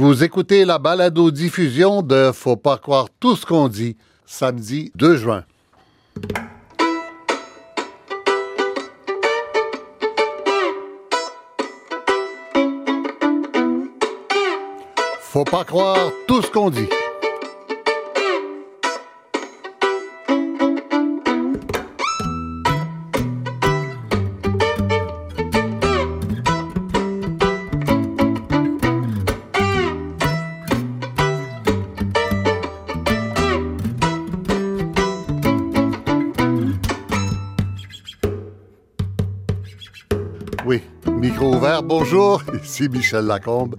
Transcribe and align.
Vous 0.00 0.22
écoutez 0.22 0.64
la 0.64 0.78
balado-diffusion 0.78 2.02
de 2.02 2.30
Faut 2.32 2.54
pas 2.54 2.78
croire 2.78 3.08
tout 3.18 3.34
ce 3.34 3.44
qu'on 3.44 3.66
dit, 3.66 3.96
samedi 4.26 4.92
2 4.94 5.16
juin. 5.16 5.44
Faut 15.20 15.42
pas 15.42 15.64
croire 15.64 16.12
tout 16.28 16.42
ce 16.42 16.50
qu'on 16.52 16.70
dit. 16.70 16.88
Bonjour, 41.88 42.42
ici 42.62 42.86
Michel 42.90 43.24
Lacombe. 43.24 43.74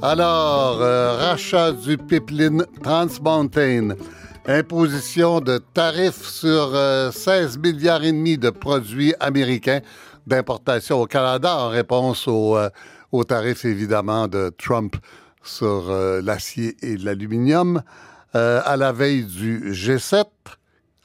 Alors, 0.00 0.80
euh, 0.80 1.14
rachat 1.18 1.72
du 1.72 1.98
pipeline 1.98 2.64
Trans 2.82 3.06
Mountain, 3.22 3.96
imposition 4.46 5.40
de 5.40 5.58
tarifs 5.58 6.26
sur 6.26 6.70
euh, 6.74 7.12
16 7.12 7.58
milliards 7.58 8.02
et 8.02 8.12
demi 8.12 8.38
de 8.38 8.48
produits 8.48 9.12
américains 9.20 9.82
d'importation 10.26 11.02
au 11.02 11.06
Canada 11.06 11.54
en 11.54 11.68
réponse 11.68 12.26
aux, 12.26 12.56
euh, 12.56 12.70
tarifs 13.28 13.66
évidemment 13.66 14.26
de 14.26 14.50
Trump 14.56 14.96
sur 15.42 15.90
euh, 15.90 16.22
l'acier 16.22 16.76
et 16.80 16.96
l'aluminium. 16.96 17.82
Euh, 18.34 18.62
à 18.64 18.78
la 18.78 18.90
veille 18.92 19.24
du 19.24 19.70
G7, 19.70 20.24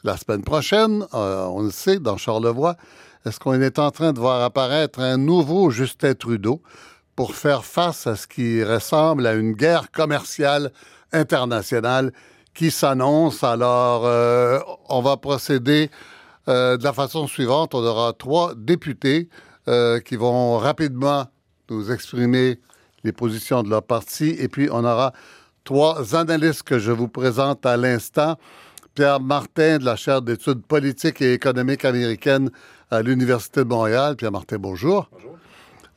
la 0.05 0.15
semaine 0.15 0.43
prochaine, 0.43 1.05
euh, 1.13 1.43
on 1.47 1.63
le 1.63 1.71
sait, 1.71 1.99
dans 1.99 2.15
Charlevoix, 2.15 2.77
est-ce 3.25 3.39
qu'on 3.39 3.59
est 3.59 3.79
en 3.79 3.91
train 3.91 4.13
de 4.13 4.19
voir 4.19 4.41
apparaître 4.41 5.01
un 5.01 5.17
nouveau 5.17 5.71
Justin 5.71 6.13
Trudeau 6.13 6.61
pour 7.17 7.35
faire 7.35 7.65
face 7.65 8.07
à 8.07 8.15
ce 8.15 8.25
qui 8.27 8.63
ressemble 8.63 9.27
à 9.27 9.33
une 9.33 9.51
guerre 9.51 9.91
commerciale 9.91 10.71
internationale 11.11 12.13
qui 12.53 12.71
s'annonce? 12.71 13.43
Alors, 13.43 14.05
euh, 14.05 14.59
on 14.87 15.01
va 15.01 15.17
procéder 15.17 15.89
euh, 16.47 16.77
de 16.77 16.83
la 16.85 16.93
façon 16.93 17.27
suivante. 17.27 17.75
On 17.75 17.83
aura 17.83 18.13
trois 18.13 18.53
députés 18.55 19.27
euh, 19.67 19.99
qui 19.99 20.15
vont 20.15 20.57
rapidement 20.57 21.25
nous 21.69 21.91
exprimer 21.91 22.61
les 23.03 23.11
positions 23.11 23.63
de 23.63 23.69
leur 23.69 23.83
parti. 23.83 24.29
Et 24.39 24.47
puis, 24.47 24.69
on 24.71 24.85
aura 24.85 25.11
trois 25.65 26.15
analystes 26.15 26.63
que 26.63 26.79
je 26.79 26.93
vous 26.93 27.09
présente 27.09 27.65
à 27.65 27.75
l'instant. 27.75 28.37
Pierre 28.99 29.21
Martin 29.21 29.77
de 29.77 29.85
la 29.85 29.95
chaire 29.95 30.21
d'études 30.21 30.61
politiques 30.61 31.21
et 31.21 31.31
économiques 31.31 31.85
américaines 31.85 32.51
à 32.91 33.01
l'Université 33.01 33.61
de 33.61 33.69
Montréal. 33.69 34.17
Pierre 34.17 34.33
Martin, 34.33 34.57
bonjour. 34.59 35.09
Bonjour. 35.13 35.37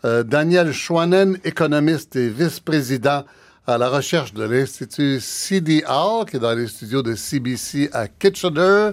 Euh, 0.05 0.23
Daniel 0.23 0.73
Schwanen, 0.73 1.37
économiste 1.43 2.15
et 2.15 2.29
vice-président 2.29 3.25
à 3.67 3.77
la 3.77 3.89
recherche 3.89 4.35
de 4.35 4.45
l'Institut 4.45 5.19
CDR, 5.19 6.27
qui 6.31 6.37
est 6.37 6.39
dans 6.39 6.57
les 6.57 6.69
studios 6.69 7.03
de 7.03 7.17
CBC 7.17 7.91
à 7.93 8.07
Kitchener. 8.07 8.91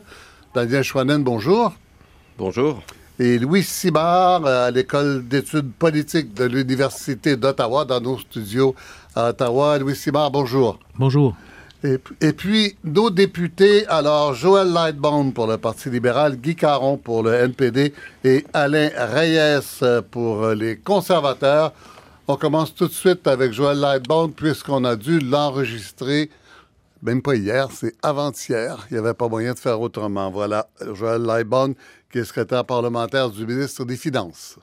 Daniel 0.55 0.81
Schwanen, 0.83 1.23
bonjour. 1.23 1.75
Bonjour. 2.35 2.81
Et 3.19 3.37
Louis 3.37 3.61
Simard 3.61 4.43
à 4.43 4.71
l'École 4.71 5.27
d'études 5.27 5.71
politiques 5.71 6.33
de 6.33 6.45
l'Université 6.45 7.35
d'Ottawa, 7.35 7.85
dans 7.85 8.01
nos 8.01 8.17
studios 8.17 8.73
à 9.15 9.29
Ottawa. 9.29 9.77
Louis 9.77 9.95
Simard, 9.95 10.31
bonjour. 10.31 10.79
Bonjour. 10.97 11.35
Et, 11.83 11.97
et, 12.19 12.33
puis, 12.33 12.75
nos 12.83 13.09
députés, 13.09 13.87
alors 13.87 14.33
Joël 14.33 14.67
Lightbone 14.73 15.31
pour 15.31 15.47
le 15.47 15.57
Parti 15.57 15.89
libéral, 15.89 16.35
Guy 16.35 16.55
Caron 16.55 16.97
pour 16.97 17.23
le 17.23 17.33
NPD 17.33 17.93
et 18.25 18.43
Alain 18.53 18.89
Reyes 18.97 20.03
pour 20.11 20.47
les 20.49 20.77
conservateurs. 20.77 21.71
On 22.27 22.35
commence 22.35 22.75
tout 22.75 22.87
de 22.87 22.91
suite 22.91 23.25
avec 23.27 23.53
Joël 23.53 23.79
Lightbone 23.79 24.33
puisqu'on 24.33 24.83
a 24.83 24.95
dû 24.95 25.19
l'enregistrer, 25.19 26.29
même 27.01 27.21
pas 27.21 27.35
hier, 27.35 27.69
c'est 27.71 27.93
avant-hier. 28.03 28.85
Il 28.91 28.93
n'y 28.93 28.99
avait 28.99 29.13
pas 29.13 29.27
moyen 29.27 29.53
de 29.53 29.59
faire 29.59 29.79
autrement. 29.79 30.29
Voilà, 30.29 30.67
Joël 30.93 31.21
Lightbone, 31.21 31.75
qui 32.11 32.19
est 32.19 32.25
secrétaire 32.25 32.65
parlementaire 32.65 33.29
du 33.29 33.47
ministre 33.47 33.85
des 33.85 33.95
Finances. 33.95 34.59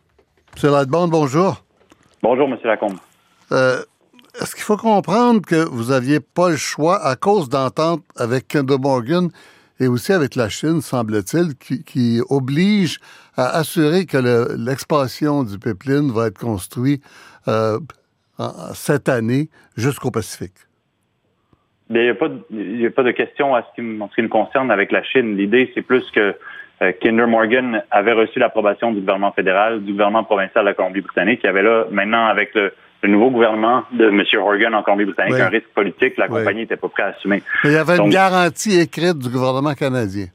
M. 0.62 0.70
Lightbone, 0.70 1.10
bonjour. 1.10 1.64
Bonjour, 2.22 2.46
M. 2.48 2.58
Lacombe. 2.62 2.98
Euh, 3.52 3.82
est-ce 4.40 4.54
qu'il 4.54 4.64
faut 4.64 4.76
comprendre 4.76 5.40
que 5.40 5.68
vous 5.68 5.90
n'aviez 5.92 6.20
pas 6.20 6.50
le 6.50 6.56
choix 6.56 7.02
à 7.02 7.16
cause 7.16 7.48
d'entente 7.48 8.02
avec 8.16 8.48
Kinder 8.48 8.78
Morgan 8.78 9.28
et 9.80 9.88
aussi 9.88 10.12
avec 10.12 10.34
la 10.34 10.48
Chine, 10.48 10.80
semble-t-il, 10.80 11.54
qui, 11.56 11.84
qui, 11.84 12.20
oblige 12.28 12.98
à 13.36 13.58
assurer 13.58 14.06
que 14.06 14.16
l'expansion 14.56 15.42
du 15.42 15.58
pipeline 15.58 16.10
va 16.12 16.28
être 16.28 16.38
construite 16.38 17.02
euh, 17.48 17.78
cette 18.74 19.08
année 19.08 19.48
jusqu'au 19.76 20.10
Pacifique? 20.10 20.54
Il 21.90 22.00
n'y 22.00 22.08
a, 22.08 22.90
pas 22.90 23.02
de 23.02 23.10
question 23.12 23.54
à 23.54 23.62
ce 23.62 23.80
qui, 23.80 24.00
en 24.00 24.08
ce 24.08 24.14
qui 24.14 24.22
me 24.22 24.28
concerne 24.28 24.70
avec 24.70 24.92
la 24.92 25.02
Chine. 25.02 25.36
L'idée, 25.36 25.70
c'est 25.74 25.82
plus 25.82 26.10
que 26.10 26.34
euh, 26.82 26.92
Kinder 27.00 27.26
Morgan 27.26 27.82
avait 27.90 28.12
reçu 28.12 28.38
l'approbation 28.38 28.92
du 28.92 29.00
gouvernement 29.00 29.32
fédéral, 29.32 29.82
du 29.82 29.92
gouvernement 29.92 30.24
provincial 30.24 30.64
de 30.64 30.70
la 30.70 30.74
Colombie-Britannique. 30.74 31.42
Y 31.44 31.46
avait 31.46 31.62
là, 31.62 31.86
maintenant, 31.90 32.26
avec 32.26 32.54
le, 32.54 32.72
le 33.02 33.08
nouveau 33.10 33.30
gouvernement 33.30 33.84
de 33.92 34.08
M. 34.08 34.22
Horgan 34.40 34.74
en 34.74 34.82
Colombie-Britannique, 34.82 35.34
oui. 35.34 35.40
un 35.40 35.48
risque 35.48 35.68
politique, 35.74 36.16
la 36.16 36.28
compagnie 36.28 36.60
n'était 36.60 36.74
oui. 36.74 36.80
pas 36.80 36.88
prête 36.88 37.06
à 37.06 37.08
assumer. 37.10 37.42
Mais 37.62 37.70
il 37.70 37.74
y 37.74 37.78
avait 37.78 37.96
Donc, 37.96 38.06
une 38.06 38.12
garantie 38.12 38.80
écrite 38.80 39.18
du 39.18 39.28
gouvernement 39.28 39.74
canadien. 39.74 40.26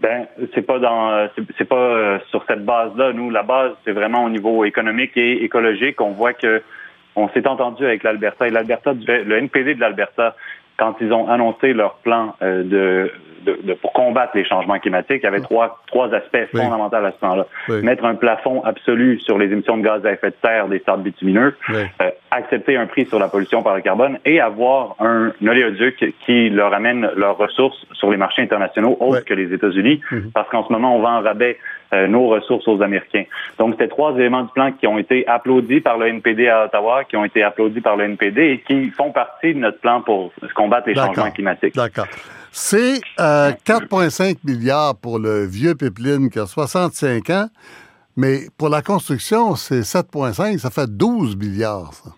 Ben, 0.00 0.26
c'est 0.54 0.62
pas 0.62 0.80
dans, 0.80 1.28
c'est 1.56 1.64
pas 1.64 1.76
euh, 1.76 2.18
sur 2.30 2.44
cette 2.48 2.64
base-là. 2.64 3.12
Nous, 3.12 3.30
la 3.30 3.44
base, 3.44 3.72
c'est 3.84 3.92
vraiment 3.92 4.24
au 4.24 4.30
niveau 4.30 4.64
économique 4.64 5.12
et 5.16 5.44
écologique. 5.44 6.00
On 6.00 6.10
voit 6.10 6.32
que 6.32 6.60
on 7.14 7.28
s'est 7.28 7.46
entendu 7.46 7.84
avec 7.84 8.02
l'Alberta 8.02 8.48
et 8.48 8.50
l'Alberta, 8.50 8.94
le 8.94 9.36
NPD 9.36 9.74
de 9.74 9.80
l'Alberta, 9.80 10.34
quand 10.78 10.94
ils 11.00 11.12
ont 11.12 11.28
annoncé 11.28 11.72
leur 11.72 11.94
plan 11.96 12.34
euh, 12.42 12.62
de, 12.62 13.12
de, 13.44 13.58
de, 13.62 13.74
pour 13.74 13.92
combattre 13.92 14.32
les 14.36 14.44
changements 14.44 14.78
climatiques, 14.78 15.20
il 15.22 15.24
y 15.24 15.26
avait 15.26 15.40
trois, 15.40 15.80
trois 15.86 16.12
aspects 16.14 16.48
oui. 16.54 16.60
fondamentaux 16.60 16.96
à 16.96 17.12
ce 17.12 17.18
plan-là. 17.18 17.46
Oui. 17.68 17.82
Mettre 17.82 18.04
un 18.04 18.14
plafond 18.14 18.62
absolu 18.64 19.20
sur 19.20 19.38
les 19.38 19.46
émissions 19.46 19.76
de 19.76 19.82
gaz 19.82 20.04
à 20.06 20.12
effet 20.12 20.30
de 20.30 20.36
serre 20.44 20.68
des 20.68 20.82
sables 20.86 21.02
bitumineux, 21.02 21.56
oui. 21.68 21.82
euh, 22.00 22.10
accepter 22.32 22.76
un 22.76 22.86
prix 22.86 23.06
sur 23.06 23.18
la 23.18 23.28
pollution 23.28 23.62
par 23.62 23.76
le 23.76 23.82
carbone 23.82 24.18
et 24.24 24.40
avoir 24.40 24.96
un, 25.00 25.32
oléoduc 25.46 26.14
qui 26.24 26.48
leur 26.48 26.72
amène 26.72 27.10
leurs 27.16 27.36
ressources 27.36 27.84
sur 27.92 28.10
les 28.10 28.16
marchés 28.16 28.42
internationaux 28.42 28.96
autres 29.00 29.24
que 29.24 29.34
les 29.34 29.52
États-Unis, 29.52 30.00
mm 30.10 30.16
-hmm. 30.16 30.32
parce 30.32 30.48
qu'en 30.50 30.66
ce 30.66 30.72
moment, 30.72 30.96
on 30.96 31.00
vend 31.00 31.16
en 31.18 31.22
rabais 31.22 31.58
euh, 31.92 32.08
nos 32.08 32.26
ressources 32.28 32.66
aux 32.68 32.80
Américains. 32.82 33.26
Donc, 33.58 33.68
c'était 33.72 33.88
trois 33.88 34.12
éléments 34.14 34.44
du 34.44 34.52
plan 34.52 34.72
qui 34.72 34.86
ont 34.86 34.98
été 34.98 35.26
applaudis 35.26 35.80
par 35.80 35.98
le 35.98 36.06
NPD 36.06 36.48
à 36.48 36.64
Ottawa, 36.64 37.04
qui 37.04 37.16
ont 37.16 37.24
été 37.24 37.42
applaudis 37.42 37.82
par 37.82 37.96
le 37.96 38.04
NPD 38.04 38.40
et 38.52 38.58
qui 38.66 38.90
font 38.90 39.12
partie 39.12 39.52
de 39.56 39.58
notre 39.58 39.80
plan 39.84 40.00
pour 40.00 40.32
combattre 40.54 40.88
les 40.88 40.94
changements 40.94 41.30
climatiques. 41.30 41.74
D'accord. 41.74 42.06
C'est 42.50 43.00
euh, 43.20 43.50
4,5 43.66 44.36
milliards 44.44 44.96
pour 45.04 45.18
le 45.18 45.44
vieux 45.46 45.74
pipeline 45.74 46.30
qui 46.30 46.38
a 46.38 46.46
65 46.46 47.30
ans, 47.30 47.48
mais 48.16 48.34
pour 48.58 48.68
la 48.68 48.82
construction, 48.82 49.54
c'est 49.56 49.80
7,5, 49.80 50.58
ça 50.58 50.70
fait 50.70 50.88
12 50.88 51.36
milliards. 51.36 51.92
Ça. 51.94 52.10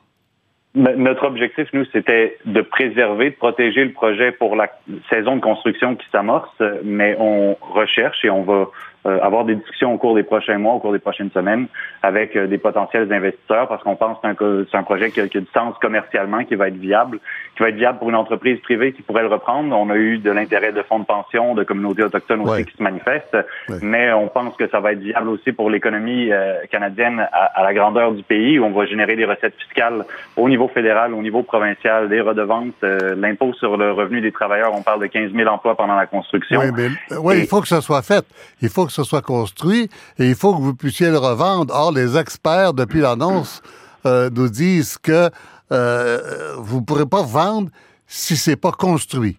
Notre 0.74 1.24
objectif, 1.24 1.68
nous, 1.72 1.84
c'était 1.92 2.36
de 2.46 2.60
préserver, 2.60 3.30
de 3.30 3.36
protéger 3.36 3.84
le 3.84 3.92
projet 3.92 4.32
pour 4.32 4.56
la 4.56 4.68
saison 5.08 5.36
de 5.36 5.40
construction 5.40 5.94
qui 5.94 6.06
s'amorce, 6.10 6.60
mais 6.82 7.16
on 7.20 7.56
recherche 7.60 8.24
et 8.24 8.30
on 8.30 8.42
va 8.42 8.68
avoir 9.04 9.44
des 9.44 9.54
discussions 9.54 9.92
au 9.92 9.98
cours 9.98 10.14
des 10.14 10.22
prochains 10.22 10.58
mois, 10.58 10.74
au 10.74 10.78
cours 10.78 10.92
des 10.92 10.98
prochaines 10.98 11.30
semaines, 11.30 11.66
avec 12.02 12.36
euh, 12.36 12.46
des 12.46 12.58
potentiels 12.58 13.10
investisseurs, 13.12 13.68
parce 13.68 13.82
qu'on 13.82 13.96
pense 13.96 14.18
que 14.36 14.66
c'est 14.70 14.76
un, 14.76 14.80
un, 14.80 14.82
projet 14.82 15.10
qui 15.10 15.20
a, 15.20 15.28
qui 15.28 15.38
a, 15.38 15.40
du 15.40 15.46
sens 15.52 15.74
commercialement, 15.80 16.44
qui 16.44 16.54
va 16.54 16.68
être 16.68 16.76
viable, 16.76 17.18
qui 17.56 17.62
va 17.62 17.68
être 17.68 17.76
viable 17.76 17.98
pour 17.98 18.08
une 18.08 18.16
entreprise 18.16 18.58
privée 18.60 18.92
qui 18.92 19.02
pourrait 19.02 19.22
le 19.22 19.28
reprendre. 19.28 19.76
On 19.76 19.90
a 19.90 19.96
eu 19.96 20.18
de 20.18 20.30
l'intérêt 20.30 20.72
de 20.72 20.82
fonds 20.82 20.98
de 20.98 21.04
pension, 21.04 21.54
de 21.54 21.64
communautés 21.64 22.02
autochtones 22.02 22.40
aussi 22.42 22.52
ouais. 22.52 22.64
qui 22.64 22.76
se 22.76 22.82
manifestent, 22.82 23.36
ouais. 23.68 23.76
mais 23.82 24.12
on 24.12 24.28
pense 24.28 24.56
que 24.56 24.68
ça 24.68 24.80
va 24.80 24.92
être 24.92 25.00
viable 25.00 25.28
aussi 25.28 25.52
pour 25.52 25.70
l'économie 25.70 26.32
euh, 26.32 26.54
canadienne 26.70 27.20
à, 27.32 27.60
à, 27.60 27.62
la 27.62 27.74
grandeur 27.74 28.12
du 28.12 28.22
pays, 28.22 28.58
où 28.58 28.64
on 28.64 28.70
va 28.70 28.86
générer 28.86 29.16
des 29.16 29.24
recettes 29.24 29.54
fiscales 29.56 30.04
au 30.36 30.48
niveau 30.48 30.68
fédéral, 30.68 31.14
au 31.14 31.22
niveau 31.22 31.42
provincial, 31.42 32.08
des 32.08 32.20
redevances, 32.20 32.72
euh, 32.82 33.14
l'impôt 33.16 33.52
sur 33.54 33.76
le 33.76 33.92
revenu 33.92 34.20
des 34.20 34.32
travailleurs. 34.32 34.72
On 34.74 34.82
parle 34.82 35.00
de 35.00 35.06
15 35.06 35.32
000 35.32 35.48
emplois 35.48 35.76
pendant 35.76 35.96
la 35.96 36.06
construction. 36.06 36.60
Oui, 36.60 36.70
mais, 36.74 37.16
oui, 37.16 37.34
Et, 37.36 37.40
il 37.40 37.46
faut 37.46 37.60
que 37.60 37.68
ça 37.68 37.80
soit 37.80 38.02
fait. 38.02 38.24
Il 38.62 38.68
faut 38.68 38.86
que 38.86 38.92
ce 38.94 39.02
soit 39.02 39.22
construit 39.22 39.88
et 40.18 40.28
il 40.28 40.34
faut 40.34 40.54
que 40.54 40.62
vous 40.62 40.74
puissiez 40.74 41.10
le 41.10 41.18
revendre. 41.18 41.74
Or, 41.74 41.92
les 41.92 42.16
experts, 42.16 42.74
depuis 42.74 43.00
l'annonce, 43.00 43.60
euh, 44.06 44.30
nous 44.30 44.48
disent 44.48 44.98
que 44.98 45.30
euh, 45.72 46.18
vous 46.58 46.80
ne 46.80 46.84
pourrez 46.84 47.06
pas 47.06 47.22
vendre 47.22 47.70
si 48.06 48.36
c'est 48.36 48.60
pas 48.60 48.72
construit. 48.72 49.38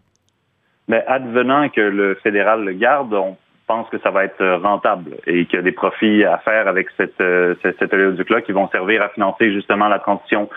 Mais 0.87 1.03
advenant 1.07 1.69
que 1.69 1.81
le 1.81 2.15
fédéral 2.15 2.63
le 2.63 2.73
garde, 2.73 3.13
on 3.13 3.37
pense 3.67 3.89
que 3.89 3.97
ça 3.99 4.11
va 4.11 4.25
être 4.25 4.45
rentable 4.61 5.15
et 5.25 5.45
qu'il 5.45 5.55
y 5.55 5.59
a 5.59 5.63
des 5.63 5.71
profits 5.71 6.23
à 6.23 6.37
faire 6.39 6.67
avec 6.67 6.87
cette, 6.97 7.23
cet 7.63 7.93
oléoduc-là 7.93 8.41
qui 8.41 8.51
vont 8.51 8.69
servir 8.69 9.01
à 9.01 9.09
financer 9.09 9.51
justement 9.51 9.87
la 9.87 9.97
transition 9.97 10.47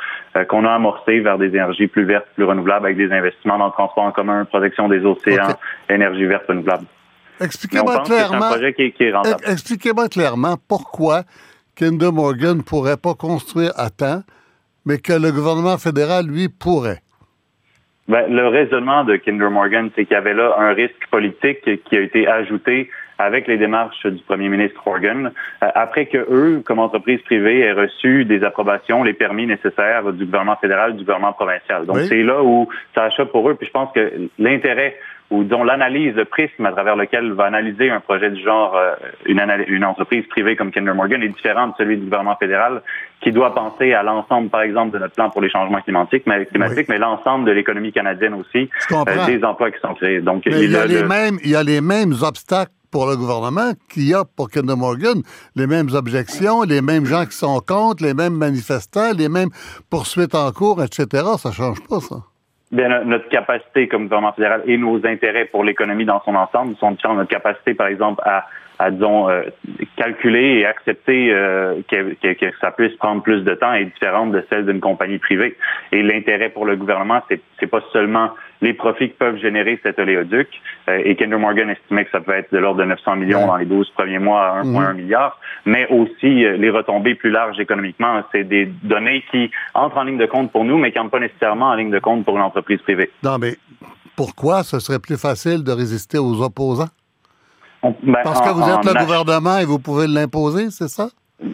qu'on 0.48 0.66
a 0.66 0.72
amorcée 0.72 1.20
vers 1.20 1.38
des 1.38 1.46
énergies 1.46 1.86
plus 1.86 2.04
vertes, 2.04 2.26
plus 2.34 2.44
renouvelables 2.44 2.84
avec 2.84 2.98
des 2.98 3.10
investissements 3.10 3.56
dans 3.56 3.66
le 3.66 3.72
transport 3.72 4.04
en 4.04 4.12
commun, 4.12 4.44
protection 4.44 4.88
des 4.88 5.06
océans, 5.06 5.54
énergie 5.88 6.26
verte 6.26 6.46
renouvelable. 6.48 6.84
Expliquez-moi 7.40 8.02
clairement. 8.04 8.50
Expliquez-moi 9.46 10.08
clairement 10.08 10.56
pourquoi 10.68 11.22
Kinder 11.76 12.12
Morgan 12.12 12.58
ne 12.58 12.62
pourrait 12.62 12.96
pas 12.96 13.14
construire 13.14 13.72
à 13.76 13.90
temps, 13.90 14.22
mais 14.84 14.98
que 14.98 15.12
le 15.12 15.30
gouvernement 15.30 15.78
fédéral, 15.78 16.26
lui, 16.26 16.48
pourrait. 16.48 17.00
Ben, 18.08 18.26
le 18.28 18.48
raisonnement 18.48 19.04
de 19.04 19.16
Kinder 19.16 19.50
Morgan, 19.50 19.90
c'est 19.94 20.06
qu'il 20.06 20.14
y 20.14 20.16
avait 20.16 20.34
là 20.34 20.54
un 20.58 20.72
risque 20.72 21.06
politique 21.10 21.60
qui 21.84 21.96
a 21.96 22.00
été 22.00 22.26
ajouté 22.26 22.90
avec 23.18 23.48
les 23.48 23.58
démarches 23.58 24.06
du 24.06 24.22
premier 24.22 24.48
ministre 24.48 24.80
Morgan, 24.86 25.32
euh, 25.62 25.66
après 25.74 26.06
que 26.06 26.18
eux, 26.18 26.62
comme 26.64 26.78
entreprise 26.78 27.20
privée, 27.22 27.60
aient 27.60 27.72
reçu 27.72 28.24
des 28.24 28.44
approbations, 28.44 29.02
les 29.02 29.12
permis 29.12 29.46
nécessaires 29.46 30.12
du 30.12 30.24
gouvernement 30.24 30.56
fédéral, 30.56 30.96
du 30.96 31.02
gouvernement 31.02 31.32
provincial. 31.32 31.84
Donc, 31.84 31.98
c'est 32.02 32.22
là 32.22 32.42
où 32.42 32.68
ça 32.94 33.04
achète 33.04 33.30
pour 33.32 33.48
eux. 33.50 33.56
Puis 33.56 33.66
je 33.66 33.72
pense 33.72 33.92
que 33.92 34.28
l'intérêt 34.38 34.96
ou 35.30 35.44
dont 35.44 35.62
l'analyse, 35.62 36.14
le 36.14 36.24
prisme 36.24 36.64
à 36.64 36.72
travers 36.72 36.96
lequel 36.96 37.32
va 37.32 37.44
analyser 37.44 37.90
un 37.90 38.00
projet 38.00 38.30
du 38.30 38.42
genre 38.42 38.74
euh, 38.76 38.94
une, 39.26 39.40
une 39.68 39.84
entreprise 39.84 40.26
privée 40.28 40.56
comme 40.56 40.70
Kinder 40.70 40.94
Morgan 40.94 41.22
est 41.22 41.28
différent 41.28 41.68
de 41.68 41.74
celui 41.76 41.98
du 41.98 42.04
gouvernement 42.04 42.36
fédéral 42.36 42.82
qui 43.20 43.32
doit 43.32 43.54
penser 43.54 43.92
à 43.92 44.02
l'ensemble, 44.02 44.48
par 44.48 44.62
exemple, 44.62 44.94
de 44.94 44.98
notre 44.98 45.14
plan 45.14 45.28
pour 45.28 45.42
les 45.42 45.50
changements 45.50 45.80
climatiques, 45.82 46.22
mais, 46.26 46.46
climatiques, 46.46 46.88
mais 46.88 46.98
l'ensemble 46.98 47.44
de 47.44 47.50
l'économie 47.50 47.92
canadienne 47.92 48.34
aussi, 48.34 48.70
euh, 48.92 49.26
des 49.26 49.44
emplois 49.44 49.70
qui 49.70 49.80
sont 49.80 49.94
créés. 49.94 50.20
Donc, 50.20 50.44
il, 50.46 50.70
y 50.70 50.76
a, 50.76 50.86
les 50.86 51.02
mêmes, 51.02 51.38
il 51.44 51.50
y 51.50 51.56
a 51.56 51.62
les 51.62 51.80
mêmes 51.80 52.14
obstacles 52.22 52.72
pour 52.90 53.06
le 53.06 53.16
gouvernement 53.16 53.72
qu'il 53.92 54.08
y 54.08 54.14
a 54.14 54.24
pour 54.24 54.48
Kinder 54.48 54.76
Morgan. 54.76 55.20
Les 55.56 55.66
mêmes 55.66 55.88
objections, 55.92 56.62
les 56.62 56.80
mêmes 56.80 57.04
gens 57.04 57.26
qui 57.26 57.36
sont 57.36 57.60
contre, 57.60 58.02
les 58.02 58.14
mêmes 58.14 58.34
manifestants, 58.34 59.12
les 59.12 59.28
mêmes 59.28 59.50
poursuites 59.90 60.34
en 60.34 60.50
cours, 60.52 60.82
etc. 60.82 61.24
Ça 61.38 61.52
change 61.52 61.82
pas, 61.86 62.00
ça. 62.00 62.16
Bien, 62.70 63.04
notre 63.04 63.28
capacité 63.30 63.88
comme 63.88 64.04
gouvernement 64.04 64.32
fédéral 64.32 64.62
et 64.66 64.76
nos 64.76 65.04
intérêts 65.06 65.46
pour 65.46 65.64
l'économie 65.64 66.04
dans 66.04 66.22
son 66.24 66.34
ensemble 66.34 66.76
sont 66.76 66.90
différents. 66.90 67.14
Notre 67.14 67.30
capacité, 67.30 67.72
par 67.72 67.86
exemple, 67.86 68.20
à, 68.26 68.46
à 68.78 68.90
disons, 68.90 69.28
euh, 69.28 69.42
calculer 69.96 70.60
et 70.60 70.66
accepter 70.66 71.32
euh, 71.32 71.80
que, 71.90 72.14
que, 72.14 72.46
ça 72.60 72.70
puisse 72.70 72.94
prendre 72.96 73.22
plus 73.22 73.42
de 73.42 73.54
temps 73.54 73.72
est 73.72 73.86
différente 73.86 74.32
de 74.32 74.44
celle 74.48 74.66
d'une 74.66 74.80
compagnie 74.80 75.18
privée. 75.18 75.56
Et 75.90 76.02
l'intérêt 76.02 76.50
pour 76.50 76.64
le 76.64 76.76
gouvernement, 76.76 77.20
c'est, 77.28 77.40
c'est 77.58 77.66
pas 77.66 77.82
seulement 77.92 78.30
les 78.60 78.74
profits 78.74 79.10
que 79.10 79.16
peuvent 79.16 79.38
générer 79.38 79.80
cet 79.82 79.98
oléoduc. 79.98 80.48
Euh, 80.88 81.02
et 81.04 81.16
Kinder 81.16 81.38
Morgan 81.38 81.70
estimait 81.70 82.04
que 82.04 82.10
ça 82.12 82.20
peut 82.20 82.32
être 82.32 82.52
de 82.52 82.58
l'ordre 82.58 82.80
de 82.80 82.84
900 82.84 83.16
millions 83.16 83.46
dans 83.46 83.56
les 83.56 83.66
12 83.66 83.90
premiers 83.90 84.18
mois 84.20 84.46
à 84.46 84.62
1,1 84.62 84.92
mhm. 84.92 84.96
milliard, 84.96 85.40
mais 85.64 85.88
aussi 85.88 86.28
les 86.28 86.70
retombées 86.70 87.16
plus 87.16 87.30
larges 87.30 87.58
économiquement. 87.58 88.22
C'est 88.32 88.44
des 88.44 88.66
données 88.84 89.24
qui 89.30 89.50
entrent 89.74 89.98
en 89.98 90.04
ligne 90.04 90.18
de 90.18 90.26
compte 90.26 90.52
pour 90.52 90.64
nous, 90.64 90.78
mais 90.78 90.92
qui 90.92 90.98
n'entrent 90.98 91.10
pas 91.10 91.20
nécessairement 91.20 91.70
en 91.70 91.74
ligne 91.74 91.90
de 91.90 91.98
compte 91.98 92.24
pour 92.24 92.36
une 92.36 92.42
entreprise 92.42 92.80
privée. 92.82 93.10
Non, 93.24 93.38
mais 93.38 93.56
pourquoi 94.16 94.62
ce 94.62 94.78
serait 94.78 94.98
plus 94.98 95.16
facile 95.16 95.62
de 95.62 95.72
résister 95.72 96.18
aux 96.18 96.42
opposants? 96.42 96.88
Ben, 97.82 98.20
Parce 98.24 98.40
que 98.40 98.50
vous 98.50 98.68
êtes 98.68 98.84
le 98.84 99.04
gouvernement 99.04 99.58
et 99.58 99.64
vous 99.64 99.78
pouvez 99.78 100.06
l'imposer, 100.06 100.70
c'est 100.70 100.88
ça? 100.88 101.08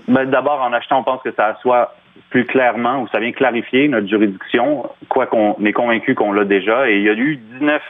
Ben, 0.08 0.30
D'abord, 0.30 0.60
en 0.62 0.72
achetant, 0.72 1.00
on 1.00 1.04
pense 1.04 1.22
que 1.22 1.32
ça 1.32 1.56
soit 1.60 1.94
plus 2.30 2.46
clairement, 2.46 3.02
ou 3.02 3.08
ça 3.08 3.20
vient 3.20 3.32
clarifier 3.32 3.88
notre 3.88 4.08
juridiction, 4.08 4.88
quoi 5.08 5.26
qu'on 5.26 5.56
est 5.64 5.72
convaincu 5.72 6.14
qu'on 6.14 6.32
l'a 6.32 6.44
déjà. 6.44 6.88
Et 6.88 6.96
il 6.96 7.02
y 7.02 7.08
a 7.08 7.12
eu 7.12 7.36
19 7.60 7.82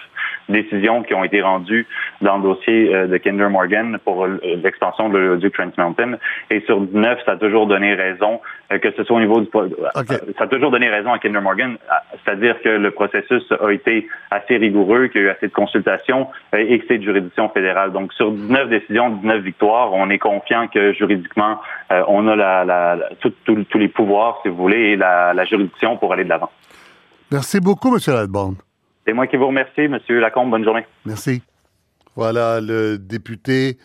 décisions 0.48 1.02
qui 1.02 1.14
ont 1.14 1.24
été 1.24 1.42
rendues 1.42 1.86
dans 2.20 2.36
le 2.36 2.42
dossier 2.42 2.94
euh, 2.94 3.06
de 3.06 3.16
Kinder 3.16 3.50
Morgan 3.50 3.98
pour 4.04 4.24
euh, 4.24 4.38
l'expansion 4.62 5.08
de 5.08 5.18
l'oléoduc 5.18 5.54
Trans 5.54 5.70
Mountain. 5.78 6.18
Et 6.50 6.60
sur 6.62 6.80
19, 6.80 7.18
ça 7.24 7.32
a 7.32 7.36
toujours 7.36 7.66
donné 7.66 7.94
raison, 7.94 8.40
euh, 8.72 8.78
que 8.78 8.90
ce 8.92 9.04
soit 9.04 9.16
au 9.16 9.20
niveau 9.20 9.40
du... 9.40 9.48
Ça 9.48 10.44
a 10.44 10.46
toujours 10.46 10.70
donné 10.70 10.88
raison 10.88 11.12
à 11.12 11.18
Kinder 11.18 11.40
Morgan, 11.40 11.76
c'est-à-dire 12.24 12.60
que 12.62 12.68
le 12.68 12.90
processus 12.90 13.42
a 13.52 13.70
été 13.70 14.08
assez 14.30 14.56
rigoureux, 14.56 15.08
qu'il 15.08 15.22
y 15.22 15.24
a 15.24 15.28
eu 15.28 15.30
assez 15.30 15.48
de 15.48 15.52
consultations 15.52 16.28
et 16.56 16.78
que 16.78 16.84
c'est 16.88 16.98
de 16.98 17.04
juridiction 17.04 17.48
fédérale. 17.48 17.92
Donc, 17.92 18.12
sur 18.12 18.30
19 18.30 18.68
décisions, 18.68 19.10
19 19.10 19.42
victoires, 19.42 19.92
on 19.92 20.10
est 20.10 20.18
confiant 20.18 20.68
que 20.68 20.92
juridiquement, 20.92 21.60
on 21.90 22.26
a 22.28 22.36
la, 22.36 22.98
tous 23.20 23.78
les 23.78 23.88
pouvoirs, 23.88 24.38
si 24.42 24.48
vous 24.48 24.56
voulez, 24.56 24.92
et 24.92 24.96
la, 24.96 25.44
juridiction 25.44 25.96
pour 25.96 26.12
aller 26.12 26.24
de 26.24 26.28
l'avant. 26.28 26.50
Merci 27.30 27.60
beaucoup, 27.60 27.94
M. 27.94 27.98
Ladborn. 28.06 28.56
C'est 29.06 29.12
moi 29.12 29.26
qui 29.26 29.36
vous 29.36 29.46
remercie, 29.46 29.82
M. 29.82 29.98
Lacombe. 30.08 30.50
Bonne 30.50 30.64
journée. 30.64 30.86
Merci. 31.04 31.42
Voilà 32.16 32.60
le 32.60 32.96
député 32.96 33.76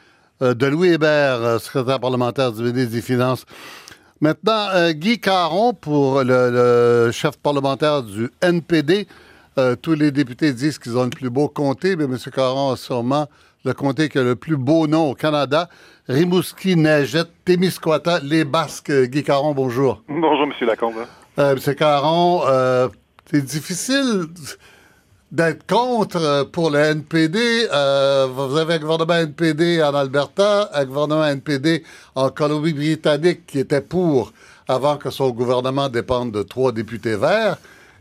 euh, 0.41 0.53
de 0.53 0.67
Louis 0.67 0.93
Hébert, 0.93 1.41
euh, 1.43 1.57
secrétaire 1.57 1.99
parlementaire 1.99 2.51
du 2.51 2.63
ministre 2.63 2.93
des 2.93 3.01
Finances. 3.01 3.45
Maintenant, 4.21 4.67
euh, 4.75 4.91
Guy 4.93 5.19
Caron, 5.19 5.73
pour 5.73 6.23
le, 6.23 7.09
chef 7.11 7.37
parlementaire 7.37 8.03
du 8.03 8.29
NPD. 8.41 9.07
tous 9.81 9.93
les 9.93 10.11
députés 10.11 10.53
disent 10.53 10.79
qu'ils 10.79 10.97
ont 10.97 11.03
le 11.03 11.09
plus 11.09 11.29
beau 11.29 11.49
comté, 11.49 11.97
mais 11.97 12.05
M. 12.05 12.17
Caron 12.33 12.71
a 12.71 12.77
sûrement 12.77 13.27
le 13.65 13.73
comté 13.73 14.07
qui 14.07 14.17
a 14.17 14.23
le 14.23 14.37
plus 14.37 14.55
beau 14.55 14.87
nom 14.87 15.11
au 15.11 15.15
Canada. 15.15 15.67
Rimouski, 16.07 16.77
Neigette, 16.77 17.31
Témiscouata, 17.43 18.19
les 18.23 18.45
Basques. 18.45 18.91
Guy 18.91 19.23
Caron, 19.23 19.53
bonjour. 19.53 20.01
Bonjour, 20.07 20.43
M. 20.43 20.53
Lacombe. 20.65 21.05
M. 21.37 21.57
Caron, 21.75 22.43
c'est 23.25 23.43
difficile 23.43 24.27
d'être 25.31 25.65
contre 25.67 26.17
euh, 26.17 26.43
pour 26.43 26.71
le 26.71 26.79
NPD. 26.79 27.39
Euh, 27.71 28.27
vous 28.31 28.57
avez 28.57 28.75
un 28.75 28.79
gouvernement 28.79 29.15
NPD 29.15 29.81
en 29.83 29.93
Alberta, 29.93 30.69
un 30.73 30.85
gouvernement 30.85 31.25
NPD 31.25 31.83
en 32.15 32.29
Colombie-Britannique 32.29 33.45
qui 33.45 33.59
était 33.59 33.81
pour 33.81 34.33
avant 34.67 34.97
que 34.97 35.09
son 35.09 35.31
gouvernement 35.31 35.89
dépende 35.89 36.31
de 36.31 36.43
trois 36.43 36.71
députés 36.71 37.15
verts, 37.15 37.57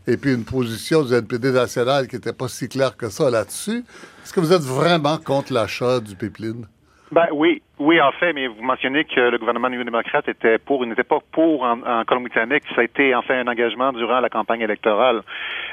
et 0.07 0.17
puis 0.17 0.33
une 0.33 0.45
position 0.45 1.03
du 1.03 1.13
NPD 1.13 1.51
national 1.51 2.07
qui 2.07 2.15
n'était 2.15 2.33
pas 2.33 2.47
si 2.47 2.69
claire 2.69 2.95
que 2.95 3.09
ça 3.09 3.29
là-dessus. 3.29 3.83
Est-ce 4.23 4.33
que 4.33 4.39
vous 4.39 4.53
êtes 4.53 4.61
vraiment 4.61 5.17
contre 5.17 5.51
l'achat 5.51 5.99
du 5.99 6.15
pipeline? 6.15 6.67
Ben 7.11 7.25
oui, 7.31 7.63
oui, 7.79 7.99
en 7.99 8.11
fait, 8.11 8.33
mais 8.33 8.45
vous 8.45 8.61
mentionnez 8.61 9.03
que 9.03 9.19
le 9.19 9.39
gouvernement 9.39 9.69
néo-démocrate 9.69 10.27
était 10.27 10.59
pour, 10.59 10.83
il 10.83 10.89
n'était 10.89 11.03
pas 11.03 11.17
pour 11.31 11.63
en, 11.63 11.81
en 11.81 12.05
Colombie-Britannique. 12.05 12.63
Ça 12.75 12.81
a 12.81 12.83
été 12.83 13.15
en 13.15 13.23
fait 13.23 13.33
un 13.33 13.47
engagement 13.47 13.91
durant 13.93 14.19
la 14.19 14.29
campagne 14.29 14.61
électorale. 14.61 15.23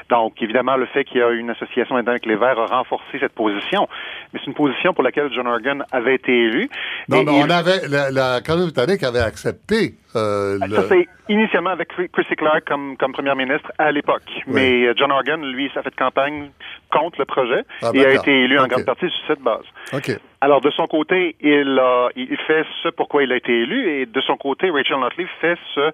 Donc, 0.09 0.41
évidemment, 0.41 0.77
le 0.77 0.85
fait 0.85 1.03
qu'il 1.03 1.17
y 1.17 1.23
a 1.23 1.31
une 1.31 1.49
association 1.49 1.95
avec 1.95 2.25
les 2.25 2.35
Verts 2.35 2.59
a 2.59 2.65
renforcé 2.65 3.19
cette 3.19 3.33
position. 3.33 3.87
Mais 4.31 4.39
c'est 4.39 4.47
une 4.47 4.53
position 4.53 4.93
pour 4.93 5.03
laquelle 5.03 5.29
John 5.33 5.47
Organ 5.47 5.83
avait 5.91 6.15
été 6.15 6.31
élu. 6.31 6.69
Non, 7.09 7.23
mais 7.23 7.31
on 7.31 7.49
avait, 7.49 7.87
la, 7.89 8.11
la 8.11 8.41
Colombie-Britannique 8.41 9.03
avait 9.03 9.19
accepté. 9.19 9.95
Euh, 10.15 10.57
Ça, 10.59 10.83
c'est 10.89 11.07
initialement 11.29 11.71
avec 11.71 11.89
Chrissy 11.89 12.35
Clark 12.35 12.63
comme, 12.65 12.95
comme 12.97 13.11
première 13.11 13.35
ministre 13.35 13.71
à 13.77 13.91
l'époque. 13.91 14.23
Mais 14.47 14.85
euh, 14.85 14.93
John 14.95 15.11
Organ, 15.11 15.41
lui, 15.43 15.69
ça 15.73 15.83
fait 15.83 15.93
campagne 15.95 16.49
contre 16.91 17.19
le 17.19 17.25
projet 17.25 17.63
ah, 17.81 17.91
et 17.93 18.05
a 18.05 18.13
été 18.13 18.31
élu 18.31 18.57
en 18.57 18.67
grande 18.67 18.85
partie 18.85 19.09
sur 19.09 19.27
cette 19.27 19.41
base. 19.41 19.65
OK. 19.93 20.11
Alors, 20.39 20.61
de 20.61 20.69
son 20.69 20.87
côté, 20.87 21.35
il, 21.41 21.79
a, 21.79 22.09
il 22.15 22.37
fait 22.47 22.63
ce 22.83 22.89
pourquoi 22.89 23.23
il 23.23 23.31
a 23.31 23.35
été 23.35 23.51
élu, 23.51 23.89
et 23.89 24.05
de 24.05 24.21
son 24.21 24.37
côté, 24.37 24.69
Rachel 24.69 24.99
Notley 24.99 25.25
fait 25.41 25.57
ce 25.73 25.91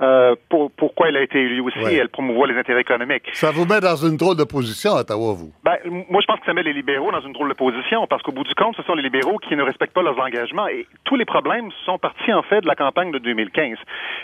euh, 0.00 0.34
pour, 0.48 0.72
pourquoi 0.72 1.08
elle 1.08 1.16
a 1.16 1.22
été 1.22 1.38
élue 1.38 1.60
aussi. 1.60 1.78
Elle 1.94 2.08
promouvoit 2.08 2.48
les 2.48 2.58
intérêts 2.58 2.80
économiques. 2.80 3.30
Ça 3.34 3.51
vous 3.52 3.66
met 3.66 3.80
dans 3.80 3.96
une 3.96 4.16
drôle 4.16 4.36
de 4.36 4.44
position, 4.44 4.92
Ottawa, 4.92 5.34
vous? 5.34 5.52
Ben, 5.64 5.76
moi, 6.10 6.20
je 6.20 6.26
pense 6.26 6.40
que 6.40 6.46
ça 6.46 6.54
met 6.54 6.62
les 6.62 6.72
libéraux 6.72 7.12
dans 7.12 7.20
une 7.20 7.32
drôle 7.32 7.48
de 7.48 7.54
position 7.54 8.06
parce 8.06 8.22
qu'au 8.22 8.32
bout 8.32 8.44
du 8.44 8.54
compte, 8.54 8.76
ce 8.76 8.82
sont 8.82 8.94
les 8.94 9.02
libéraux 9.02 9.38
qui 9.38 9.54
ne 9.56 9.62
respectent 9.62 9.94
pas 9.94 10.02
leurs 10.02 10.18
engagements. 10.18 10.66
Et 10.68 10.86
tous 11.04 11.16
les 11.16 11.24
problèmes 11.24 11.70
sont 11.84 11.98
partis, 11.98 12.32
en 12.32 12.42
fait, 12.42 12.60
de 12.60 12.66
la 12.66 12.74
campagne 12.74 13.12
de 13.12 13.18
2015. 13.18 13.78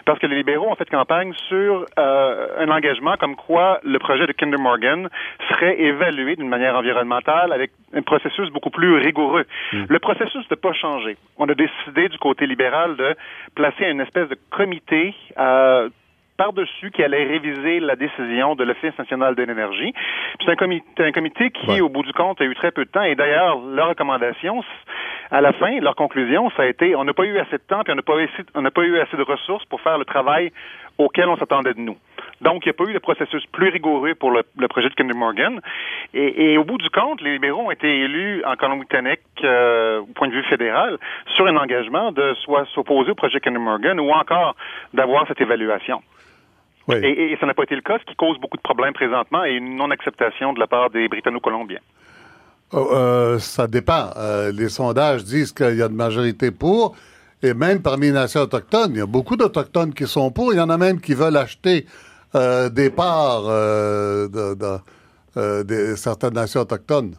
Parce 0.05 0.19
que 0.19 0.27
les 0.27 0.37
libéraux 0.37 0.71
ont 0.71 0.75
fait 0.75 0.89
campagne 0.89 1.33
sur 1.49 1.85
euh, 1.99 2.47
un 2.59 2.69
engagement 2.71 3.17
comme 3.19 3.37
quoi 3.37 3.81
le 3.85 3.99
projet 3.99 4.27
de 4.27 4.33
Kinder 4.33 4.59
Morgan 4.59 5.09
serait 5.49 5.81
évalué 5.81 6.37
d'une 6.37 6.49
manière 6.49 6.77
environnementale 6.77 7.53
avec 7.53 7.71
un 7.95 8.03
processus 8.03 8.51
beaucoup 8.51 8.71
plus 8.71 8.97
rigoureux. 8.97 9.45
Hmm. 9.73 9.85
Le 9.89 9.99
processus 9.99 10.49
n'a 10.51 10.57
pas 10.57 10.73
changé. 10.73 11.17
On 11.37 11.49
a 11.49 11.55
décidé 11.55 12.09
du 12.09 12.19
côté 12.19 12.47
libéral 12.47 12.97
de 12.97 13.15
placer 13.55 13.85
une 13.85 14.01
espèce 14.01 14.29
de 14.29 14.39
comité 14.51 15.15
euh, 15.39 15.89
par-dessus 16.39 16.91
qui 16.93 17.03
allait 17.03 17.25
réviser 17.25 17.81
la 17.81 17.97
décision 17.97 18.55
de 18.55 18.65
l'Office 18.65 18.97
national 18.97 19.35
de 19.35 19.43
l'énergie. 19.43 19.93
C'est 20.41 20.51
un 20.51 20.57
comité, 20.57 21.05
un 21.05 21.13
comité 21.13 21.51
qui, 21.51 21.81
au 21.81 21.89
bout 21.89 22.05
du 22.05 22.13
compte, 22.13 22.41
a 22.41 22.45
eu 22.45 22.55
très 22.55 22.71
peu 22.71 22.85
de 22.85 22.91
temps. 22.91 23.03
Et 23.03 23.17
d'ailleurs, 23.17 23.59
leur 23.59 23.89
recommandation, 23.89 24.63
à 25.31 25.41
la 25.41 25.53
fin, 25.53 25.81
leur 25.81 25.97
conclusion, 25.97 26.49
ça 26.57 26.63
a 26.63 26.67
été 26.67 26.95
on 26.95 27.05
n'a 27.05 27.13
pas 27.13 27.25
eu 27.25 27.39
assez 27.39 27.59
de 27.59 27.63
temps, 27.69 27.83
puis 27.83 27.93
on 27.93 27.97
n'a 27.97 28.03
pas, 28.03 28.15
pas 28.71 28.83
eu 28.85 28.99
assez 29.01 29.17
de 29.17 29.23
ressources 29.23 29.65
pour 29.67 29.81
faire 29.81 29.99
le 29.99 30.05
travail 30.05 30.53
auquel 30.97 31.29
on 31.29 31.37
s'attendait 31.37 31.75
de 31.75 31.81
nous. 31.81 31.97
Donc, 32.41 32.65
il 32.65 32.69
n'y 32.69 32.71
a 32.71 32.85
pas 32.85 32.89
eu 32.89 32.95
de 32.95 32.99
processus 33.01 33.45
plus 33.47 33.69
rigoureux 33.71 34.15
pour 34.15 34.31
le, 34.31 34.69
projet 34.69 34.89
de 34.89 34.95
Kinder 34.95 35.17
Morgan. 35.17 35.61
Et, 36.15 36.57
au 36.57 36.65
bout 36.65 36.79
du 36.79 36.89
compte, 36.91 37.21
les 37.21 37.33
libéraux 37.33 37.63
ont 37.63 37.71
été 37.73 37.89
élus 37.89 38.45
en 38.45 38.55
Colombie-Britannique, 38.55 39.21
euh, 39.43 40.01
au 40.01 40.07
point 40.15 40.29
de 40.29 40.33
vue 40.33 40.45
fédéral, 40.45 40.99
sur 41.35 41.47
un 41.47 41.57
engagement 41.57 42.13
de 42.13 42.35
soit 42.45 42.65
s'opposer 42.75 43.11
au 43.11 43.15
projet 43.17 43.41
Kinder 43.41 43.59
Morgan 43.59 43.99
ou 43.99 44.11
encore 44.11 44.55
d'avoir 44.95 45.27
cette 45.27 45.41
évaluation. 45.41 46.01
Et, 46.91 47.37
ça 47.39 47.47
n'a 47.47 47.55
pas 47.55 47.65
été 47.65 47.75
le 47.75 47.83
cas, 47.83 47.99
ce 47.99 48.05
qui 48.05 48.17
cause 48.17 48.39
beaucoup 48.41 48.57
de 48.57 48.63
problèmes 48.63 48.95
présentement 48.95 49.45
et 49.45 49.53
une 49.53 49.77
non-acceptation 49.77 50.53
de 50.55 50.61
la 50.61 50.67
part 50.67 50.91
des 50.91 51.09
Britanno-Colombiens. 51.09 51.81
Oh, 52.73 52.89
euh, 52.93 53.39
ça 53.39 53.67
dépend. 53.67 54.11
les 54.53 54.69
sondages 54.69 55.25
disent 55.25 55.53
qu'il 55.53 55.77
y 55.77 55.83
a 55.83 55.87
une 55.87 55.97
majorité 55.97 56.51
pour. 56.51 56.97
Et 57.43 57.55
même 57.55 57.83
parmi 57.83 58.07
les 58.07 58.13
nations 58.13 58.41
autochtones, 58.41 58.93
il 58.93 58.99
y 58.99 59.03
a 59.03 59.07
beaucoup 59.07 59.37
d'Autochtones 59.37 59.95
qui 59.95 60.07
sont 60.07 60.31
pour. 60.31 60.53
Il 60.53 60.57
y 60.57 60.61
en 60.61 60.71
a 60.71 60.79
même 60.79 61.01
qui 61.01 61.15
veulent 61.15 61.37
acheter 61.37 61.87
des 62.35 62.91
parts 62.91 63.45
de, 63.45 64.81
certaines 65.97 66.35
nations 66.35 66.63
autochtones. 66.63 67.15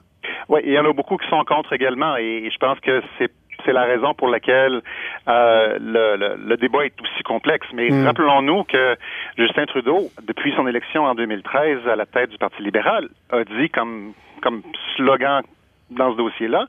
Oui, 0.49 0.61
il 0.65 0.73
y 0.73 0.79
en 0.79 0.89
a 0.89 0.93
beaucoup 0.93 1.17
qui 1.17 1.29
sont 1.29 1.43
contre 1.45 1.73
également. 1.73 2.17
Et 2.17 2.49
je 2.51 2.57
pense 2.57 2.79
que 2.79 3.01
c'est 3.17 3.31
c'est 3.65 3.73
la 3.73 3.83
raison 3.83 4.13
pour 4.13 4.27
laquelle 4.27 4.81
euh, 5.27 5.77
le, 5.79 6.37
le, 6.37 6.57
débat 6.57 6.85
est 6.85 7.01
aussi 7.01 7.23
complexe. 7.23 7.67
Mais 7.73 7.89
mm. 7.89 8.05
rappelons-nous 8.05 8.63
que 8.63 8.95
Justin 9.37 9.65
Trudeau, 9.65 10.09
depuis 10.23 10.53
son 10.55 10.67
élection 10.67 11.05
en 11.05 11.15
2013 11.15 11.87
à 11.87 11.95
la 11.95 12.05
tête 12.05 12.29
du 12.29 12.37
Parti 12.37 12.61
libéral, 12.61 13.09
a 13.31 13.43
dit 13.43 13.69
comme, 13.69 14.13
comme 14.41 14.61
slogan 14.95 15.43
dans 15.91 16.11
ce 16.11 16.17
dossier-là, 16.17 16.67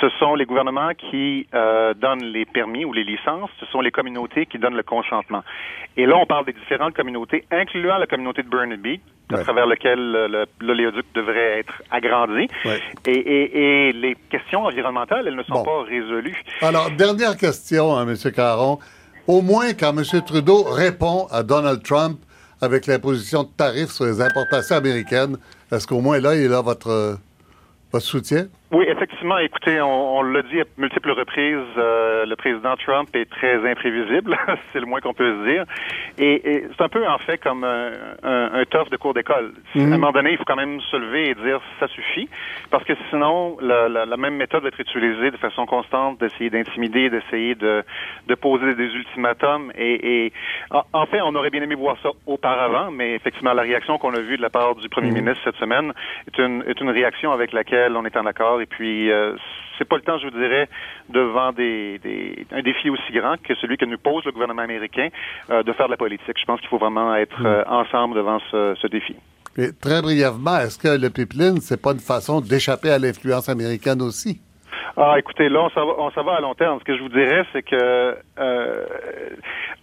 ce 0.00 0.08
sont 0.18 0.34
les 0.34 0.44
gouvernements 0.44 0.92
qui 0.94 1.46
euh, 1.54 1.94
donnent 1.94 2.24
les 2.24 2.44
permis 2.44 2.84
ou 2.84 2.92
les 2.92 3.04
licences, 3.04 3.50
ce 3.60 3.66
sont 3.66 3.80
les 3.80 3.90
communautés 3.90 4.46
qui 4.46 4.58
donnent 4.58 4.76
le 4.76 4.82
consentement. 4.82 5.42
Et 5.96 6.06
là, 6.06 6.16
on 6.16 6.26
parle 6.26 6.46
des 6.46 6.52
différentes 6.52 6.94
communautés, 6.94 7.44
incluant 7.50 7.98
la 7.98 8.06
communauté 8.06 8.42
de 8.42 8.48
Burnaby, 8.48 9.00
à 9.32 9.38
travers 9.38 9.66
lequel 9.66 10.46
l'oléoduc 10.60 11.06
devrait 11.14 11.60
être 11.60 11.82
agrandi. 11.90 12.48
Et, 13.06 13.92
les 13.92 14.16
questions 14.30 14.64
environnementales, 14.64 15.26
elles 15.26 15.36
ne 15.36 15.42
sont 15.42 15.62
pas 15.62 15.82
résolues. 15.82 16.42
Alors, 16.62 16.90
dernière 16.90 17.36
question, 17.36 17.96
hein, 17.96 18.06
M. 18.06 18.32
Caron. 18.32 18.78
Au 19.26 19.40
moins, 19.40 19.72
quand 19.72 19.96
M. 19.96 20.04
Trudeau 20.26 20.64
répond 20.64 21.26
à 21.30 21.42
Donald 21.42 21.82
Trump 21.82 22.18
avec 22.60 22.86
l'imposition 22.86 23.44
de 23.44 23.48
tarifs 23.56 23.90
sur 23.90 24.04
les 24.04 24.20
importations 24.20 24.76
américaines, 24.76 25.38
est-ce 25.72 25.86
qu'au 25.86 26.00
moins 26.00 26.18
là, 26.18 26.34
il 26.34 26.52
a 26.52 26.60
votre, 26.60 27.18
votre 27.94 28.06
soutien? 28.06 28.48
Oui, 28.74 28.86
effectivement. 28.88 29.38
Écoutez, 29.38 29.80
on, 29.80 30.20
l'a 30.22 30.42
dit 30.42 30.60
à 30.60 30.64
multiples 30.78 31.12
reprises, 31.12 31.58
euh, 31.76 32.26
le 32.26 32.34
président 32.34 32.74
Trump 32.76 33.08
est 33.14 33.30
très 33.30 33.64
imprévisible, 33.70 34.36
c'est 34.72 34.80
le 34.80 34.86
moins 34.86 35.00
qu'on 35.00 35.14
peut 35.14 35.32
se 35.32 35.48
dire. 35.48 35.64
Et, 36.18 36.64
c'est 36.76 36.82
un 36.82 36.88
peu 36.88 37.06
en 37.06 37.18
fait 37.18 37.38
comme 37.38 37.62
un, 37.62 37.92
un, 38.24 38.50
un 38.52 38.84
de 38.90 38.96
cours 38.96 39.14
d'école. 39.14 39.52
À 39.76 39.78
un 39.78 39.86
moment 39.86 40.10
donné, 40.10 40.32
il 40.32 40.38
faut 40.38 40.44
quand 40.44 40.56
même 40.56 40.80
se 40.80 40.96
lever 40.96 41.30
et 41.30 41.34
dire 41.36 41.60
ça 41.78 41.86
suffit, 41.86 42.28
parce 42.72 42.82
que 42.82 42.94
sinon, 43.10 43.56
la, 43.60 43.88
la, 43.88 44.16
même 44.16 44.34
méthode 44.34 44.64
va 44.64 44.68
être 44.68 44.80
utilisée 44.80 45.30
de 45.30 45.36
façon 45.36 45.66
constante, 45.66 46.18
d'essayer 46.18 46.50
d'intimider, 46.50 47.10
d'essayer 47.10 47.54
de, 47.54 47.84
de 48.26 48.34
poser 48.34 48.74
des 48.74 48.92
ultimatums. 48.92 49.70
Et, 49.78 50.24
et 50.24 50.32
en 50.92 51.06
fait, 51.06 51.20
on 51.20 51.32
aurait 51.36 51.50
bien 51.50 51.62
aimé 51.62 51.76
voir 51.76 51.96
ça 52.02 52.08
auparavant, 52.26 52.90
mais 52.90 53.14
effectivement, 53.14 53.52
la 53.52 53.62
réaction 53.62 53.98
qu'on 53.98 54.14
a 54.14 54.20
vue 54.20 54.36
de 54.36 54.42
la 54.42 54.50
part 54.50 54.74
du 54.74 54.88
premier 54.88 55.10
mhm. 55.10 55.18
ministre 55.18 55.42
cette 55.44 55.60
semaine 55.60 55.92
est 56.26 56.42
une, 56.42 56.64
est 56.66 56.80
une 56.80 56.90
réaction 56.90 57.30
avec 57.30 57.52
laquelle 57.52 57.96
on 57.96 58.04
est 58.04 58.16
en 58.16 58.26
accord 58.26 58.60
et 58.64 58.66
puis, 58.66 59.12
euh, 59.12 59.36
c'est 59.76 59.86
pas 59.86 59.96
le 59.96 60.02
temps, 60.02 60.18
je 60.18 60.24
vous 60.24 60.38
dirais, 60.38 60.70
devant 61.10 61.52
des, 61.52 62.00
un 62.50 62.62
défi 62.62 62.88
aussi 62.88 63.12
grand 63.12 63.36
que 63.42 63.54
celui 63.56 63.76
que 63.76 63.84
nous 63.84 63.98
pose 63.98 64.24
le 64.24 64.32
gouvernement 64.32 64.62
américain 64.62 65.08
euh, 65.50 65.62
de 65.62 65.70
faire 65.74 65.84
de 65.86 65.90
la 65.90 65.98
politique. 65.98 66.34
Je 66.40 66.46
pense 66.46 66.60
qu'il 66.60 66.70
faut 66.70 66.78
vraiment 66.78 67.14
être 67.14 67.42
hmm. 67.42 67.46
euh, 67.46 67.64
ensemble 67.66 68.14
devant 68.14 68.38
ce, 68.50 68.86
défi. 68.86 69.16
Et 69.58 69.68
très 69.78 70.00
brièvement, 70.00 70.56
est-ce 70.60 70.78
que 70.78 70.98
le 70.98 71.10
pipeline, 71.10 71.60
c'est 71.60 71.80
pas 71.80 71.92
une 71.92 72.00
façon 72.00 72.40
d'échapper 72.40 72.90
à 72.90 72.98
l'influence 72.98 73.50
américaine 73.50 74.00
aussi? 74.00 74.40
Ah, 74.96 75.14
écoutez, 75.18 75.48
là, 75.48 75.68
on 75.76 76.10
s'en 76.10 76.22
va, 76.22 76.34
à 76.34 76.40
long 76.40 76.54
terme. 76.54 76.78
Ce 76.80 76.84
que 76.84 76.96
je 76.96 77.02
vous 77.02 77.08
dirais, 77.08 77.44
c'est 77.52 77.62
que 77.62 78.16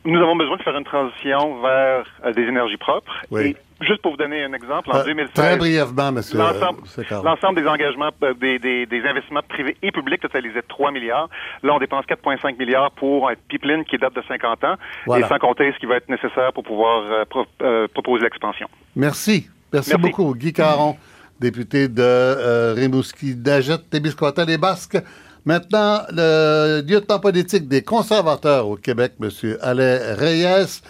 nous 0.05 0.20
avons 0.20 0.36
besoin 0.36 0.58
de 0.58 0.63
faire 0.63 0.77
une 0.77 0.84
transition 0.84 1.62
vers 1.62 2.05
des 2.34 2.43
énergies 2.43 2.77
propres. 2.77 3.12
Oui. 3.29 3.55
Juste 3.81 4.01
pour 4.01 4.12
vous 4.12 4.17
donner 4.17 4.43
un 4.43 4.53
exemple, 4.53 4.91
en 4.91 5.03
2016... 5.03 5.34
Très 5.34 5.58
brièvement, 5.58 6.12
monsieur. 6.12 6.38
L'ensemble 6.38 7.62
des 7.62 7.67
engagements, 7.67 8.12
euh, 8.24 8.34
des, 8.36 8.60
des, 8.60 8.86
des, 8.86 9.01
investissements 9.08 9.41
privés 9.48 9.75
et 9.81 9.91
publics 9.91 10.22
totalisaient 10.22 10.62
3 10.67 10.91
milliards. 10.91 11.29
Là, 11.63 11.74
on 11.74 11.79
dépense 11.79 12.05
4,5 12.05 12.58
milliards 12.58 12.91
pour 12.91 13.29
un 13.29 13.34
pipeline 13.48 13.84
qui 13.84 13.98
date 13.98 14.15
de 14.15 14.22
50 14.27 14.63
ans, 14.63 14.75
et 15.17 15.24
sans 15.24 15.39
compter 15.39 15.72
ce 15.74 15.79
qui 15.79 15.88
va 15.88 15.96
être 15.96 16.10
nécessaire 16.10 16.53
pour 16.53 16.63
pouvoir 16.63 17.03
euh, 17.05 17.24
euh, 17.63 17.88
proposer 17.88 18.24
l'expansion. 18.24 18.67
Merci. 18.96 19.50
Merci. 19.74 19.98
beaucoup, 19.98 20.36
Guy 20.36 20.53
Caron, 20.53 20.98
député 21.41 21.88
de 21.88 22.74
Rimouski, 22.75 23.36
d'Agette, 23.36 23.89
Témiscouata, 23.89 24.45
les 24.45 24.57
Basques. 24.57 24.98
Maintenant, 25.43 26.01
le 26.12 26.81
lieutenant 26.88 27.19
politique 27.19 27.67
des 27.67 27.81
conservateurs 27.81 28.67
au 28.67 28.75
Québec, 28.75 29.13
monsieur 29.19 29.57
Alain 29.65 30.15
Reyes. 30.15 30.81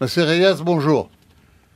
Monsieur 0.00 0.24
Reyes, 0.24 0.62
bonjour. 0.64 1.08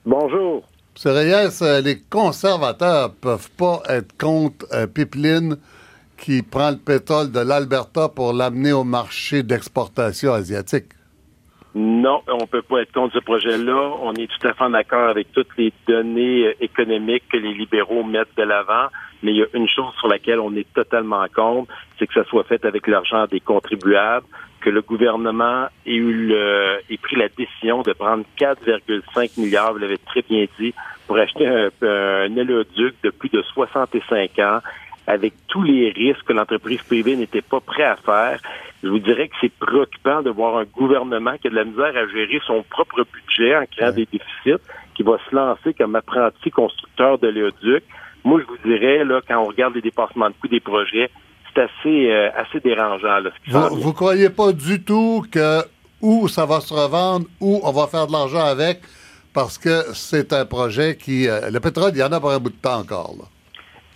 Bonjour. 0.04 0.64
M. 1.04 1.12
Reyes, 1.12 1.62
euh, 1.62 1.80
les 1.80 2.00
conservateurs 2.00 3.12
peuvent 3.14 3.50
pas 3.56 3.82
être 3.88 4.16
contre 4.18 4.66
un 4.72 4.88
pipeline 4.88 5.56
qui 6.16 6.42
prend 6.42 6.70
le 6.70 6.76
pétrole 6.76 7.30
de 7.30 7.40
l'Alberta 7.40 8.08
pour 8.08 8.32
l'amener 8.32 8.72
au 8.72 8.82
marché 8.82 9.44
d'exportation 9.44 10.32
asiatique. 10.32 10.86
Non, 11.74 12.22
on 12.28 12.42
ne 12.42 12.46
peut 12.46 12.62
pas 12.62 12.82
être 12.82 12.92
contre 12.92 13.14
ce 13.14 13.18
projet-là. 13.18 13.96
On 14.00 14.12
est 14.14 14.28
tout 14.28 14.46
à 14.46 14.54
fait 14.54 14.62
en 14.62 14.74
accord 14.74 15.08
avec 15.08 15.32
toutes 15.32 15.56
les 15.58 15.72
données 15.88 16.46
euh, 16.46 16.54
économiques 16.60 17.24
que 17.32 17.36
les 17.36 17.52
libéraux 17.52 18.04
mettent 18.04 18.36
de 18.36 18.44
l'avant. 18.44 18.86
Mais 19.24 19.32
il 19.32 19.38
y 19.38 19.42
a 19.42 19.46
une 19.54 19.68
chose 19.68 19.92
sur 19.98 20.06
laquelle 20.06 20.38
on 20.38 20.54
est 20.54 20.72
totalement 20.72 21.24
contre, 21.34 21.72
c'est 21.98 22.06
que 22.06 22.14
ça 22.14 22.24
soit 22.24 22.44
fait 22.44 22.64
avec 22.64 22.86
l'argent 22.86 23.26
des 23.26 23.40
contribuables 23.40 24.26
que 24.60 24.70
le 24.70 24.82
gouvernement 24.82 25.66
ait, 25.84 25.94
eu 25.94 26.28
le, 26.28 26.78
ait 26.88 26.96
pris 26.96 27.16
la 27.16 27.28
décision 27.28 27.82
de 27.82 27.92
prendre 27.92 28.24
4,5 28.38 29.40
milliards, 29.40 29.72
vous 29.72 29.78
l'avez 29.78 29.98
très 29.98 30.22
bien 30.22 30.46
dit, 30.58 30.72
pour 31.06 31.18
acheter 31.18 31.46
un, 31.46 31.70
un 31.82 32.36
éloduc 32.36 32.94
de 33.02 33.10
plus 33.10 33.30
de 33.30 33.42
65 33.42 34.38
ans 34.38 34.60
avec 35.06 35.34
tous 35.48 35.62
les 35.62 35.90
risques 35.90 36.24
que 36.24 36.32
l'entreprise 36.32 36.82
privée 36.82 37.16
n'était 37.16 37.42
pas 37.42 37.60
prêt 37.60 37.84
à 37.84 37.96
faire. 37.96 38.40
Je 38.82 38.88
vous 38.88 38.98
dirais 38.98 39.28
que 39.28 39.34
c'est 39.40 39.52
préoccupant 39.52 40.22
de 40.22 40.30
voir 40.30 40.58
un 40.58 40.64
gouvernement 40.64 41.36
qui 41.40 41.48
a 41.48 41.50
de 41.50 41.56
la 41.56 41.64
misère 41.64 41.96
à 41.96 42.06
gérer 42.08 42.40
son 42.46 42.62
propre 42.68 43.04
budget 43.12 43.56
en 43.56 43.64
créant 43.66 43.92
des 43.92 44.06
déficits, 44.06 44.62
qui 44.94 45.02
va 45.02 45.18
se 45.28 45.34
lancer 45.34 45.74
comme 45.74 45.96
apprenti 45.96 46.50
constructeur 46.50 47.18
de 47.18 47.28
l'éoduc. 47.28 47.82
Moi, 48.24 48.40
je 48.40 48.46
vous 48.46 48.58
dirais, 48.64 49.04
là, 49.04 49.20
quand 49.26 49.38
on 49.38 49.44
regarde 49.44 49.74
les 49.74 49.82
dépassements 49.82 50.28
de 50.28 50.34
coûts 50.40 50.48
des 50.48 50.60
projets, 50.60 51.10
c'est 51.54 51.62
assez, 51.62 52.10
euh, 52.10 52.30
assez 52.36 52.60
dérangeant. 52.60 53.20
Là, 53.20 53.30
vous, 53.70 53.88
ne 53.88 53.92
croyez 53.92 54.30
pas 54.30 54.52
du 54.52 54.82
tout 54.82 55.24
que 55.30 55.60
où 56.00 56.28
ça 56.28 56.44
va 56.44 56.60
se 56.60 56.72
revendre, 56.72 57.26
où 57.40 57.60
on 57.62 57.72
va 57.72 57.86
faire 57.86 58.06
de 58.06 58.12
l'argent 58.12 58.44
avec, 58.44 58.80
parce 59.32 59.56
que 59.56 59.94
c'est 59.94 60.32
un 60.34 60.44
projet 60.44 60.96
qui... 60.96 61.28
Euh, 61.28 61.50
le 61.50 61.60
pétrole, 61.60 61.92
il 61.94 61.98
y 61.98 62.02
en 62.02 62.12
a 62.12 62.20
pour 62.20 62.30
un 62.30 62.38
bout 62.38 62.50
de 62.50 62.56
temps 62.56 62.80
encore. 62.80 63.14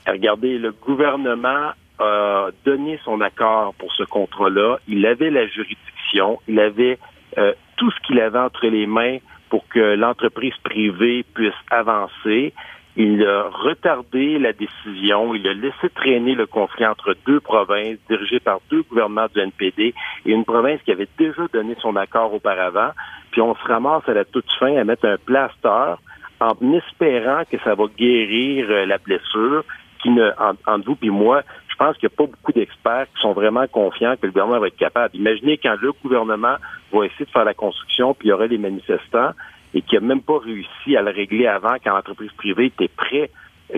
Regardez, 0.09 0.59
le 0.59 0.73
gouvernement 0.73 1.73
a 1.99 2.49
donné 2.65 2.99
son 3.05 3.21
accord 3.21 3.75
pour 3.75 3.93
ce 3.93 4.05
contrat-là. 4.05 4.79
Il 4.89 5.05
avait 5.07 5.31
la 5.31 5.47
juridiction, 5.47 6.41
il 6.49 6.61
avait 6.61 6.99
euh, 7.37 7.53
tout 7.77 7.91
ce 7.91 8.01
qu'il 8.07 8.21
avait 8.21 8.39
entre 8.39 8.67
les 8.67 8.87
mains 8.87 9.19
pour 9.51 9.67
que 9.69 9.95
l'entreprise 9.97 10.55
privée 10.63 11.25
puisse 11.35 11.53
avancer. 11.71 12.53
Il 12.97 13.25
a 13.25 13.49
retardé 13.51 14.39
la 14.39 14.53
décision, 14.53 15.35
il 15.35 15.47
a 15.47 15.55
laissé 15.55 15.89
traîner 15.95 16.35
le 16.35 16.47
conflit 16.47 16.85
entre 16.87 17.15
deux 17.27 17.39
provinces 17.39 17.99
dirigées 18.09 18.41
par 18.41 18.61
deux 18.71 18.83
gouvernements 18.83 19.29
du 19.33 19.41
NPD 19.41 19.95
et 20.27 20.33
une 20.33 20.45
province 20.45 20.81
qui 20.83 20.91
avait 20.91 21.09
déjà 21.17 21.47
donné 21.53 21.77
son 21.81 21.95
accord 21.97 22.35
auparavant. 22.35 22.91
Puis 23.31 23.41
on 23.41 23.55
se 23.55 23.65
ramasse 23.65 24.09
à 24.09 24.15
la 24.15 24.25
toute 24.25 24.51
fin 24.59 24.77
à 24.77 24.85
mettre 24.85 25.07
un 25.07 25.17
plaster 25.17 25.95
en 26.41 26.73
espérant 26.73 27.43
que 27.51 27.59
ça 27.63 27.75
va 27.75 27.85
guérir 27.97 28.67
euh, 28.71 28.87
la 28.87 28.99
blessure 28.99 29.65
qui 30.03 30.11
ne, 30.11 30.31
entre 30.39 30.85
vous 30.85 30.99
et 31.03 31.11
moi, 31.11 31.43
je 31.69 31.77
pense 31.77 31.97
qu'il 31.97 32.09
n'y 32.09 32.15
a 32.15 32.17
pas 32.17 32.31
beaucoup 32.31 32.53
d'experts 32.53 33.07
qui 33.15 33.21
sont 33.21 33.33
vraiment 33.33 33.67
confiants 33.69 34.15
que 34.21 34.27
le 34.27 34.33
gouvernement 34.33 34.61
va 34.61 34.67
être 34.67 34.77
capable. 34.77 35.15
Imaginez 35.17 35.59
quand 35.59 35.77
le 35.81 35.93
gouvernement 35.93 36.57
va 36.93 37.05
essayer 37.05 37.25
de 37.25 37.31
faire 37.31 37.45
la 37.45 37.55
construction, 37.55 38.15
puis 38.15 38.29
il 38.29 38.31
y 38.31 38.33
aurait 38.33 38.49
les 38.49 38.59
manifestants, 38.59 39.31
et 39.75 39.83
qui 39.83 39.95
n'a 39.95 40.01
même 40.01 40.23
pas 40.23 40.39
réussi 40.39 40.97
à 40.97 41.03
le 41.03 41.11
régler 41.11 41.47
avant 41.47 41.77
quand 41.83 41.95
l'entreprise 41.95 42.33
privée 42.33 42.67
était 42.67 42.89
prête. 42.89 43.31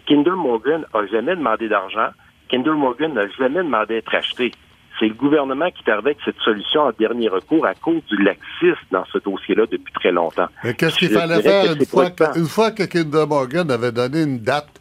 Kinder 0.06 0.36
Morgan 0.36 0.84
n'a 0.94 1.06
jamais 1.06 1.36
demandé 1.36 1.68
d'argent. 1.68 2.08
Kinder 2.48 2.74
Morgan 2.74 3.12
n'a 3.12 3.28
jamais 3.38 3.62
demandé 3.62 3.94
d'être 3.94 4.14
acheté. 4.14 4.52
C'est 4.98 5.08
le 5.08 5.14
gouvernement 5.14 5.70
qui 5.70 5.82
tardait 5.82 6.10
avec 6.10 6.18
cette 6.24 6.38
solution 6.38 6.82
en 6.82 6.92
dernier 6.92 7.28
recours 7.28 7.64
à 7.64 7.74
cause 7.74 8.04
du 8.08 8.22
laxisme 8.22 8.86
dans 8.90 9.04
ce 9.06 9.18
dossier-là 9.18 9.64
depuis 9.70 9.92
très 9.94 10.12
longtemps. 10.12 10.48
Mais 10.62 10.74
qu'est-ce 10.74 10.98
qu'il 10.98 11.08
fallait 11.08 11.40
faire 11.42 11.72
une 11.72 11.86
fois, 11.86 12.10
que, 12.10 12.38
une 12.38 12.46
fois 12.46 12.70
que 12.70 12.82
Kinder 12.82 13.26
Morgan 13.26 13.70
avait 13.70 13.92
donné 13.92 14.22
une 14.22 14.40
date 14.40 14.79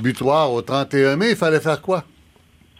butoir 0.00 0.52
au 0.52 0.62
31 0.62 1.16
mai, 1.16 1.30
il 1.30 1.36
fallait 1.36 1.60
faire 1.60 1.80
quoi? 1.80 2.04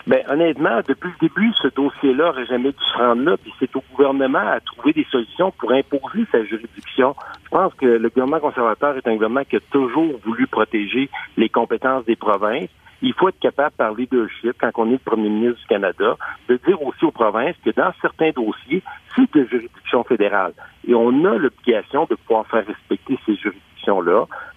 Ben, 0.06 0.22
honnêtement, 0.28 0.80
depuis 0.88 1.10
le 1.20 1.28
début, 1.28 1.52
ce 1.62 1.68
dossier-là 1.68 2.26
n'aurait 2.26 2.46
jamais 2.46 2.72
dû 2.72 2.84
se 2.92 2.96
rendre 2.96 3.22
là, 3.22 3.36
puis 3.36 3.52
c'est 3.60 3.74
au 3.76 3.84
gouvernement 3.94 4.38
à 4.38 4.60
trouver 4.60 4.92
des 4.92 5.06
solutions 5.10 5.52
pour 5.52 5.72
imposer 5.72 6.26
sa 6.32 6.42
juridiction. 6.44 7.14
Je 7.44 7.50
pense 7.50 7.74
que 7.74 7.86
le 7.86 8.08
gouvernement 8.08 8.40
conservateur 8.40 8.96
est 8.96 9.06
un 9.06 9.14
gouvernement 9.14 9.44
qui 9.44 9.56
a 9.56 9.60
toujours 9.70 10.18
voulu 10.24 10.46
protéger 10.46 11.10
les 11.36 11.48
compétences 11.48 12.04
des 12.06 12.16
provinces. 12.16 12.70
Il 13.02 13.14
faut 13.14 13.28
être 13.28 13.38
capable 13.38 13.74
par 13.76 13.94
leadership, 13.94 14.54
quand 14.58 14.70
on 14.76 14.88
est 14.88 14.92
le 14.92 14.98
premier 14.98 15.28
ministre 15.28 15.60
du 15.60 15.66
Canada, 15.66 16.16
de 16.48 16.60
dire 16.66 16.82
aussi 16.82 17.04
aux 17.04 17.10
provinces 17.10 17.56
que 17.64 17.70
dans 17.70 17.92
certains 18.00 18.30
dossiers, 18.30 18.82
c'est 19.14 19.32
de 19.34 19.44
juridiction 19.44 20.02
fédérale. 20.04 20.52
Et 20.86 20.94
on 20.94 21.24
a 21.24 21.36
l'obligation 21.36 22.06
de 22.08 22.14
pouvoir 22.14 22.46
faire 22.46 22.66
respecter 22.66 23.18
ces 23.26 23.36
juridictions 23.36 23.69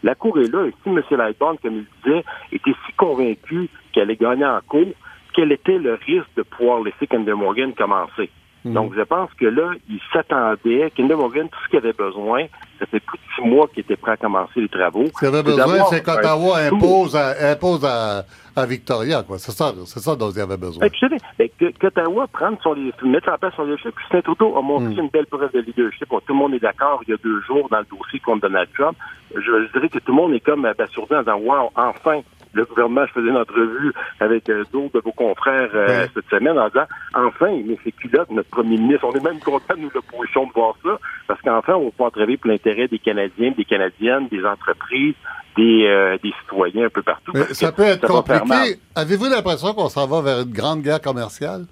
La 0.04 0.16
Cour 0.16 0.40
est 0.40 0.52
là, 0.52 0.66
et 0.66 0.74
si 0.84 0.90
M. 0.90 1.02
Lightbourne, 1.12 1.58
comme 1.62 1.78
il 1.78 1.86
disait, 2.04 2.24
était 2.52 2.76
si 2.86 2.94
convaincu 2.94 3.70
qu'elle 3.92 4.04
allait 4.04 4.16
gagner 4.16 4.46
en 4.46 4.60
cours, 4.68 4.94
quel 5.34 5.52
était 5.52 5.78
le 5.78 5.96
risque 5.96 6.30
de 6.36 6.44
pouvoir 6.44 6.82
laisser 6.82 7.08
Kinder 7.08 7.36
Morgan 7.36 7.74
commencer? 7.74 8.30
Hmm. 8.66 8.74
Donc, 8.74 8.94
je 8.96 9.02
pense 9.02 9.30
que 9.34 9.46
là, 9.46 9.72
il 9.90 10.00
s'attendait. 10.14 10.92
Kinder 10.96 11.18
Morgan, 11.18 11.50
tout 11.50 11.60
ce 11.66 11.70
qu'il 11.70 11.80
avait 11.80 11.94
besoin, 11.94 12.46
ça 12.80 12.86
fait 12.86 13.02
plus 13.02 13.18
de 13.18 13.24
six 13.36 13.48
mois 13.48 13.68
qu'il 13.68 13.82
était 13.82 13.98
prêt 13.98 14.14
à 14.14 14.18
commencer 14.18 14.62
les 14.62 14.70
travaux. 14.70 15.06
Ce 15.08 15.20
qu'il 15.20 15.28
avait 15.28 15.44
besoin, 15.44 15.86
c'est 15.90 16.02
qu'Ottawa 16.02 16.60
impose, 16.60 17.16
à, 17.16 17.52
impose 17.52 17.84
à, 17.84 18.24
à 18.56 18.66
Victoria, 18.66 19.24
quoi. 19.24 19.38
C'est 19.38 19.52
ça, 19.52 19.74
c'est 19.86 20.00
ça 20.00 20.16
dont 20.16 20.32
il 20.32 20.40
avait 20.40 20.58
besoin. 20.58 20.88
Ben, 21.38 21.50
qu'Ottawa 21.80 22.28
prenne 22.28 22.56
son, 22.64 22.76
mettre 23.04 23.32
en 23.32 23.38
place 23.38 23.54
son 23.56 23.64
leadership. 23.64 23.96
Saint-Trudeau 24.12 24.56
a 24.58 24.62
montré 24.62 24.96
hmm. 24.96 25.06
une 25.06 25.10
belle 25.10 25.26
preuve 25.26 25.52
de 25.52 25.60
leadership. 25.60 26.08
tout 26.08 26.22
le 26.30 26.34
monde 26.34 26.54
est 26.54 26.60
d'accord 26.60 27.02
il 27.06 27.12
y 27.12 27.14
a 27.14 27.18
deux 27.18 27.42
jours 27.42 27.68
dans 27.70 27.80
le 27.80 27.86
dossier 27.86 28.20
contre 28.20 28.48
Donald 28.48 28.70
Trump. 28.78 28.98
Je, 29.36 29.72
dirais 29.74 29.90
que 29.90 30.00
tout 30.00 30.12
le 30.12 30.14
monde 30.14 30.34
est 30.34 30.40
comme 30.40 30.64
abasourdi 30.66 31.16
en 31.16 31.20
disant, 31.20 31.40
wow, 31.40 31.70
enfin, 31.76 32.22
le 32.54 32.66
gouvernement, 32.66 33.06
je 33.08 33.14
faisais 33.14 33.30
une 33.30 33.38
entrevue 33.38 33.94
avec 34.20 34.48
euh, 34.50 34.64
d'autres 34.72 35.00
de 35.00 35.04
vos 35.04 35.12
confrères 35.12 35.70
euh, 35.74 36.08
cette 36.14 36.30
semaine 36.30 36.58
en 36.58 36.68
disant 36.68 36.86
enfin, 37.14 37.52
mais 37.66 37.78
c'est 37.84 37.92
culotte, 37.92 38.30
notre 38.30 38.50
premier 38.50 38.78
ministre? 38.78 39.06
On 39.06 39.14
est 39.14 39.24
même 39.24 39.40
content, 39.40 39.74
nous, 39.78 39.90
l'opposition, 39.94 40.46
de 40.46 40.54
voir 40.54 40.76
ça, 40.84 41.00
parce 41.28 41.42
qu'enfin, 41.42 41.74
on 41.74 41.86
va 41.86 41.92
pouvoir 41.92 42.12
travailler 42.12 42.38
pour 42.38 42.52
l'intérêt 42.52 42.88
des 42.88 43.00
Canadiens, 43.00 43.52
des 43.58 43.66
Canadiennes, 43.66 44.28
des 44.30 44.46
entreprises, 44.46 45.16
des, 45.58 45.88
euh, 45.88 46.18
des 46.24 46.34
citoyens 46.42 46.86
un 46.86 46.90
peu 46.90 47.02
partout. 47.02 47.34
ça 47.52 47.72
peut 47.72 47.84
être 47.84 48.08
compliqué. 48.08 48.78
Avez-vous 48.96 49.26
l'impression 49.26 49.74
qu'on 49.74 49.90
s'en 49.90 50.08
va 50.08 50.22
vers 50.22 50.42
une 50.42 50.54
grande 50.54 50.82
guerre 50.82 51.02
commerciale? 51.02 51.66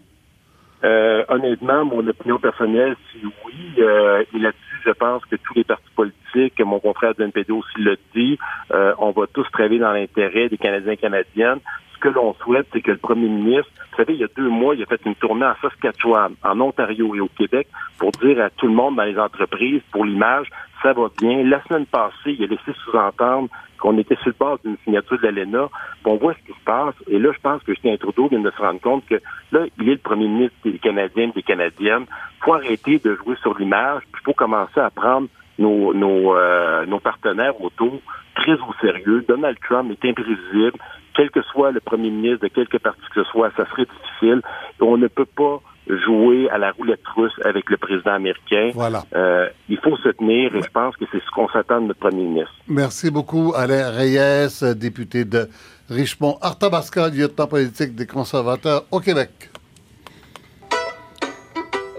honnêtement, 1.30 1.86
mon 1.86 2.06
opinion 2.08 2.40
personnelle, 2.40 2.96
c'est 3.14 3.20
oui. 3.46 3.76
et 3.78 4.40
là-dessus, 4.40 4.71
je 4.86 4.92
pense 4.92 5.24
que 5.26 5.36
tous 5.36 5.54
les 5.56 5.64
partis 5.64 5.90
politiques, 5.96 6.60
mon 6.62 6.80
confrère 6.80 7.16
de 7.16 7.24
NPD 7.24 7.52
aussi 7.52 7.78
le 7.78 7.98
dit, 8.16 8.38
euh, 8.72 8.94
on 8.98 9.12
va 9.12 9.28
tous 9.28 9.50
travailler 9.52 9.80
dans 9.80 9.92
l'intérêt 9.92 10.50
des 10.50 10.58
Canadiens 10.58 10.94
et 10.94 10.98
Canadiennes. 10.98 11.60
Que 12.02 12.10
l'on 12.10 12.34
souhaite, 12.34 12.68
c'est 12.74 12.82
que 12.82 12.92
le 12.92 12.98
premier 12.98 13.30
ministre, 13.30 13.70
vous 13.92 13.98
savez, 13.98 14.14
il 14.14 14.20
y 14.20 14.24
a 14.24 14.28
deux 14.36 14.50
mois, 14.50 14.74
il 14.76 14.82
a 14.82 14.88
fait 14.88 15.02
une 15.06 15.16
tournée 15.16 15.46
en 15.46 15.54
Saskatchewan, 15.62 16.34
en 16.44 16.60
Ontario 16.60 17.14
et 17.14 17.20
au 17.20 17.28
Québec 17.28 17.68
pour 18.00 18.12
dire 18.12 18.42
à 18.42 18.50
tout 18.50 18.66
le 18.68 18.74
monde 18.74 18.96
dans 18.96 19.04
les 19.04 19.20
entreprises, 19.20 19.82
pour 19.92 20.04
l'image, 20.06 20.48
ça 20.82 20.94
va 20.94 21.10
bien. 21.20 21.44
La 21.44 21.62
semaine 21.64 21.86
passée, 21.86 22.36
il 22.38 22.44
a 22.44 22.48
laissé 22.48 22.74
sous-entendre 22.84 23.50
qu'on 23.80 23.98
était 23.98 24.16
sur 24.16 24.28
le 24.28 24.36
bord 24.40 24.60
d'une 24.64 24.78
signature 24.84 25.20
de 25.20 25.28
l'ALENA. 25.28 25.70
On 26.06 26.16
voit 26.16 26.34
ce 26.34 26.52
qui 26.52 26.58
se 26.58 26.64
passe. 26.66 26.96
Et 27.08 27.20
là, 27.20 27.32
je 27.34 27.40
pense 27.40 27.62
que 27.64 27.74
Justin 27.74 27.98
Trudeau 27.98 28.28
vient 28.28 28.40
de 28.40 28.52
se 28.52 28.62
rendre 28.62 28.80
compte 28.82 29.06
que 29.06 29.22
là, 29.52 29.66
il 29.80 29.90
est 29.90 29.94
le 29.94 29.98
premier 29.98 30.28
ministre 30.28 30.58
des 30.64 30.80
Canadiens 30.80 31.32
des 31.36 31.44
Canadiennes. 31.44 32.06
Il 32.10 32.44
faut 32.46 32.54
arrêter 32.54 33.00
de 33.00 33.16
jouer 33.16 33.36
sur 33.42 33.58
l'image. 33.58 34.04
Il 34.14 34.24
faut 34.24 34.34
commencer 34.34 34.80
à 34.80 34.90
prendre 34.90 35.28
nos, 35.60 35.94
nos, 35.94 36.36
euh, 36.36 36.86
nos 36.86 37.00
partenaires 37.00 37.60
autour 37.62 38.02
très 38.36 38.54
au 38.54 38.74
sérieux. 38.82 39.24
Donald 39.28 39.58
Trump 39.68 39.92
est 39.92 40.10
imprévisible. 40.10 40.78
Quel 41.16 41.30
que 41.30 41.42
soit 41.44 41.72
le 41.72 41.80
premier 41.80 42.10
ministre 42.10 42.42
de 42.42 42.48
quelque 42.48 42.78
parti 42.78 43.02
que 43.14 43.24
ce 43.24 43.30
soit, 43.30 43.52
ça 43.58 43.66
serait 43.70 43.86
difficile. 43.86 44.42
On 44.80 44.98
ne 44.98 45.08
peut 45.08 45.26
pas 45.26 45.62
jouer 45.88 46.50
à 46.50 46.58
la 46.58 46.72
roulette 46.72 47.06
russe 47.16 47.34
avec 47.44 47.70
le 47.70 47.78
président 47.78 48.14
américain. 48.14 48.72
Voilà. 48.74 49.04
Euh, 49.16 49.50
il 49.70 49.78
faut 49.78 49.98
se 49.98 50.10
tenir 50.10 50.56
et 50.56 50.62
je 50.62 50.70
pense 50.70 50.96
que 50.96 51.06
c'est 51.12 51.20
ce 51.20 51.32
qu'on 51.32 51.50
s'attend 51.50 51.82
de 51.82 51.88
notre 51.88 52.00
premier 52.00 52.24
ministre. 52.24 52.54
Merci 52.68 53.12
beaucoup, 53.12 53.54
Alain 53.56 53.90
Reyes, 53.90 54.76
député 54.76 55.26
de 55.26 55.48
Richmond. 55.90 56.38
Arthabasca, 56.42 57.10
lieutenant 57.10 57.48
politique 57.48 57.96
des 57.96 58.08
conservateurs 58.08 58.84
au 58.92 59.00
Québec. 59.00 59.50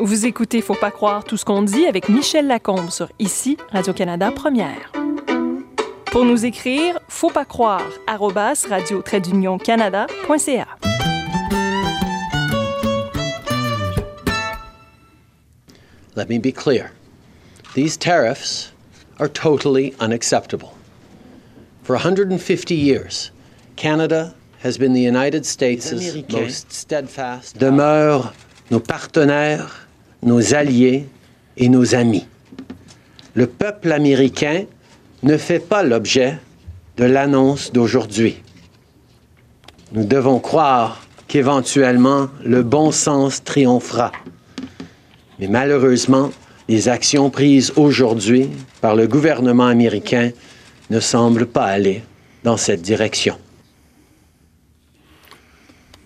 Vous 0.01 0.27
écoutez 0.27 0.63
Faut 0.63 0.75
pas 0.75 0.91
croire 0.91 1.23
tout 1.23 1.37
ce 1.37 1.45
qu'on 1.45 1.63
dit 1.63 1.87
avec 1.87 2.09
Michel 2.09 2.47
Lacombe 2.47 2.91
sur 2.91 3.09
Ici, 3.19 3.57
Radio-Canada 3.71 4.33
Première. 4.33 5.02
Pour 6.13 6.27
nous 6.27 6.45
écrire, 6.45 7.01
faut 7.09 7.31
pas 7.31 7.47
croire, 7.47 7.91
radio 8.07 9.01
canadaca 9.01 10.07
Let 16.15 16.29
me 16.29 16.39
be 16.39 16.53
clear. 16.53 16.93
These 17.75 17.97
tariffs 17.97 18.73
are 19.21 19.29
totally 19.29 19.95
unacceptable. 20.01 20.77
For 21.83 21.95
150 21.95 22.75
years, 22.75 23.31
Canada 23.77 24.35
has 24.59 24.77
been 24.77 24.93
the 24.93 25.01
United 25.01 25.47
States' 25.47 25.91
most 26.29 26.71
steadfast. 26.71 27.57
Demeurent 27.57 28.35
nos 28.71 28.81
partenaires, 28.81 29.87
nos 30.21 30.53
alliés 30.53 31.07
et 31.57 31.71
nos 31.71 31.95
amis. 31.95 32.27
Le 33.35 33.47
peuple 33.47 33.93
américain 33.93 34.67
ne 35.23 35.37
fait 35.37 35.61
pas 35.61 35.83
l'objet 35.83 36.39
de 36.97 37.05
l'annonce 37.05 37.73
d'aujourd'hui. 37.73 38.43
Nous 39.93 40.05
devons 40.05 40.41
croire 40.41 41.03
qu'éventuellement 41.29 42.29
le 42.45 42.63
bon 42.63 42.93
sens 42.93 43.43
triomphera 43.45 44.13
mais 45.43 45.49
malheureusement, 45.49 46.31
les 46.69 46.89
actions 46.89 47.29
prises 47.29 47.73
aujourd'hui 47.75 48.49
par 48.81 48.95
le 48.95 49.09
gouvernement 49.09 49.67
américain 49.67 50.31
ne 50.89 51.01
semblent 51.01 51.47
pas 51.47 51.65
aller 51.65 52.05
dans 52.45 52.57
cette 52.57 52.81
direction. 52.81 53.37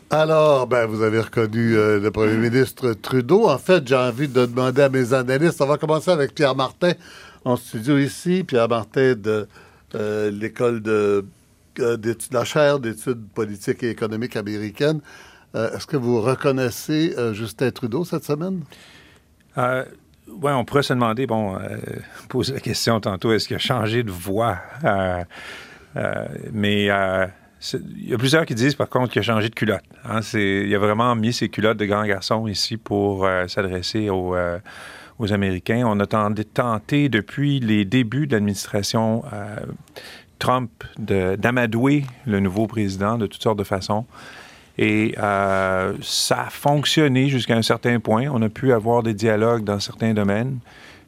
Alors, 0.08 0.66
ben, 0.66 0.86
vous 0.86 1.02
avez 1.02 1.20
reconnu 1.20 1.76
euh, 1.76 2.00
le 2.00 2.10
premier 2.10 2.38
ministre 2.38 2.94
Trudeau. 2.94 3.46
En 3.46 3.58
fait, 3.58 3.86
j'ai 3.86 3.94
envie 3.94 4.28
de 4.28 4.46
demander 4.46 4.80
à 4.80 4.88
mes 4.88 5.12
analystes. 5.12 5.60
On 5.60 5.66
va 5.66 5.76
commencer 5.76 6.10
avec 6.10 6.34
Pierre 6.34 6.54
Martin 6.54 6.92
en 7.46 7.56
studio 7.56 7.98
ici. 7.98 8.44
Pierre 8.44 8.68
Martin 8.68 9.14
de 9.14 9.48
euh, 9.94 10.30
l'école 10.30 10.82
de, 10.82 11.24
euh, 11.80 12.14
la 12.32 12.44
chaire 12.44 12.78
d'études 12.78 13.26
politiques 13.34 13.82
et 13.82 13.90
économiques 13.90 14.36
américaines. 14.36 15.00
est-ce 15.54 15.86
que 15.86 15.96
vous 15.96 16.20
reconnaissez 16.20 17.14
Justin 17.32 17.70
Trudeau 17.70 18.04
cette 18.04 18.24
semaine? 18.24 18.62
Euh, 19.56 19.84
oui, 20.28 20.52
on 20.52 20.64
pourrait 20.64 20.82
se 20.82 20.92
demander, 20.92 21.26
bon, 21.26 21.56
euh, 21.56 21.78
poser 22.28 22.54
la 22.54 22.60
question 22.60 23.00
tantôt, 23.00 23.32
est-ce 23.32 23.46
qu'il 23.46 23.56
a 23.56 23.60
changé 23.60 24.02
de 24.02 24.10
voix? 24.10 24.58
Euh, 24.84 25.24
euh, 25.96 26.26
mais 26.52 26.82
il 26.82 26.86
y 26.86 28.14
a 28.14 28.18
plusieurs 28.18 28.44
qui 28.44 28.54
disent, 28.54 28.74
par 28.74 28.88
contre, 28.88 29.12
qu'il 29.12 29.20
a 29.20 29.22
changé 29.22 29.48
de 29.48 29.54
culotte. 29.54 29.84
Hein. 30.04 30.20
il 30.34 30.74
a 30.74 30.78
vraiment 30.78 31.14
mis 31.14 31.32
ses 31.32 31.48
culottes 31.48 31.78
de 31.78 31.86
grand 31.86 32.04
garçon 32.04 32.46
ici 32.46 32.76
pour 32.76 33.26
s'adresser 33.48 34.10
aux, 34.10 34.36
aux, 35.18 35.32
Américains. 35.32 35.84
On 35.86 35.98
a 36.00 36.06
tenté, 36.06 37.08
depuis 37.08 37.60
les 37.60 37.84
débuts 37.84 38.26
de 38.26 38.32
l'administration 38.32 39.22
Trump 40.38 40.70
d'amadouer 40.98 42.04
le 42.26 42.40
nouveau 42.40 42.66
président 42.66 43.18
de 43.18 43.26
toutes 43.26 43.42
sortes 43.42 43.58
de 43.58 43.64
façons. 43.64 44.06
Et 44.78 45.14
euh, 45.18 45.94
ça 46.02 46.42
a 46.42 46.50
fonctionné 46.50 47.28
jusqu'à 47.28 47.56
un 47.56 47.62
certain 47.62 47.98
point. 47.98 48.26
On 48.30 48.42
a 48.42 48.48
pu 48.48 48.72
avoir 48.72 49.02
des 49.02 49.14
dialogues 49.14 49.64
dans 49.64 49.80
certains 49.80 50.12
domaines. 50.12 50.58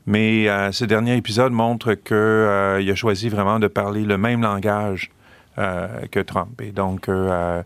Mais 0.06 0.48
euh, 0.48 0.72
ce 0.72 0.86
dernier 0.86 1.16
épisode 1.16 1.52
montre 1.52 1.92
qu'il 1.92 2.16
euh, 2.16 2.92
a 2.92 2.94
choisi 2.94 3.28
vraiment 3.28 3.58
de 3.58 3.66
parler 3.66 4.04
le 4.04 4.16
même 4.16 4.40
langage 4.40 5.10
que 6.10 6.20
Trump. 6.20 6.60
Et 6.60 6.70
donc, 6.70 7.08
la 7.08 7.64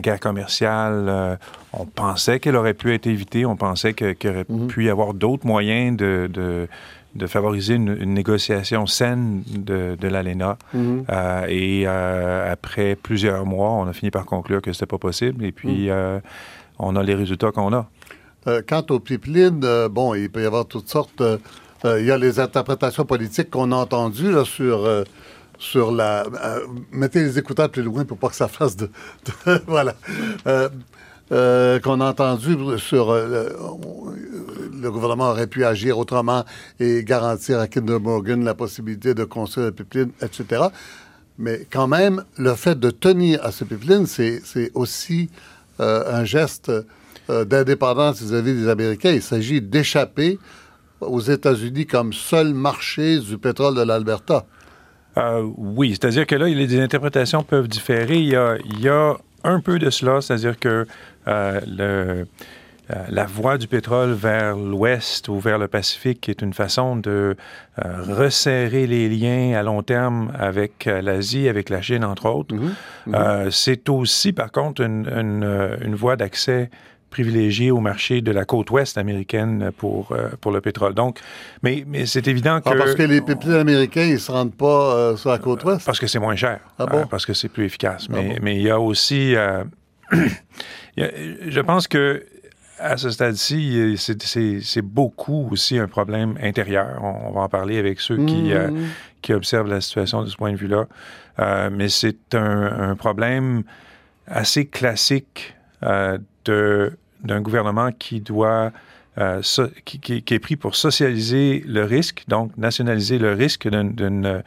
guerre 0.00 0.20
commerciale, 0.20 1.38
on 1.72 1.84
pensait 1.84 2.40
qu'elle 2.40 2.56
aurait 2.56 2.74
pu 2.74 2.94
être 2.94 3.06
évitée. 3.06 3.44
On 3.44 3.56
pensait 3.56 3.94
qu'il 3.94 4.30
aurait 4.30 4.42
mm-hmm. 4.42 4.66
pu 4.66 4.84
y 4.84 4.90
avoir 4.90 5.14
d'autres 5.14 5.46
moyens 5.46 5.96
de 5.96 6.68
de 7.16 7.26
favoriser 7.26 7.74
une, 7.74 8.14
négociation 8.14 8.86
saine 8.86 9.42
de, 9.48 9.96
de 9.98 10.08
l'ALENA. 10.08 10.58
Mhm. 10.74 11.04
Euh, 11.10 11.46
et 11.48 11.84
euh, 11.86 12.52
après 12.52 12.94
plusieurs 12.94 13.44
mois, 13.46 13.70
on 13.70 13.86
a 13.86 13.92
fini 13.92 14.10
par 14.10 14.24
conclure 14.24 14.62
que 14.62 14.72
c'était 14.72 14.86
pas 14.86 14.98
possible. 14.98 15.44
Et 15.44 15.52
puis, 15.52 15.84
mhm. 15.84 15.90
euh, 15.90 16.20
on 16.78 16.96
a 16.96 17.02
les 17.02 17.14
résultats 17.14 17.52
qu'on 17.52 17.72
a. 17.72 17.88
quant 18.68 18.84
aux 18.90 19.00
pipelines, 19.00 19.88
bon, 19.90 20.14
il 20.14 20.30
peut 20.30 20.42
y 20.42 20.46
avoir 20.46 20.66
toutes 20.66 20.88
sortes. 20.88 21.22
il 21.84 22.04
y 22.04 22.10
a 22.10 22.18
les 22.18 22.38
interprétations 22.38 23.04
politiques 23.04 23.50
qu'on 23.50 23.72
a 23.72 23.76
entendues 23.76 24.32
là, 24.32 24.44
sur 24.44 24.86
sur 25.58 25.90
la. 25.90 26.24
mettez 26.92 27.22
les 27.22 27.38
écouteurs 27.38 27.70
plus 27.70 27.82
loin 27.82 28.04
pour 28.04 28.18
pas 28.18 28.28
que 28.28 28.36
ça 28.36 28.48
fasse 28.48 28.76
de. 28.76 28.90
voilà. 29.66 29.94
Euh, 31.32 31.80
qu'on 31.80 32.00
a 32.00 32.10
entendu 32.10 32.56
sur 32.78 33.10
euh, 33.10 33.48
le 34.80 34.90
gouvernement 34.92 35.30
aurait 35.30 35.48
pu 35.48 35.64
agir 35.64 35.98
autrement 35.98 36.44
et 36.78 37.02
garantir 37.02 37.58
à 37.58 37.66
Kinder 37.66 37.98
Morgan 37.98 38.44
la 38.44 38.54
possibilité 38.54 39.12
de 39.12 39.24
construire 39.24 39.66
la 39.66 39.72
pipeline, 39.72 40.12
etc. 40.22 40.66
Mais 41.36 41.66
quand 41.68 41.88
même, 41.88 42.22
le 42.38 42.54
fait 42.54 42.78
de 42.78 42.90
tenir 42.90 43.44
à 43.44 43.50
ce 43.50 43.64
pipeline, 43.64 44.06
c'est 44.06 44.70
aussi 44.74 45.28
euh, 45.80 46.04
un 46.16 46.24
geste 46.24 46.70
d'indépendance 47.28 48.22
vis-à-vis 48.22 48.54
des 48.54 48.68
Américains. 48.68 49.10
Il 49.10 49.22
s'agit 49.22 49.60
d'échapper 49.60 50.38
aux 51.00 51.20
États-Unis 51.20 51.86
comme 51.86 52.12
seul 52.12 52.54
marché 52.54 53.18
du 53.18 53.36
pétrole 53.36 53.74
de 53.74 53.82
l'Alberta. 53.82 54.46
Oui, 55.56 55.90
c'est-à-dire 55.90 56.26
que 56.26 56.34
là, 56.34 56.46
les 56.46 56.80
interprétations 56.80 57.42
peuvent 57.42 57.68
différer. 57.68 58.18
Il 58.18 58.28
y 58.28 58.36
a, 58.36 58.56
il 58.64 58.80
y 58.80 58.88
a 58.88 59.16
un 59.44 59.60
peu 59.60 59.78
de 59.78 59.90
cela, 59.90 60.20
c'est-à-dire 60.20 60.58
que 60.58 60.86
euh, 61.28 61.60
euh, 62.90 63.04
la 63.08 63.24
voie 63.24 63.58
du 63.58 63.66
pétrole 63.66 64.12
vers 64.12 64.56
l'ouest 64.56 65.28
ou 65.28 65.40
vers 65.40 65.58
le 65.58 65.66
Pacifique 65.66 66.28
est 66.28 66.40
une 66.40 66.52
façon 66.52 66.94
de 66.96 67.36
euh, 67.84 68.02
resserrer 68.08 68.86
les 68.86 69.08
liens 69.08 69.58
à 69.58 69.62
long 69.62 69.82
terme 69.82 70.30
avec 70.38 70.86
euh, 70.86 71.02
l'Asie, 71.02 71.48
avec 71.48 71.68
la 71.68 71.82
Chine, 71.82 72.04
entre 72.04 72.26
autres. 72.26 72.54
Mhm. 72.54 72.74
Euh, 73.14 73.50
c'est 73.50 73.88
aussi, 73.88 74.32
par 74.32 74.52
contre, 74.52 74.82
une, 74.82 75.08
une, 75.08 75.42
euh, 75.42 75.76
une 75.84 75.96
voie 75.96 76.16
d'accès 76.16 76.70
privilégiée 77.10 77.70
au 77.70 77.80
marché 77.80 78.20
de 78.20 78.30
la 78.32 78.44
côte 78.44 78.70
ouest 78.70 78.98
américaine 78.98 79.70
pour, 79.76 80.12
euh, 80.12 80.28
pour 80.40 80.52
le 80.52 80.60
pétrole. 80.60 80.94
Donc, 80.94 81.20
mais, 81.62 81.84
mais 81.86 82.04
c'est 82.06 82.26
évident 82.28 82.60
que... 82.60 82.68
Ah, 82.68 82.74
parce 82.76 82.94
que 82.94 83.02
les 83.04 83.20
pipelines 83.20 83.54
américains, 83.54 84.04
ils 84.04 84.14
ne 84.14 84.18
se 84.18 84.30
rendent 84.32 84.54
pas 84.54 84.94
euh, 84.96 85.16
sur 85.16 85.30
la 85.30 85.38
côte 85.38 85.64
ouest? 85.64 85.86
Parce 85.86 85.98
que 86.00 86.06
c'est 86.06 86.18
moins 86.18 86.36
cher. 86.36 86.60
Ah 86.78 86.86
bon? 86.86 86.98
Euh, 86.98 87.04
parce 87.08 87.24
que 87.24 87.32
c'est 87.32 87.48
plus 87.48 87.64
efficace. 87.64 88.06
Ah 88.10 88.12
Mais, 88.16 88.28
bon? 88.30 88.34
mais 88.42 88.56
il 88.56 88.62
y 88.62 88.70
a 88.70 88.78
aussi. 88.80 89.34
euh, 89.36 89.64
il 90.12 90.22
y 90.96 91.02
a- 91.02 91.10
je 91.48 91.60
pense 91.60 91.88
que 91.88 92.24
à 92.78 92.98
ce 92.98 93.08
stade-ci, 93.10 93.94
c'est- 93.96 94.82
beaucoup 94.82 95.48
aussi 95.50 95.78
un 95.78 95.88
problème 95.88 96.36
intérieur. 96.42 96.98
On, 97.02 97.28
on 97.28 97.30
va 97.32 97.40
en 97.42 97.48
parler 97.48 97.78
avec 97.78 98.00
ceux 98.00 98.18
qui, 98.26 98.52
euh, 98.52 98.68
Mhm. 98.68 98.88
qui 99.22 99.32
observent 99.32 99.68
la 99.68 99.80
situation 99.80 100.22
de 100.22 100.28
ce 100.28 100.36
point 100.36 100.52
de 100.52 100.56
vue-là. 100.58 100.86
Mais 101.70 101.88
c'est 101.88 102.34
un, 102.34 102.90
un 102.90 102.94
problème 102.96 103.62
assez 104.26 104.66
classique 104.66 105.54
d'un 106.48 107.40
gouvernement 107.40 107.92
qui 107.92 108.20
doit 108.20 108.72
euh, 109.18 109.40
qui, 109.86 110.22
est 110.28 110.38
pris 110.38 110.56
pour 110.56 110.76
socialiser 110.76 111.64
le 111.66 111.84
risque, 111.84 112.24
donc 112.28 112.54
nationaliser 112.58 113.18
le 113.18 113.32
risque 113.32 113.66
d'une- 113.66 114.42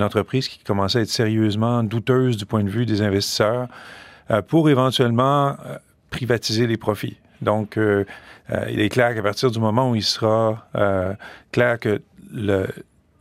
entreprise 0.00 0.46
qui 0.46 0.60
commence 0.62 0.94
à 0.94 1.00
être 1.00 1.08
sérieusement 1.08 1.82
douteuse 1.82 2.36
du 2.36 2.46
point 2.46 2.62
de 2.62 2.70
vue 2.70 2.86
des 2.86 3.02
investisseurs, 3.02 3.66
euh, 4.30 4.40
pour 4.40 4.70
éventuellement 4.70 5.56
euh, 5.66 5.76
privatiser 6.10 6.68
les 6.68 6.76
profits. 6.76 7.16
Donc, 7.40 7.76
il 7.76 8.80
est 8.80 8.88
clair 8.88 9.12
qu'à 9.16 9.22
partir 9.22 9.50
du 9.50 9.58
moment 9.58 9.90
où 9.90 9.96
il 9.96 10.04
sera 10.04 10.68
clair 11.50 11.80
que 11.80 12.00
le, 12.32 12.68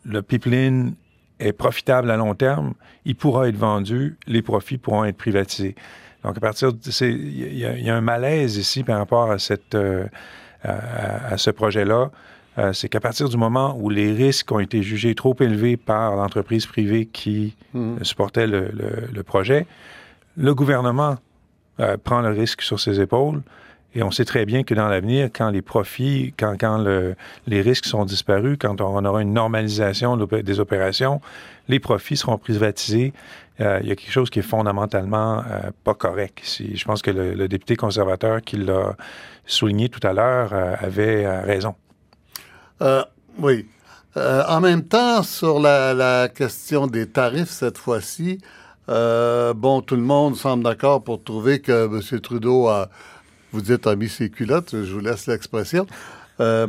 le 0.06 0.22
pipeline 0.22 0.94
est 1.40 1.54
profitable 1.54 2.12
à 2.12 2.18
long 2.18 2.36
terme, 2.36 2.76
il 3.06 3.16
pourra 3.16 3.48
être 3.48 3.58
vendu, 3.58 4.18
les 4.28 4.44
profits 4.44 4.78
pourront 4.78 5.06
être 5.06 5.18
privatisés. 5.18 5.74
Donc, 6.24 6.38
à 6.38 6.40
partir 6.40 6.72
de... 6.74 6.80
Il 7.06 7.58
y, 7.58 7.66
a- 7.66 7.78
il 7.78 7.84
y 7.86 7.90
a 7.90 7.96
un 7.96 8.02
malaise 8.02 8.58
ici 8.58 8.84
par 8.84 8.98
rapport 8.98 9.32
à, 9.32 9.40
cette, 9.40 9.76
euh, 9.76 10.06
à, 10.64 11.34
à 11.34 11.38
ce 11.38 11.50
projet-là. 11.52 12.12
Euh, 12.58 12.74
c'est 12.74 12.90
qu'à 12.90 13.00
partir 13.00 13.30
du 13.30 13.38
moment 13.38 13.78
où 13.80 13.90
les 13.90 14.12
risques 14.12 14.52
ont 14.52 14.60
été 14.60 14.84
jugés 14.84 15.16
trop 15.16 15.36
élevés 15.40 15.78
par 15.78 16.16
l'entreprise 16.18 16.66
privée 16.66 17.06
qui 17.06 17.56
Mhm. 17.74 18.04
supportait 18.04 18.46
le, 18.48 18.70
le- 18.74 19.08
le 19.14 19.24
projet, 19.24 19.66
le 20.38 20.54
gouvernement 20.54 21.16
euh, 21.80 21.96
prend 21.98 22.20
le 22.22 22.30
risque 22.30 22.62
sur 22.62 22.80
ses 22.80 23.00
épaules. 23.00 23.42
Et 23.96 24.04
on 24.04 24.12
sait 24.12 24.24
très 24.26 24.46
bien 24.46 24.64
que 24.64 24.74
dans 24.74 24.88
l'avenir, 24.88 25.30
quand 25.34 25.50
les 25.50 25.62
profits, 25.62 26.34
quand, 26.38 26.56
quand 26.60 26.78
le- 26.78 27.16
les 27.48 27.62
risques 27.62 27.86
sont 27.86 28.06
disparus, 28.06 28.58
quand 28.60 28.80
on 28.82 29.04
aura 29.06 29.22
une 29.22 29.34
normalisation 29.34 30.16
des 30.18 30.60
opérations, 30.60 31.20
les 31.68 31.80
profits 31.80 32.16
seront 32.18 32.38
privatisés. 32.38 33.12
Euh, 33.62 33.80
il 33.84 33.90
y 33.90 33.92
a 33.92 33.96
quelque 33.96 34.12
chose 34.12 34.30
qui 34.30 34.40
est 34.40 34.44
fondamentalement 34.44 35.40
euh, 35.40 35.72
pas 35.84 35.94
correct. 35.94 36.42
ici. 36.44 36.76
je 36.76 36.86
pense 36.86 37.02
que 37.02 37.12
le, 37.12 37.48
député 37.48 37.76
conservateur 37.76 38.42
qui 38.42 38.58
l'a 38.58 38.96
souligné 39.46 39.90
tout 39.90 40.06
à 40.06 40.14
l'heure 40.14 40.52
euh, 40.54 40.76
avait 40.80 41.42
raison. 41.42 41.76
Oui. 43.38 43.68
En 44.16 44.60
même 44.60 44.84
temps, 44.84 45.24
sur 45.24 45.60
la, 45.60 46.28
question 46.28 46.88
des 46.88 47.08
tarifs 47.08 47.50
cette 47.50 47.78
fois-ci, 47.78 48.40
bon, 48.88 49.82
tout 49.86 49.96
le 49.96 50.02
monde 50.02 50.36
semble 50.36 50.64
d'accord 50.64 51.04
pour 51.04 51.24
trouver 51.24 51.62
que 51.62 51.86
M. 51.86 52.20
Trudeau 52.20 52.68
a, 52.68 52.90
vous 53.52 53.62
dites, 53.62 53.86
a 53.86 53.96
mis 53.96 54.10
ses 54.10 54.30
culottes, 54.30 54.72
je 54.72 54.94
vous 54.94 55.00
laisse 55.00 55.28
l'expression. 55.28 55.86
Euh, 56.42 56.68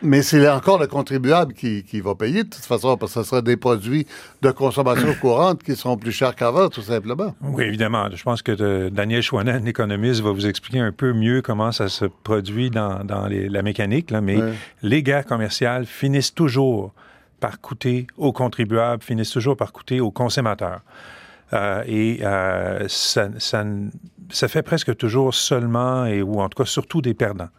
mais 0.00 0.22
c'est 0.22 0.48
encore 0.48 0.78
le 0.78 0.86
contribuable 0.86 1.54
qui, 1.54 1.82
qui 1.82 2.00
va 2.00 2.14
payer 2.14 2.44
de 2.44 2.48
toute 2.50 2.64
façon, 2.64 2.96
parce 2.96 3.14
que 3.14 3.22
ce 3.22 3.28
sera 3.28 3.42
des 3.42 3.56
produits 3.56 4.06
de 4.42 4.50
consommation 4.52 5.12
courante 5.20 5.62
qui 5.62 5.74
seront 5.76 5.96
plus 5.96 6.12
chers 6.12 6.36
qu'avant, 6.36 6.68
tout 6.68 6.82
simplement. 6.82 7.34
Oui, 7.40 7.64
évidemment. 7.64 8.06
Je 8.14 8.22
pense 8.22 8.42
que 8.42 8.52
de- 8.52 8.88
Daniel 8.90 9.22
Chouanen, 9.22 9.66
économiste, 9.66 10.20
va 10.20 10.30
vous 10.30 10.46
expliquer 10.46 10.78
un 10.80 10.92
peu 10.92 11.12
mieux 11.12 11.42
comment 11.42 11.72
ça 11.72 11.88
se 11.88 12.04
produit 12.04 12.70
dans, 12.70 13.02
dans 13.04 13.26
les- 13.26 13.48
la 13.48 13.62
mécanique, 13.62 14.10
là, 14.10 14.20
mais 14.20 14.36
Ouais. 14.40 14.52
les 14.82 15.02
guerres 15.02 15.26
commerciales 15.26 15.84
finissent 15.86 16.34
toujours 16.34 16.92
par 17.40 17.60
coûter 17.60 18.06
aux 18.16 18.32
contribuables, 18.32 19.02
finissent 19.02 19.30
toujours 19.32 19.56
par 19.56 19.72
coûter 19.72 20.00
aux 20.00 20.12
consommateurs. 20.12 20.80
Euh, 21.52 21.82
et 21.86 22.20
euh, 22.22 22.84
ça, 22.88 23.28
ça, 23.38 23.64
ça 24.30 24.48
fait 24.48 24.62
presque 24.62 24.96
toujours 24.96 25.34
seulement, 25.34 26.06
et, 26.06 26.22
ou 26.22 26.40
en 26.40 26.48
tout 26.48 26.62
cas 26.62 26.68
surtout 26.68 27.02
des 27.02 27.14
perdants. 27.14 27.50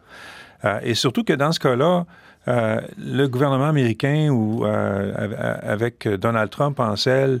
Euh, 0.64 0.80
et 0.82 0.94
surtout 0.94 1.24
que 1.24 1.32
dans 1.32 1.52
ce 1.52 1.60
cas-là, 1.60 2.06
euh, 2.48 2.80
le 2.98 3.26
gouvernement 3.26 3.68
américain 3.68 4.28
ou 4.30 4.64
euh, 4.64 5.12
av- 5.16 5.60
avec 5.62 6.08
Donald 6.08 6.50
Trump 6.50 6.78
en 6.80 6.96
selle, 6.96 7.40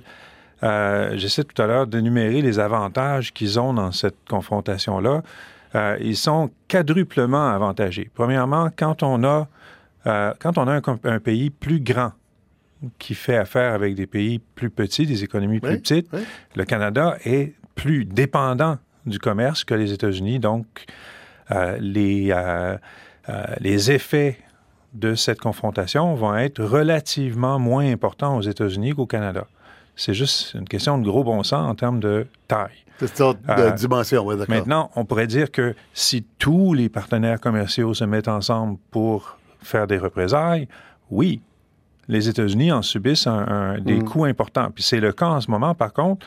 j'essaie 0.62 1.44
tout 1.44 1.60
à 1.60 1.66
l'heure 1.66 1.86
d'énumérer 1.86 2.40
les 2.40 2.58
avantages 2.58 3.34
qu'ils 3.34 3.60
ont 3.60 3.74
dans 3.74 3.92
cette 3.92 4.16
confrontation-là. 4.28 5.22
Ils 6.00 6.16
sont 6.16 6.50
quadruplement 6.68 7.50
avantagés. 7.50 8.10
Premièrement, 8.14 8.70
quand 8.74 9.02
on 9.02 9.24
a, 9.24 9.46
quand 10.04 10.56
on 10.56 10.66
a 10.66 10.80
un, 11.04 11.18
pays 11.20 11.50
plus 11.50 11.80
grand 11.80 12.12
qui 12.98 13.14
fait 13.14 13.36
affaire 13.36 13.74
avec 13.74 13.94
des 13.94 14.06
pays 14.06 14.38
plus 14.38 14.70
petits, 14.70 15.04
des 15.04 15.22
économies 15.22 15.60
plus 15.60 15.80
petites, 15.80 16.08
oui. 16.14 16.20
le 16.56 16.64
Canada 16.64 17.18
est 17.26 17.52
plus 17.74 18.06
dépendant 18.06 18.78
du 19.04 19.18
commerce 19.18 19.64
que 19.64 19.74
les 19.74 19.92
États-Unis. 19.92 20.38
Donc, 20.38 20.64
euh, 21.50 21.76
les, 21.78 22.30
euh, 22.32 22.78
les 23.60 23.90
effets 23.90 24.38
de 24.92 25.14
cette 25.14 25.40
confrontation 25.40 26.14
vont 26.14 26.36
être 26.36 26.62
relativement 26.62 27.58
moins 27.58 27.90
importants 27.90 28.36
aux 28.36 28.42
États-Unis 28.42 28.92
qu'au 28.94 29.06
Canada. 29.06 29.46
C'est 29.96 30.14
juste 30.14 30.54
une 30.54 30.68
question 30.68 30.98
de 30.98 31.04
gros 31.04 31.24
bon 31.24 31.42
sens 31.42 31.68
en 31.70 31.74
termes 31.74 32.00
de 32.00 32.26
taille. 32.48 32.70
De 33.00 33.06
Euh, 33.48 33.70
dimension, 33.72 34.24
oui, 34.24 34.36
d'accord. 34.36 34.54
Maintenant, 34.54 34.90
on 34.94 35.04
pourrait 35.04 35.26
dire 35.26 35.50
que 35.50 35.74
si 35.94 36.24
tous 36.38 36.74
les 36.74 36.88
partenaires 36.88 37.40
commerciaux 37.40 37.92
se 37.92 38.04
mettent 38.04 38.28
ensemble 38.28 38.78
pour 38.92 39.36
faire 39.62 39.86
des 39.88 39.98
représailles, 39.98 40.68
oui, 41.10 41.40
les 42.06 42.28
États-Unis 42.28 42.70
en 42.70 42.82
subissent 42.82 43.26
un- 43.26 43.46
un- 43.48 43.78
des 43.80 43.96
Mm. 43.98 44.04
coûts 44.04 44.24
importants. 44.26 44.70
Puis 44.72 44.84
c'est 44.84 45.00
le 45.00 45.12
cas 45.12 45.26
en 45.28 45.40
ce 45.40 45.50
moment. 45.50 45.74
Par 45.74 45.92
contre, 45.92 46.24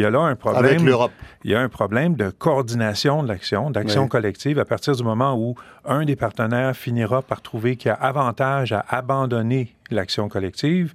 il 0.00 0.04
y 0.04 0.06
a 0.06 0.10
là 0.10 0.20
un 0.20 0.34
problème. 0.34 0.64
Avec 0.64 0.80
l'Europe. 0.80 1.12
Il 1.44 1.50
y 1.50 1.54
a 1.54 1.60
un 1.60 1.68
problème 1.68 2.14
de 2.14 2.30
coordination 2.30 3.22
de 3.22 3.28
l'action, 3.28 3.70
d'action 3.70 4.04
Oui. 4.04 4.08
collective 4.08 4.58
à 4.58 4.64
partir 4.64 4.94
du 4.96 5.02
moment 5.04 5.34
où 5.36 5.54
un 5.84 6.04
des 6.06 6.16
partenaires 6.16 6.74
finira 6.74 7.20
par 7.20 7.42
trouver 7.42 7.76
qu'il 7.76 7.88
y 7.90 7.92
a 7.92 7.94
avantage 7.94 8.72
à 8.72 8.84
abandonner 8.88 9.74
l'action 9.90 10.28
collective. 10.28 10.94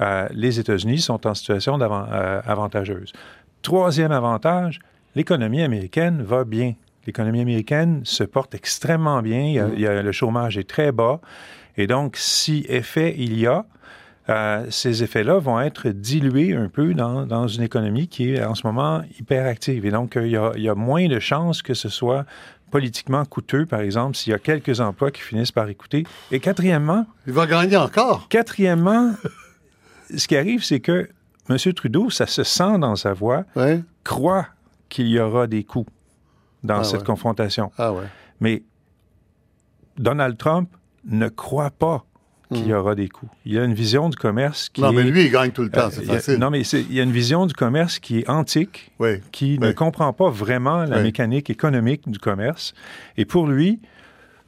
euh, 0.00 0.26
les 0.32 0.58
États-Unis 0.58 0.98
sont 0.98 1.26
en 1.26 1.34
situation 1.34 1.78
euh, 1.80 2.40
avantageuse. 2.44 3.12
Troisième 3.62 4.10
avantage, 4.10 4.80
l'économie 5.14 5.62
américaine 5.62 6.22
va 6.22 6.44
bien. 6.44 6.74
L'économie 7.06 7.40
américaine 7.40 8.00
se 8.04 8.24
porte 8.24 8.54
extrêmement 8.54 9.22
bien. 9.22 9.40
Il 9.40 9.52
y 9.52 9.60
a- 9.60 9.68
il 9.74 9.80
y 9.80 9.86
a- 9.86 10.02
le 10.02 10.12
chômage 10.12 10.58
est 10.58 10.68
très 10.68 10.90
bas. 10.92 11.20
Et 11.76 11.86
donc, 11.86 12.16
si 12.16 12.64
effet 12.68 13.14
il 13.16 13.38
y 13.38 13.46
a, 13.46 13.64
euh, 14.28 14.66
ces 14.70 15.02
effets-là 15.02 15.38
vont 15.38 15.60
être 15.60 15.88
dilués 15.88 16.54
un 16.54 16.68
peu 16.68 16.94
dans, 16.94 17.26
dans 17.26 17.48
une 17.48 17.62
économie 17.62 18.06
qui 18.08 18.32
est 18.34 18.44
en 18.44 18.54
ce 18.54 18.66
moment 18.66 19.02
hyper 19.18 19.46
active. 19.46 19.84
Et 19.86 19.90
donc, 19.90 20.16
euh, 20.16 20.26
il 20.26 20.60
y, 20.60 20.62
y 20.64 20.68
a 20.68 20.74
moins 20.74 21.08
de 21.08 21.18
chances 21.18 21.60
que 21.62 21.74
ce 21.74 21.88
soit 21.88 22.24
politiquement 22.70 23.24
coûteux, 23.24 23.66
par 23.66 23.80
exemple, 23.80 24.16
s'il 24.16 24.30
y 24.30 24.34
a 24.34 24.38
quelques 24.38 24.80
emplois 24.80 25.10
qui 25.10 25.20
finissent 25.22 25.52
par 25.52 25.68
écouter. 25.68 26.04
Et 26.30 26.40
quatrièmement, 26.40 27.04
Il 27.26 27.32
va 27.34 27.46
gagner 27.46 27.76
encore. 27.76 28.28
quatrièmement, 28.28 29.12
ce 30.16 30.26
qui 30.26 30.36
arrive, 30.36 30.64
c'est 30.64 30.80
que 30.80 31.10
M. 31.50 31.56
Trudeau, 31.74 32.08
ça 32.08 32.26
se 32.26 32.44
sent 32.44 32.78
dans 32.78 32.96
sa 32.96 33.12
voix, 33.12 33.44
croit 34.04 34.46
qu'il 34.88 35.08
y 35.08 35.18
aura 35.18 35.46
des 35.48 35.64
coups 35.64 35.90
dans 36.62 36.78
Ah 36.78 36.84
cette 36.84 37.00
ouais. 37.00 37.06
confrontation. 37.06 37.72
Ah 37.76 37.92
ouais. 37.92 38.04
Mais 38.40 38.62
Donald 39.98 40.38
Trump 40.38 40.70
ne 41.04 41.28
croit 41.28 41.70
pas 41.70 42.04
qu'il 42.52 42.66
y 42.68 42.74
aura 42.74 42.94
des 42.94 43.08
coups. 43.08 43.32
Il 43.44 43.58
a 43.58 43.64
une 43.64 43.74
vision 43.74 44.08
du 44.08 44.16
commerce 44.16 44.68
qui. 44.68 44.80
Non, 44.80 44.92
mais 44.92 45.02
est- 45.02 45.10
lui, 45.10 45.24
il 45.24 45.30
gagne 45.30 45.50
tout 45.50 45.62
le 45.62 45.70
temps, 45.70 45.86
euh, 45.86 45.90
c'est 45.90 46.04
y 46.04 46.10
a- 46.10 46.14
facile. 46.14 46.36
non, 46.38 46.50
mais 46.50 46.60
il 46.62 46.92
y 46.94 47.00
a 47.00 47.02
une 47.02 47.12
vision 47.12 47.46
du 47.46 47.54
commerce 47.54 47.98
qui 47.98 48.20
est 48.20 48.28
antique, 48.28 48.90
Oui. 48.98 49.20
qui 49.32 49.58
ne 49.58 49.72
comprend 49.72 50.12
pas 50.12 50.30
vraiment 50.30 50.84
la 50.84 50.98
Oui. 50.98 51.02
mécanique 51.04 51.50
économique 51.50 52.08
du 52.08 52.18
commerce. 52.18 52.74
Et 53.16 53.24
pour 53.24 53.46
lui... 53.46 53.80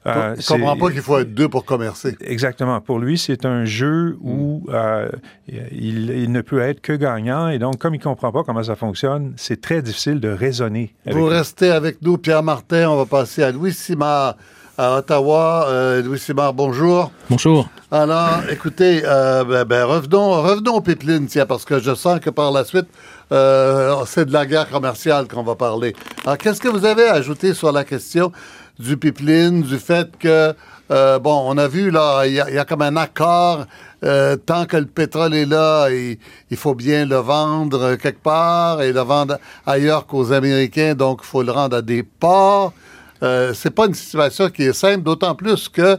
euh, 0.06 0.34
il 0.36 0.40
ne 0.42 0.58
comprend 0.58 0.76
pas 0.76 0.90
qu'il 0.92 1.00
faut 1.00 1.18
être 1.18 1.32
deux 1.34 1.48
pour 1.48 1.64
commercer. 1.64 2.14
Exactement. 2.20 2.78
Pour 2.82 2.98
lui, 2.98 3.16
c'est 3.16 3.46
un 3.46 3.64
jeu 3.64 4.18
où 4.20 4.66
euh, 4.68 5.08
il, 5.48 6.10
il 6.10 6.30
ne 6.30 6.42
peut 6.42 6.60
être 6.60 6.82
que 6.82 6.92
gagnant. 6.92 7.48
Et 7.48 7.58
donc, 7.58 7.78
comme 7.78 7.94
il 7.94 7.98
ne 7.98 8.02
comprend 8.04 8.30
pas 8.30 8.42
comment 8.44 8.62
ça 8.62 8.76
fonctionne, 8.76 9.32
c'est 9.36 9.62
très 9.62 9.80
difficile 9.80 10.20
de 10.20 10.28
raisonner. 10.28 10.92
avec 11.06 11.16
Vous 11.18 11.28
lui. 11.30 11.34
restez 11.34 11.70
avec 11.70 12.02
nous, 12.02 12.18
Pierre 12.18 12.42
Martin. 12.42 12.90
On 12.90 12.96
va 12.96 13.06
passer 13.06 13.42
à 13.42 13.50
Louis 13.50 13.72
Simard 13.72 14.36
à 14.76 14.96
Ottawa. 14.96 15.66
Euh, 15.68 16.02
Louis 16.02 16.18
Simard, 16.18 16.52
bonjour. 16.52 17.10
Bonjour. 17.30 17.68
Alors, 17.90 18.40
écoutez, 18.50 19.02
euh, 19.04 19.44
ben, 19.44 19.64
ben, 19.64 19.84
revenons, 19.84 20.42
revenons 20.42 20.74
aux 20.74 20.80
pipelines, 20.80 21.26
tiens, 21.26 21.46
parce 21.46 21.64
que 21.64 21.78
je 21.78 21.94
sens 21.94 22.18
que 22.20 22.30
par 22.30 22.50
la 22.50 22.64
suite, 22.64 22.88
euh, 23.32 23.94
c'est 24.06 24.26
de 24.26 24.32
la 24.32 24.46
guerre 24.46 24.68
commerciale 24.68 25.28
qu'on 25.28 25.42
va 25.42 25.54
parler. 25.54 25.94
Alors, 26.24 26.38
qu'est-ce 26.38 26.60
que 26.60 26.68
vous 26.68 26.84
avez 26.84 27.04
à 27.04 27.14
ajouter 27.14 27.54
sur 27.54 27.70
la 27.72 27.84
question 27.84 28.32
du 28.78 28.96
pipeline, 28.96 29.62
du 29.62 29.78
fait 29.78 30.16
que, 30.18 30.52
euh, 30.90 31.18
bon, 31.20 31.44
on 31.46 31.56
a 31.56 31.68
vu, 31.68 31.90
là, 31.90 32.24
il 32.26 32.34
y, 32.34 32.40
a 32.40 32.64
comme 32.64 32.82
un 32.82 32.96
accord, 32.96 33.66
tant 34.02 34.66
que 34.66 34.76
le 34.76 34.86
pétrole 34.86 35.34
est 35.34 35.46
là, 35.46 35.88
il, 35.88 36.18
il, 36.50 36.56
faut 36.56 36.74
bien 36.74 37.06
le 37.06 37.16
vendre 37.16 37.94
quelque 37.94 38.22
part 38.22 38.82
et 38.82 38.92
le 38.92 39.00
vendre 39.00 39.38
ailleurs 39.64 40.06
qu'aux 40.06 40.32
Américains, 40.32 40.94
donc 40.94 41.20
il 41.22 41.26
faut 41.26 41.42
le 41.42 41.52
rendre 41.52 41.76
à 41.76 41.82
des 41.82 42.02
ports. 42.02 42.72
Euh, 43.22 43.52
c'est 43.54 43.70
pas 43.70 43.86
une 43.86 43.94
situation 43.94 44.50
qui 44.50 44.64
est 44.64 44.72
simple, 44.72 45.02
d'autant 45.02 45.34
plus 45.34 45.68
que 45.68 45.98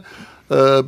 euh, 0.52 0.82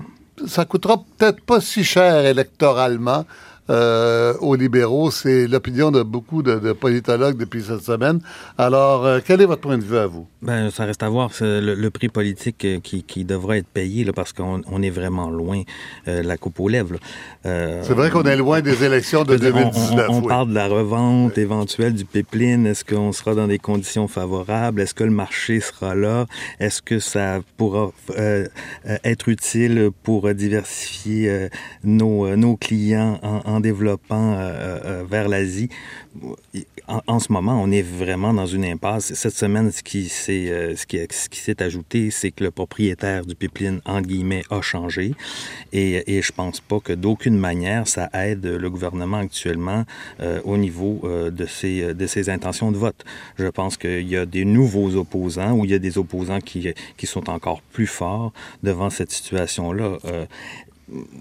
ça 0.46 0.64
coûtera 0.64 1.02
peut-être 1.16 1.40
pas 1.40 1.60
si 1.60 1.82
cher 1.82 2.24
électoralement 2.24 3.24
euh, 3.70 4.32
aux 4.40 4.54
libéraux. 4.54 5.10
C'est 5.10 5.46
l'opinion 5.46 5.90
de 5.90 6.02
beaucoup 6.02 6.42
de, 6.42 6.72
politologues 6.72 7.36
depuis 7.36 7.62
cette 7.62 7.82
semaine. 7.82 8.20
Alors, 8.56 9.04
euh, 9.04 9.18
quel 9.22 9.42
est 9.42 9.44
votre 9.44 9.60
point 9.60 9.76
de 9.76 9.82
vue 9.82 9.98
à 9.98 10.06
vous? 10.06 10.26
Ben, 10.40 10.70
ça 10.70 10.86
reste 10.86 11.02
à 11.02 11.08
voir 11.10 11.30
le, 11.40 11.88
prix 11.90 12.08
politique 12.08 12.64
euh, 12.64 12.80
qui, 12.80 13.02
qui, 13.02 13.24
devra 13.24 13.58
être 13.58 13.66
payé 13.66 14.04
là, 14.04 14.14
parce 14.14 14.32
qu'on 14.32 14.62
on 14.70 14.82
est 14.82 14.90
vraiment 14.90 15.28
loin 15.28 15.62
de 16.06 16.12
la 16.22 16.36
coupe 16.38 16.60
aux 16.60 16.68
lèvres. 16.68 16.96
c'est 17.44 17.92
vrai 17.92 18.10
qu'on 18.10 18.22
est 18.22 18.36
loin 18.36 18.62
des 18.62 18.84
élections 18.84 19.24
de 19.24 19.36
2019. 19.38 20.06
On, 20.08 20.22
parle 20.22 20.48
de 20.48 20.54
la 20.54 20.66
revente 20.66 21.36
éventuelle 21.36 21.92
du 21.92 22.06
pipeline. 22.06 22.66
Est-ce 22.66 22.86
qu'on 22.86 23.12
sera 23.12 23.34
dans 23.34 23.48
des 23.48 23.58
conditions 23.58 24.08
favorables? 24.08 24.80
Est-ce 24.80 24.94
que 24.94 25.04
le 25.04 25.10
marché 25.10 25.60
sera 25.60 25.94
là? 25.94 26.26
Est-ce 26.58 26.80
que 26.80 27.00
ça 27.00 27.40
pourra 27.58 27.90
être 29.04 29.28
utile 29.28 29.90
pour 30.02 30.32
diversifier 30.32 31.48
nos, 31.84 32.34
nos 32.36 32.56
clients 32.56 33.20
en 33.22 33.57
développant 33.57 33.57
euh, 33.64 34.38
euh, 34.38 34.80
euh, 34.84 35.04
vers 35.08 35.28
l'Asie. 35.28 35.68
En, 37.06 37.18
ce 37.18 37.30
moment, 37.30 37.60
on 37.62 37.70
est 37.70 37.82
vraiment 37.82 38.32
dans 38.32 38.46
une 38.46 38.64
impasse. 38.64 39.12
Cette 39.12 39.34
semaine, 39.34 39.70
ce 39.70 39.82
qui 39.82 40.08
s'est 40.08 41.62
ajouté, 41.62 42.10
c'est 42.10 42.30
que 42.30 42.42
le 42.42 42.50
propriétaire 42.50 43.26
du 43.26 43.34
pipeline, 43.34 43.80
en 43.84 44.00
guillemets, 44.00 44.42
a 44.48 44.62
changé. 44.62 45.14
Et, 45.72 46.16
et 46.16 46.22
je 46.22 46.32
pense 46.32 46.60
pas 46.60 46.80
que 46.80 46.94
d'aucune 46.94 47.36
manière 47.36 47.86
ça 47.86 48.08
aide 48.14 48.46
le 48.46 48.70
gouvernement 48.70 49.18
actuellement 49.18 49.84
au 50.44 50.56
niveau 50.56 51.02
de, 51.04 51.46
ses, 51.46 52.30
intentions 52.30 52.72
de 52.72 52.78
vote. 52.78 53.04
Je 53.38 53.48
pense 53.48 53.76
qu'il 53.76 54.08
y 54.08 54.16
a 54.16 54.24
des 54.24 54.46
nouveaux 54.46 54.96
opposants 54.96 55.52
ou 55.52 55.66
il 55.66 55.70
y 55.72 55.74
a 55.74 55.78
des 55.78 55.98
opposants 55.98 56.40
qui 56.40 56.74
sont 57.06 57.28
encore 57.28 57.60
plus 57.60 57.86
forts 57.86 58.32
devant 58.62 58.88
cette 58.88 59.12
situation-là 59.12 59.98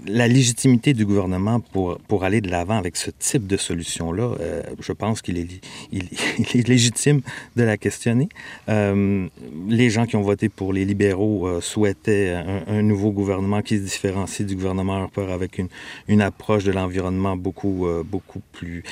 la 0.07 0.27
légitimité 0.27 0.93
du 0.93 1.05
gouvernement 1.05 1.59
pour, 1.59 1.97
pour 2.07 2.23
aller 2.23 2.41
de 2.41 2.49
l'avant 2.49 2.77
avec 2.77 2.95
ce 2.95 3.11
type 3.11 3.47
de 3.47 3.57
solution-là, 3.57 4.35
euh, 4.39 4.61
je 4.79 4.91
pense 4.93 5.21
qu'il 5.21 5.37
est, 5.37 5.47
légitime 6.67 7.21
de 7.55 7.63
la 7.63 7.77
questionner. 7.77 8.29
Euh, 8.69 9.27
les 9.67 9.89
gens 9.89 10.05
qui 10.05 10.15
ont 10.15 10.21
voté 10.21 10.49
pour 10.49 10.73
les 10.73 10.85
libéraux 10.85 11.47
euh, 11.47 11.61
souhaitaient 11.61 12.33
un, 12.67 12.81
nouveau 12.81 13.11
gouvernement 13.11 13.61
qui 13.61 13.77
se 13.77 13.83
différencie 13.83 14.47
du 14.47 14.55
gouvernement 14.55 15.03
Harper 15.03 15.31
avec 15.31 15.57
une, 15.57 15.67
une 16.07 16.21
approche 16.21 16.63
de 16.63 16.71
l'environnement 16.71 17.35
beaucoup, 17.35 17.87
beaucoup 18.05 18.41
plus 18.53 18.83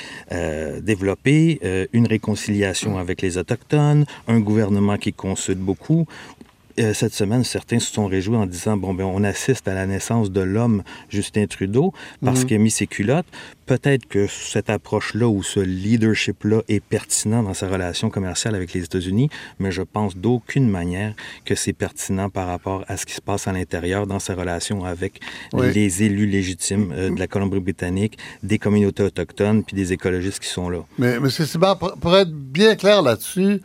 développée, 0.82 1.60
une 1.92 2.06
réconciliation 2.06 2.98
avec 2.98 3.22
les 3.22 3.38
Autochtones, 3.38 4.04
un 4.28 4.40
gouvernement 4.40 4.96
qui 4.96 5.12
consulte 5.12 5.58
beaucoup. 5.58 6.06
Euh, 6.78 6.92
cette 6.92 7.14
semaine, 7.14 7.42
certains 7.42 7.78
se 7.78 7.92
sont 7.92 8.06
réjouis 8.06 8.36
en 8.36 8.46
disant 8.46 8.76
bon, 8.76 8.92
ben, 8.92 9.04
on 9.04 9.24
assiste 9.24 9.66
à 9.66 9.74
la 9.74 9.86
naissance 9.86 10.30
de 10.30 10.40
l'homme 10.40 10.82
Justin 11.08 11.46
Trudeau 11.46 11.92
parce 12.22 12.40
mhm. 12.40 12.46
qu'il 12.46 12.56
a 12.56 12.60
mis 12.60 12.70
ses 12.70 12.86
culottes. 12.86 13.26
Peut-être 13.64 14.06
que 14.06 14.26
cette 14.26 14.70
approche-là 14.70 15.26
ou 15.26 15.42
ce 15.42 15.58
leadership-là 15.58 16.62
est 16.68 16.80
pertinent 16.80 17.42
dans 17.42 17.54
sa 17.54 17.68
relation 17.68 18.10
commerciale 18.10 18.54
avec 18.54 18.72
les 18.74 18.84
États-Unis, 18.84 19.28
mais 19.58 19.72
je 19.72 19.82
pense 19.82 20.16
d'aucune 20.16 20.68
manière 20.68 21.14
que 21.44 21.54
c'est 21.54 21.72
pertinent 21.72 22.30
par 22.30 22.46
rapport 22.46 22.84
à 22.88 22.96
ce 22.96 23.06
qui 23.06 23.14
se 23.14 23.20
passe 23.20 23.48
à 23.48 23.52
l'intérieur 23.52 24.06
dans 24.06 24.20
sa 24.20 24.34
relation 24.34 24.84
avec 24.84 25.20
les 25.52 26.02
élus 26.02 26.26
légitimes 26.26 26.92
euh, 26.92 27.10
de 27.10 27.18
la 27.18 27.26
Colombie-Britannique, 27.26 28.18
des 28.42 28.58
communautés 28.58 29.02
autochtones 29.02 29.64
puis 29.64 29.74
des 29.74 29.92
écologistes 29.92 30.40
qui 30.40 30.48
sont 30.48 30.68
là. 30.68 30.80
Mais, 30.98 31.14
M. 31.14 31.28
Sibert, 31.30 31.78
pour 31.78 32.16
être 32.16 32.32
bien 32.32 32.76
clair 32.76 33.02
là-dessus, 33.02 33.60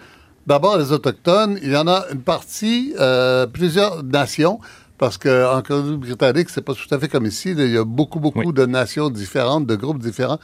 D'abord, 0.48 0.78
les 0.78 0.92
Autochtones, 0.92 1.60
il 1.62 1.72
y 1.72 1.78
en 1.78 1.88
a 1.88 2.06
une 2.12 2.22
partie, 2.22 2.96
euh, 3.00 3.46
plusieurs 3.46 4.04
nations, 4.04 4.60
parce 4.98 5.18
qu'en 5.20 5.62
Colombie-Britannique, 5.62 6.50
c'est 6.50 6.64
pas 6.64 6.74
tout 6.74 6.94
à 6.94 6.98
fait 6.98 7.08
comme 7.08 7.28
ici. 7.28 7.52
il 7.52 7.72
y 7.72 7.78
a 7.78 7.84
beaucoup, 7.84 8.20
beaucoup 8.20 8.52
de 8.52 8.66
nations 8.66 9.12
différentes, 9.12 9.68
de 9.68 9.76
groupes 9.76 10.00
différents, 10.00 10.40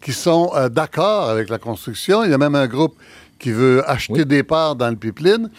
qui 0.00 0.12
sont 0.12 0.52
euh, 0.54 0.70
d'accord 0.70 1.28
avec 1.28 1.50
la 1.50 1.58
construction. 1.58 2.24
Il 2.24 2.30
y 2.30 2.34
a 2.34 2.38
même 2.38 2.54
un 2.54 2.66
groupe 2.66 2.94
qui 3.38 3.52
veut 3.52 3.88
acheter 3.88 4.24
des 4.24 4.42
parts 4.42 4.74
dans 4.74 4.88
le 4.88 4.96
pipeline. 4.96 5.50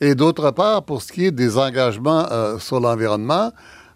Et 0.00 0.14
d'autre 0.14 0.50
part, 0.50 0.84
pour 0.84 1.02
ce 1.02 1.12
qui 1.12 1.26
est 1.26 1.30
des 1.30 1.58
engagements 1.58 2.26
euh, 2.30 2.58
sur 2.58 2.80
l'environnement, 2.80 3.52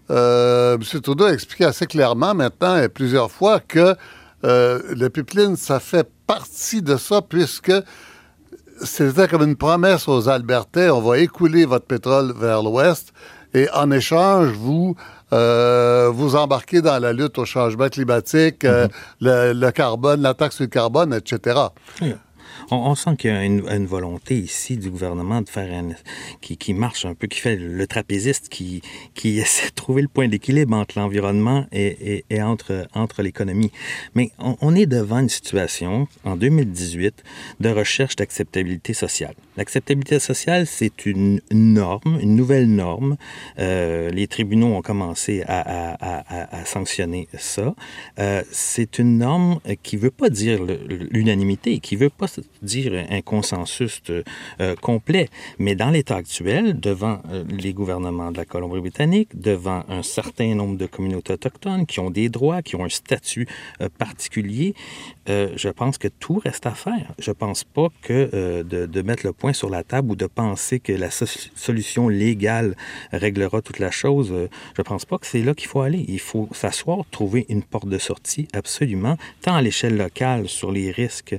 M. 0.09 0.79
Trudeau 1.03 1.25
a 1.25 1.33
expliqué 1.33 1.65
assez 1.65 1.87
clairement 1.87 2.35
maintenant 2.35 2.77
et 2.77 2.89
plusieurs 2.89 3.31
fois 3.31 3.59
que 3.59 3.97
le 4.45 5.09
pipeline, 5.09 5.57
ça 5.57 5.81
fait 5.81 6.09
partie 6.29 6.81
de 6.81 6.97
ça, 6.97 7.23
puisque 7.23 7.73
c'était 8.83 9.29
comme 9.29 9.43
une 9.43 9.57
promesse 9.57 10.09
aux 10.09 10.29
Albertais, 10.29 10.91
on 10.91 11.01
va 11.01 11.19
écouler 11.19 11.65
votre 11.65 11.87
pétrole 11.87 12.33
vers 12.39 12.63
l'ouest 12.63 13.13
et 13.55 13.69
en 13.75 13.91
échange, 13.91 14.49
vous 14.49 14.97
euh, 15.33 16.11
vous 16.13 16.37
embarquez 16.37 16.83
dans 16.83 16.99
la 16.99 17.13
lutte 17.13 17.39
au 17.39 17.45
changement 17.45 17.89
climatique, 17.89 18.65
euh, 18.65 18.87
mm-hmm. 19.21 19.53
le, 19.53 19.71
carbone, 19.71 20.23
la 20.23 20.35
taxe 20.35 20.57
sur 20.57 20.65
le 20.65 20.69
carbone, 20.69 21.15
etc 21.15 21.59
on, 22.71 22.95
sent 22.95 23.17
qu'il 23.17 23.31
y 23.31 23.35
a 23.35 23.45
une, 23.45 23.87
volonté 23.87 24.39
ici 24.39 24.77
du 24.77 24.91
gouvernement 24.91 25.43
de 25.43 25.49
faire 25.49 25.73
un, 25.73 25.91
qui, 26.41 26.57
qui, 26.57 26.75
marche 26.75 27.05
un 27.05 27.15
peu, 27.15 27.27
qui 27.27 27.41
fait 27.41 27.57
le 27.57 27.87
trapéziste, 27.87 28.49
qui, 28.49 28.83
qui 29.15 29.39
essaie 29.41 29.69
de 29.69 29.75
trouver 29.75 30.03
le 30.03 30.09
point 30.09 30.29
d'équilibre 30.29 30.77
entre 30.77 30.99
l'environnement 30.99 31.67
et, 31.73 32.25
et, 32.31 32.43
entre, 32.43 32.89
entre 32.95 33.23
l'économie. 33.23 33.71
Mais 34.15 34.31
on, 34.39 34.57
on, 34.61 34.75
est 34.75 34.87
devant 34.87 35.19
une 35.19 35.29
situation, 35.29 36.09
en 36.25 36.37
2018, 36.37 37.23
de 37.61 37.69
recherche 37.69 38.17
d'acceptabilité 38.17 38.95
sociale. 38.95 39.35
L'acceptabilité 39.57 40.19
sociale, 40.19 40.67
c'est 40.67 41.07
une 41.07 41.41
norme, 41.51 42.19
une 42.21 42.37
nouvelle 42.37 42.69
norme. 42.69 43.17
Euh, 43.59 44.11
les 44.11 44.27
tribunaux 44.27 44.75
ont 44.75 44.83
commencé 44.83 45.43
à, 45.47 45.61
à, 45.61 46.21
à, 46.21 46.61
à 46.61 46.65
sanctionner 46.65 47.29
ça. 47.39 47.75
Euh, 48.19 48.43
c'est 48.51 48.99
une 48.99 49.19
norme 49.19 49.61
qui 49.83 49.97
veut 49.97 50.11
pas 50.11 50.31
dire 50.31 50.61
l'unanimité, 51.11 51.79
qui 51.79 51.97
veut 51.97 52.11
pas 52.11 52.27
dire 52.63 53.07
un 53.11 53.21
consensus 53.21 54.03
euh, 54.61 54.75
complet. 54.77 55.29
Mais 55.59 55.75
dans 55.75 55.91
l'état 55.91 56.17
actuel, 56.17 56.79
devant 56.79 57.21
euh, 57.31 57.45
les 57.49 57.73
gouvernements 57.73 58.33
de 58.33 58.39
la 58.39 58.45
Colombie-Britannique, 58.45 59.39
devant 59.39 59.85
un 59.89 60.03
certain 60.03 60.55
nombre 60.55 60.77
de 60.77 60.87
communautés 60.87 61.33
autochtones 61.33 61.87
qui 61.87 62.01
ont 62.01 62.11
des 62.11 62.29
droits, 62.29 62.63
qui 62.63 62.77
ont 62.77 62.85
un 62.85 62.89
statut 62.89 63.47
euh, 63.81 63.89
particulier, 63.99 64.75
je 65.29 65.69
pense 65.71 65.99
que 65.99 66.07
tout 66.07 66.39
reste 66.39 66.67
à 66.67 66.71
faire. 66.71 67.13
Je 67.19 67.33
pense 67.33 67.65
pas 67.65 67.89
que 68.01 68.63
de, 68.63 69.03
mettre 69.03 69.27
le 69.27 69.33
point 69.33 69.53
sur 69.53 69.69
la 69.69 69.83
table 69.83 70.13
ou 70.13 70.15
de 70.15 70.27
penser 70.27 70.79
que 70.79 70.93
la 70.93 71.11
solution 71.11 72.09
légale 72.09 72.77
réglera 73.11 73.61
toute 73.61 73.81
la 73.81 73.91
chose, 73.91 74.33
je 74.77 74.83
pense 74.83 75.05
pas 75.05 75.19
que 75.19 75.27
c'est 75.27 75.43
là 75.43 75.53
qu'il 75.53 75.67
faut 75.67 75.81
aller. 75.81 76.05
Il 76.07 76.21
faut 76.21 76.49
s'asseoir, 76.53 77.05
trouver 77.11 77.45
une 77.49 77.65
porte 77.65 77.89
de 77.89 77.99
sortie 77.99 78.47
absolument, 78.53 79.19
tant 79.43 79.57
à 79.57 79.63
l'échelle 79.63 79.97
locale 79.97 80.49
sur 80.49 80.71
les 80.71 80.93
risques 80.93 81.37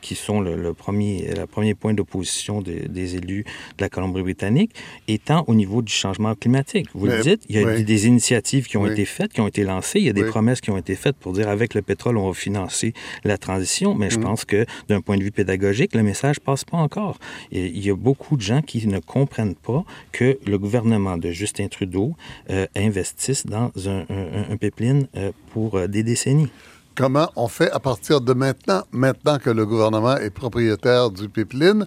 qui 0.00 0.14
sont 0.14 0.40
le, 0.40 0.49
premier, 0.74 1.30
le 1.36 1.46
premier 1.46 1.74
point 1.74 1.94
d'opposition 1.94 2.62
des 2.62 3.16
élus 3.16 3.44
de 3.78 3.82
la 3.82 3.88
Colombie-Britannique, 3.88 4.72
étant 5.08 5.44
au 5.46 5.54
niveau 5.54 5.82
du 5.82 5.92
changement 5.92 6.34
climatique. 6.34 6.88
Vous 6.94 7.06
le 7.06 7.20
dites, 7.20 7.42
il 7.48 7.56
y 7.56 7.64
a 7.64 7.80
des 7.80 8.06
initiatives 8.06 8.66
qui 8.66 8.76
ont 8.76 8.86
été 8.86 9.04
faites, 9.04 9.32
qui 9.32 9.40
ont 9.40 9.48
été 9.48 9.64
lancées, 9.64 9.98
il 10.00 10.06
y 10.06 10.10
a 10.10 10.12
des 10.12 10.24
promesses 10.24 10.60
qui 10.60 10.70
ont 10.70 10.78
été 10.78 10.94
faites 10.94 11.16
pour 11.16 11.32
dire 11.32 11.48
avec 11.48 11.74
le 11.74 11.82
pétrole, 11.82 12.16
on 12.16 12.28
va 12.28 12.34
financer 12.34 12.92
la 13.24 13.38
transition, 13.38 13.94
mais 13.94 14.10
je 14.10 14.18
mm. 14.18 14.22
pense 14.22 14.44
que 14.44 14.66
d'un 14.88 15.00
point 15.00 15.16
de 15.16 15.22
vue 15.22 15.32
pédagogique, 15.32 15.94
le 15.94 16.02
message 16.02 16.40
passe 16.40 16.64
pas 16.64 16.78
encore. 16.78 17.18
il 17.52 17.84
y 17.84 17.90
a 17.90 17.96
beaucoup 17.96 18.36
de 18.36 18.42
gens 18.42 18.62
qui 18.62 18.86
ne 18.86 18.98
comprennent 18.98 19.54
pas 19.54 19.84
que 20.12 20.38
le 20.46 20.58
gouvernement 20.58 21.16
de 21.16 21.30
Justin 21.30 21.68
Trudeau 21.68 22.14
euh, 22.50 22.66
investisse 22.76 23.46
dans 23.46 23.70
un, 23.86 24.04
un, 24.50 24.56
pipeline 24.56 25.06
euh, 25.16 25.32
pour 25.52 25.76
euh, 25.76 25.86
des 25.86 26.02
décennies. 26.02 26.50
Comment 26.94 27.30
on 27.36 27.48
fait 27.48 27.70
à 27.70 27.80
partir 27.80 28.20
de 28.20 28.32
maintenant, 28.32 28.82
maintenant 28.92 29.38
que 29.38 29.50
le 29.50 29.64
gouvernement 29.64 30.16
est 30.16 30.30
propriétaire 30.30 31.10
du 31.10 31.28
pipeline, 31.28 31.86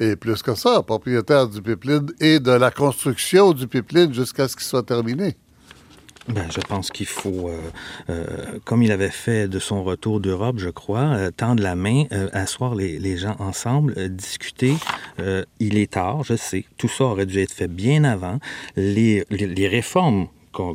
et 0.00 0.16
plus 0.16 0.42
que 0.42 0.54
ça, 0.54 0.82
propriétaire 0.82 1.48
du 1.48 1.60
pipeline 1.60 2.06
et 2.20 2.40
de 2.40 2.52
la 2.52 2.70
construction 2.70 3.52
du 3.52 3.66
pipeline 3.66 4.12
jusqu'à 4.12 4.48
ce 4.48 4.56
qu'il 4.56 4.66
soit 4.66 4.84
terminé? 4.84 5.36
Ben, 6.28 6.46
je 6.54 6.60
pense 6.60 6.90
qu'il 6.90 7.06
faut, 7.06 7.48
euh, 7.48 7.58
euh, 8.10 8.26
comme 8.66 8.82
il 8.82 8.92
avait 8.92 9.10
fait 9.10 9.48
de 9.48 9.58
son 9.58 9.82
retour 9.82 10.20
d'Europe, 10.20 10.56
je 10.58 10.68
crois, 10.68 11.14
euh, 11.14 11.30
tendre 11.30 11.62
la 11.62 11.74
main, 11.74 12.04
asseoir 12.32 12.74
les, 12.74 13.16
gens 13.16 13.36
ensemble, 13.38 13.94
discuter. 14.10 14.74
il 15.58 15.78
est 15.78 15.92
tard, 15.92 16.24
je 16.24 16.36
sais. 16.36 16.66
Tout 16.76 16.88
ça 16.88 17.04
aurait 17.04 17.26
dû 17.26 17.40
être 17.40 17.52
fait 17.52 17.68
bien 17.68 18.04
avant. 18.04 18.38
Les 18.76 19.24
réformes 19.70 20.28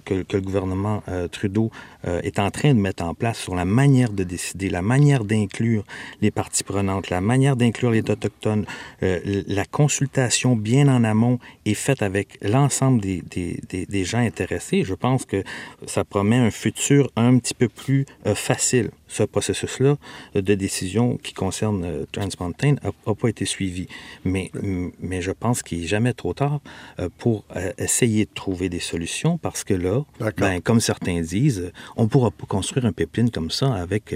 que, 0.04 0.26
le 0.34 0.42
gouvernement 0.42 1.04
Trudeau 1.32 1.72
est 2.06 2.40
en 2.40 2.50
train 2.52 2.74
de 2.74 2.80
mettre 2.80 3.04
en 3.04 3.14
place 3.14 3.38
sur 3.38 3.56
la 3.56 3.66
manière 3.66 4.12
de 4.12 4.24
décider, 4.24 4.70
la 4.70 4.82
manière 4.82 5.24
d'inclure 5.24 5.84
les 6.22 6.32
parties 6.32 6.64
prenantes, 6.64 7.10
la 7.10 7.22
manière 7.22 7.56
d'inclure 7.56 7.92
les 7.92 8.00
autochtones, 8.00 8.66
la 9.02 9.66
consultation 9.66 10.56
bien 10.56 10.88
en 10.88 11.04
amont 11.04 11.40
est 11.66 11.74
faite 11.74 12.02
avec 12.02 12.38
l'ensemble 12.42 13.02
des, 13.02 14.06
gens 14.06 14.20
intéressés. 14.20 14.84
Je 14.84 14.94
pense 14.94 15.26
que 15.26 15.44
ça 15.86 16.04
promet 16.04 16.38
un 16.38 16.52
futur 16.52 17.12
un 17.16 17.38
petit 17.38 17.54
peu 17.54 17.68
plus 17.68 18.06
facile 18.36 18.92
ce 19.14 19.24
processus-là 19.24 19.98
de 20.34 20.56
décision 20.56 21.18
qui 21.18 21.34
concerne 21.34 21.84
euh, 21.86 22.06
Trans 22.12 22.28
Mountain 22.40 22.76
n'a 22.84 22.92
pas 23.14 23.30
été 23.30 23.46
suivi. 23.46 23.88
Mais, 24.26 24.52
je 24.54 25.32
pense 25.32 25.62
qu'il 25.64 25.82
n'est 25.82 25.88
jamais 25.88 26.14
trop 26.14 26.34
tard 26.34 26.60
euh, 27.00 27.10
pour 27.18 27.46
euh, 27.56 27.72
essayer 27.78 28.26
de 28.26 28.34
trouver 28.34 28.70
des 28.70 28.80
solutions 28.80 29.38
parce 29.38 29.64
que 29.64 29.73
là, 29.78 30.02
ben, 30.38 30.62
comme 30.62 30.80
certains 30.80 31.22
disent, 31.22 31.72
on 31.96 32.04
ne 32.04 32.08
pourra 32.08 32.32
pas 32.32 32.46
construire 32.48 32.86
un 32.86 32.92
pipeline 32.92 33.30
comme 33.30 33.52
ça 33.52 33.74
avec 33.74 34.16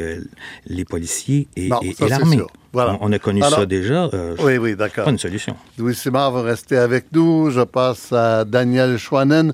les 0.65 0.85
policiers 0.85 1.47
et, 1.55 1.69
l'armée. 1.99 2.41
On, 2.73 3.11
a 3.11 3.19
connu 3.19 3.41
ça 3.41 3.65
déjà. 3.65 4.09
oui, 4.39 4.57
oui, 4.57 4.75
d'accord. 4.75 5.05
Pas 5.05 5.11
une 5.11 5.17
solution. 5.17 5.55
Louis 5.77 5.95
Simard 5.95 6.31
va 6.31 6.41
rester 6.41 6.77
avec 6.77 7.05
nous. 7.11 7.49
Je 7.49 7.61
passe 7.61 8.11
à 8.11 8.45
Daniel 8.45 8.97
Schwanen 8.97 9.51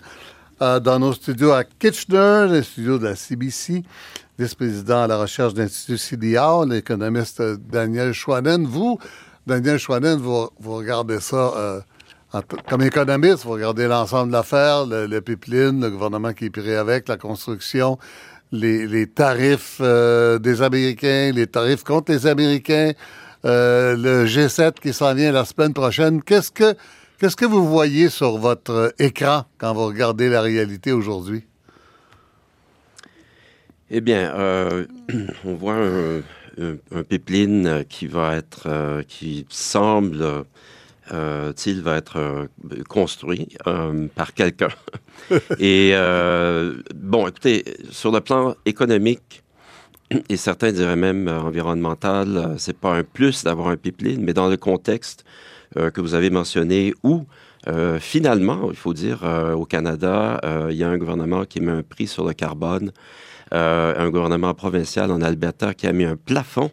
dans 0.60 1.00
nos 1.00 1.14
studios 1.14 1.52
à 1.52 1.64
Kitchener, 1.64 2.48
les 2.50 2.64
studios 2.64 2.98
de 2.98 3.06
la 3.06 3.16
CBC 3.16 3.84
vice-président 4.38 5.04
à 5.04 5.08
la 5.08 5.18
recherche 5.18 5.54
d'Institut 5.54 5.98
CDR, 5.98 6.66
l'économiste 6.68 7.42
Daniel 7.42 8.14
Schwanen. 8.14 8.66
Vous, 8.66 8.98
Daniel 9.46 9.78
Schwanen, 9.78 10.18
vous, 10.18 10.50
regardez 10.64 11.20
ça 11.20 11.54
euh, 11.56 11.82
comme 12.68 12.82
économiste, 12.82 13.44
vous 13.44 13.52
regardez 13.52 13.88
l'ensemble 13.88 14.30
de 14.30 14.34
l'affaire, 14.34 14.86
le, 14.88 15.20
pipeline, 15.20 15.82
le 15.82 15.92
gouvernement 15.92 16.34
qui 16.34 16.46
est 16.46 16.50
pris 16.50 16.74
avec, 16.74 17.08
la 17.08 17.18
construction, 17.18 18.00
les, 18.52 19.08
tarifs 19.08 19.78
euh, 19.82 20.40
des 20.40 20.62
Américains, 20.62 21.32
les 21.34 21.46
tarifs 21.46 21.84
contre 21.84 22.12
les 22.12 22.26
Américains, 22.26 22.94
euh, 23.46 23.96
le 23.96 24.26
G7 24.26 24.74
qui 24.82 24.94
s'en 24.94 25.14
vient 25.14 25.32
la 25.32 25.46
semaine 25.46 25.74
prochaine. 25.74 26.24
Qu'est-ce 26.24 26.52
que, 26.52 26.76
qu'est-ce 27.20 27.36
que 27.36 27.46
vous 27.46 27.68
voyez 27.68 28.10
sur 28.10 28.38
votre 28.38 28.94
écran 28.98 29.46
quand 29.60 29.74
vous 29.74 29.86
regardez 29.86 30.30
la 30.30 30.42
réalité 30.42 30.92
aujourd'hui? 30.92 31.44
Eh 33.92 34.02
bien, 34.02 34.34
euh, 34.36 34.86
on 35.46 35.54
voit 35.54 35.76
un, 35.76 37.04
pipeline 37.04 37.84
qui 37.90 38.08
va 38.08 38.36
être, 38.36 39.04
qui 39.08 39.46
semble, 39.50 40.46
euh, 41.12 41.54
il 41.66 41.82
va 41.82 41.98
être 41.98 42.48
construit 42.88 43.50
par 44.16 44.34
quelqu'un. 44.34 44.70
Et 45.60 45.94
bon, 46.96 47.28
écoutez, 47.28 47.64
sur 47.90 48.12
le 48.12 48.22
plan 48.22 48.56
économique, 48.66 49.44
et 50.30 50.38
certains 50.38 50.72
diraient 50.72 50.96
même 50.96 51.28
environnemental, 51.28 52.56
c'est 52.58 52.78
pas 52.78 52.94
un 52.96 53.04
plus 53.04 53.44
d'avoir 53.44 53.70
un 53.70 53.78
pipeline, 53.78 54.22
mais 54.24 54.34
dans 54.34 54.48
le 54.48 54.58
contexte 54.58 55.26
que 55.76 56.02
vous 56.02 56.14
avez 56.14 56.30
mentionné 56.30 56.94
où 57.04 57.26
finalement, 58.00 58.70
il 58.70 58.76
faut 58.76 58.94
dire, 58.94 59.24
au 59.56 59.66
Canada, 59.66 60.40
il 60.70 60.76
y 60.76 60.84
a 60.84 60.90
un 60.90 60.98
gouvernement 60.98 61.46
qui 61.46 61.62
met 61.62 61.72
un 61.72 61.84
prix 61.84 62.08
sur 62.08 62.26
le 62.28 62.34
carbone 62.34 62.92
euh, 63.54 63.94
un 63.98 64.10
gouvernement 64.10 64.54
provincial 64.56 65.12
en 65.12 65.22
Alberta 65.22 65.76
qui 65.76 65.86
a 65.86 65.94
mis 65.94 66.06
un 66.06 66.16
plafond 66.16 66.72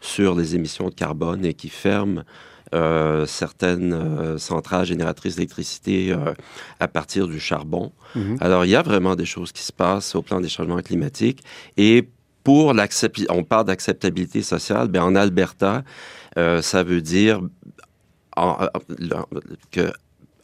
sur 0.00 0.34
les 0.34 0.54
émissions 0.54 0.90
de 0.90 0.94
carbone 0.94 1.44
et 1.44 1.54
qui 1.54 1.70
ferme 1.70 2.18
euh, 2.18 2.22
certaines 3.26 3.92
euh, 3.92 4.38
centrales 4.38 4.86
génératrices 4.86 5.36
d'électricité 5.36 6.14
à 6.80 6.88
partir 6.88 7.26
du 7.26 7.40
charbon. 7.40 7.92
Mhm. 8.14 8.38
Alors, 8.40 8.64
il 8.64 8.70
y 8.70 8.76
a 8.76 8.82
vraiment 8.82 9.16
des 9.16 9.24
choses 9.24 9.52
qui 9.52 9.62
se 9.62 9.72
passent 9.72 10.14
au 10.14 10.22
plan 10.22 10.40
des 10.40 10.48
changements 10.48 10.80
climatiques. 10.80 11.42
Et 11.76 12.08
pour 12.44 12.72
l'acceptabilité, 12.74 13.32
on 13.32 13.44
parle 13.44 13.66
d'acceptabilité 13.66 14.42
sociale, 14.42 14.88
bien, 14.88 15.04
en 15.04 15.14
Alberta, 15.14 15.82
ça 16.36 16.82
veut 16.82 17.02
dire 17.02 17.40
que 19.70 19.92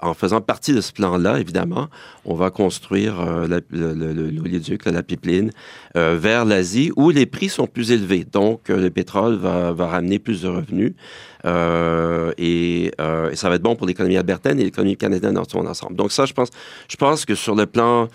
en 0.05 0.13
faisant 0.15 0.41
partie 0.41 0.73
de 0.73 0.81
ce 0.81 0.93
plan-là, 0.93 1.41
évidemment, 1.41 1.89
on 2.25 2.35
va 2.35 2.51
construire 2.51 3.21
euh, 3.21 3.61
l'oléoduc, 3.71 4.85
la 4.85 5.03
pipeline, 5.03 5.51
euh, 5.97 6.17
vers 6.21 6.45
l'Asie 6.45 6.93
où 6.97 7.11
les 7.11 7.27
prix 7.27 7.49
sont 7.49 7.67
plus 7.67 7.91
élevés. 7.91 8.25
Donc, 8.31 8.69
euh, 8.69 8.77
le 8.77 8.91
pétrole 8.91 9.37
va, 9.37 9.73
ramener 9.79 10.19
plus 10.19 10.43
de 10.43 10.49
revenus 10.49 10.93
et, 12.39 12.91
ça 12.99 13.49
va 13.49 13.57
être 13.57 13.63
bon 13.63 13.77
pour 13.77 13.87
l'économie 13.87 14.17
albertaine 14.17 14.61
et 14.61 14.65
l'économie 14.65 14.97
canadienne 14.97 15.35
dans 15.35 15.49
son 15.49 15.67
ensemble. 15.67 15.97
Donc, 15.97 16.13
ça, 16.13 16.27
je 16.27 16.33
pense, 16.33 16.51
je 16.89 16.97
pense 16.97 17.25
que 17.25 17.35
sur 17.35 17.55
le 17.55 17.67
plan 17.67 18.09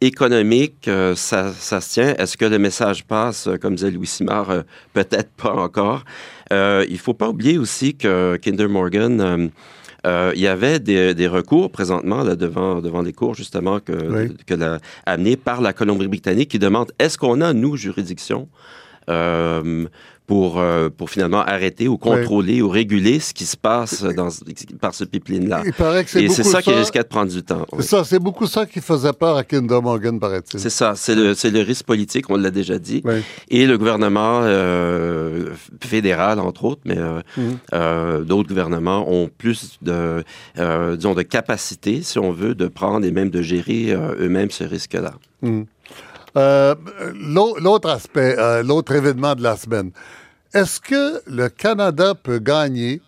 économique, 0.00 0.90
ça, 1.14 1.52
ça, 1.52 1.80
se 1.80 1.92
tient. 1.92 2.14
Est-ce 2.16 2.36
que 2.36 2.44
le 2.44 2.58
message 2.58 3.04
passe, 3.04 3.48
comme 3.60 3.76
disait 3.76 3.90
Louis 3.90 4.06
Simard, 4.06 4.48
peut-être 4.92 5.30
pas 5.36 5.54
encore. 5.54 6.04
il 6.50 6.92
ne 6.92 6.98
faut 6.98 7.14
pas 7.14 7.28
oublier 7.28 7.58
aussi 7.58 7.94
que 7.94 8.38
Kinder 8.42 8.68
Morgan 8.68 9.50
euh, 10.06 10.32
il 10.34 10.40
y 10.40 10.46
avait 10.46 10.78
des, 10.78 11.26
recours 11.26 11.70
présentement 11.70 12.22
là, 12.22 12.36
devant, 12.36 12.80
devant 12.80 13.02
les 13.02 13.12
cours, 13.12 13.34
justement, 13.34 13.80
que, 13.80 14.28
que 14.46 14.78
amenés 15.04 15.36
par 15.36 15.60
la 15.60 15.72
Colombie-Britannique 15.72 16.50
qui 16.50 16.58
demande 16.58 16.92
est-ce 16.98 17.18
qu'on 17.18 17.40
a, 17.40 17.52
nous, 17.52 17.76
juridiction? 17.76 18.48
Euh, 19.08 19.86
pour, 20.26 20.58
euh, 20.58 20.88
pour 20.90 21.10
finalement 21.10 21.40
arrêter 21.40 21.86
ou 21.86 21.98
contrôler 21.98 22.60
ou 22.60 22.68
réguler 22.68 23.20
ce 23.20 23.32
qui 23.32 23.46
se 23.46 23.56
passe 23.56 24.02
dans, 24.02 24.28
par 24.80 24.94
ce 24.94 25.04
pipeline-là. 25.04 25.62
Et 26.16 26.28
c'est 26.28 26.42
ça, 26.42 26.62
qui 26.62 26.72
risquait 26.72 27.02
de 27.02 27.08
prendre 27.08 27.30
du 27.30 27.42
temps. 27.42 27.64
C'est 27.76 27.82
ça, 27.82 28.04
c'est 28.04 28.18
beaucoup 28.18 28.46
ça 28.46 28.66
qui 28.66 28.80
faisait 28.80 29.12
peur 29.12 29.36
à 29.36 29.44
Kinder 29.44 29.80
Morgan, 29.80 30.18
paraît-il. 30.18 30.58
C'est 30.58 30.70
ça, 30.70 30.94
c'est 30.96 31.14
le, 31.14 31.34
le, 31.50 31.60
risque 31.60 31.86
politique, 31.86 32.28
on 32.28 32.36
l'a 32.36 32.50
déjà 32.50 32.78
dit. 32.78 33.02
Et 33.48 33.66
le 33.66 33.78
gouvernement 33.78 34.40
euh, 34.42 35.50
fédéral, 35.80 36.40
entre 36.40 36.64
autres, 36.64 36.82
mais 36.84 36.98
euh, 36.98 37.20
mhm. 37.36 38.24
d'autres 38.24 38.48
gouvernements 38.48 39.08
ont 39.08 39.28
plus 39.28 39.78
de, 39.82 40.24
disons, 40.96 41.14
de 41.14 41.22
capacité, 41.22 42.02
si 42.02 42.18
on 42.18 42.32
veut, 42.32 42.54
de 42.54 42.66
prendre 42.66 43.06
et 43.06 43.12
même 43.12 43.30
de 43.30 43.42
gérer 43.42 43.94
eux-mêmes 44.18 44.50
ce 44.50 44.64
risque-là. 44.64 45.14
Mhm. 46.36 47.54
l'autre 47.62 47.88
aspect, 47.88 48.36
l'autre 48.62 48.94
événement 48.94 49.34
de 49.34 49.42
la 49.42 49.56
semaine, 49.56 49.90
est-ce 50.52 50.80
que 50.80 51.22
le 51.26 51.48
Canada 51.48 52.14
peut 52.14 52.38
gagner 52.38 53.00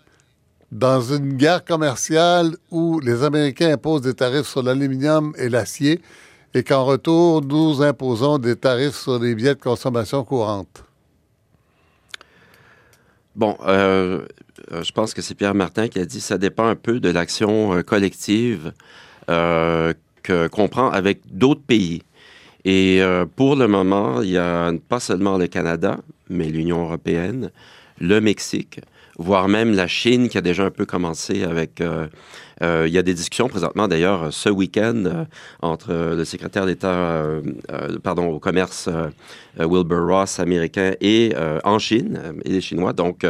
dans 0.73 1.01
une 1.01 1.35
guerre 1.35 1.65
commerciale 1.65 2.57
où 2.71 3.01
les 3.01 3.23
Américains 3.23 3.73
imposent 3.73 4.03
des 4.03 4.15
tarifs 4.15 4.47
sur 4.47 4.63
l'aluminium 4.63 5.33
et 5.39 5.49
l'acier 5.49 6.01
et 6.55 6.63
qu'en 6.63 6.85
retour, 6.85 7.43
nous 7.43 7.83
imposons 7.83 8.39
des 8.39 8.57
tarifs 8.57 8.97
sur 8.97 9.19
les 9.19 9.35
biens 9.35 9.53
de 9.53 9.59
consommation 9.59 10.25
courante? 10.25 10.85
Bon, 13.37 13.57
euh, 13.67 14.27
euh, 14.73 14.83
je 14.83 14.93
pense 14.93 15.15
que 15.15 15.23
c'est 15.23 15.35
Pierre 15.35 15.55
Martin 15.55 15.89
qui 15.89 16.01
a 16.01 16.05
dit 16.05 16.19
que 16.19 16.25
ça 16.25 16.39
dépend 16.39 16.67
un 16.67 16.75
peu 16.75 16.99
de 17.01 17.09
l'action 17.09 17.75
euh, 17.75 17.83
collective 17.83 18.73
qu'on 19.27 20.69
prend 20.69 20.91
avec 20.91 21.21
d'autres 21.31 21.63
pays. 21.63 22.03
Et 22.71 23.01
euh, 23.01 23.25
pour 23.25 23.57
le 23.57 23.67
moment, 23.67 24.21
il 24.21 24.29
y 24.29 24.37
a 24.37 24.71
pas 24.91 25.01
seulement 25.01 25.39
le 25.39 25.47
Canada, 25.47 26.01
mais 26.29 26.51
l'Union 26.51 26.83
européenne, 26.83 27.51
le 27.99 28.21
Mexique, 28.21 28.83
voire 29.19 29.49
même 29.49 29.75
la 29.75 29.87
Chine 29.87 30.29
qui 30.29 30.39
a 30.39 30.41
déjà 30.41 30.65
un 30.65 30.71
peu 30.71 30.87
commencé 30.87 31.45
avec... 31.45 31.81
Euh, 31.81 32.07
euh, 32.61 32.87
il 32.89 32.93
y 32.93 32.99
a 32.99 33.03
des 33.03 33.15
discussions 33.15 33.49
présentement, 33.49 33.87
d'ailleurs, 33.87 34.33
ce 34.33 34.49
week-end, 34.49 35.27
entre 35.63 35.93
le 35.93 36.25
secrétaire 36.25 36.67
d'État, 36.67 37.25
pardon, 38.03 38.27
au 38.31 38.41
commerce, 38.41 38.89
Wilbur 39.57 40.09
Ross, 40.09 40.41
américain, 40.41 40.91
et 41.01 41.35
en 41.63 41.79
Chine, 41.79 42.21
et 42.45 42.51
les 42.51 42.61
Chinois. 42.61 42.93
Donc, 42.93 43.25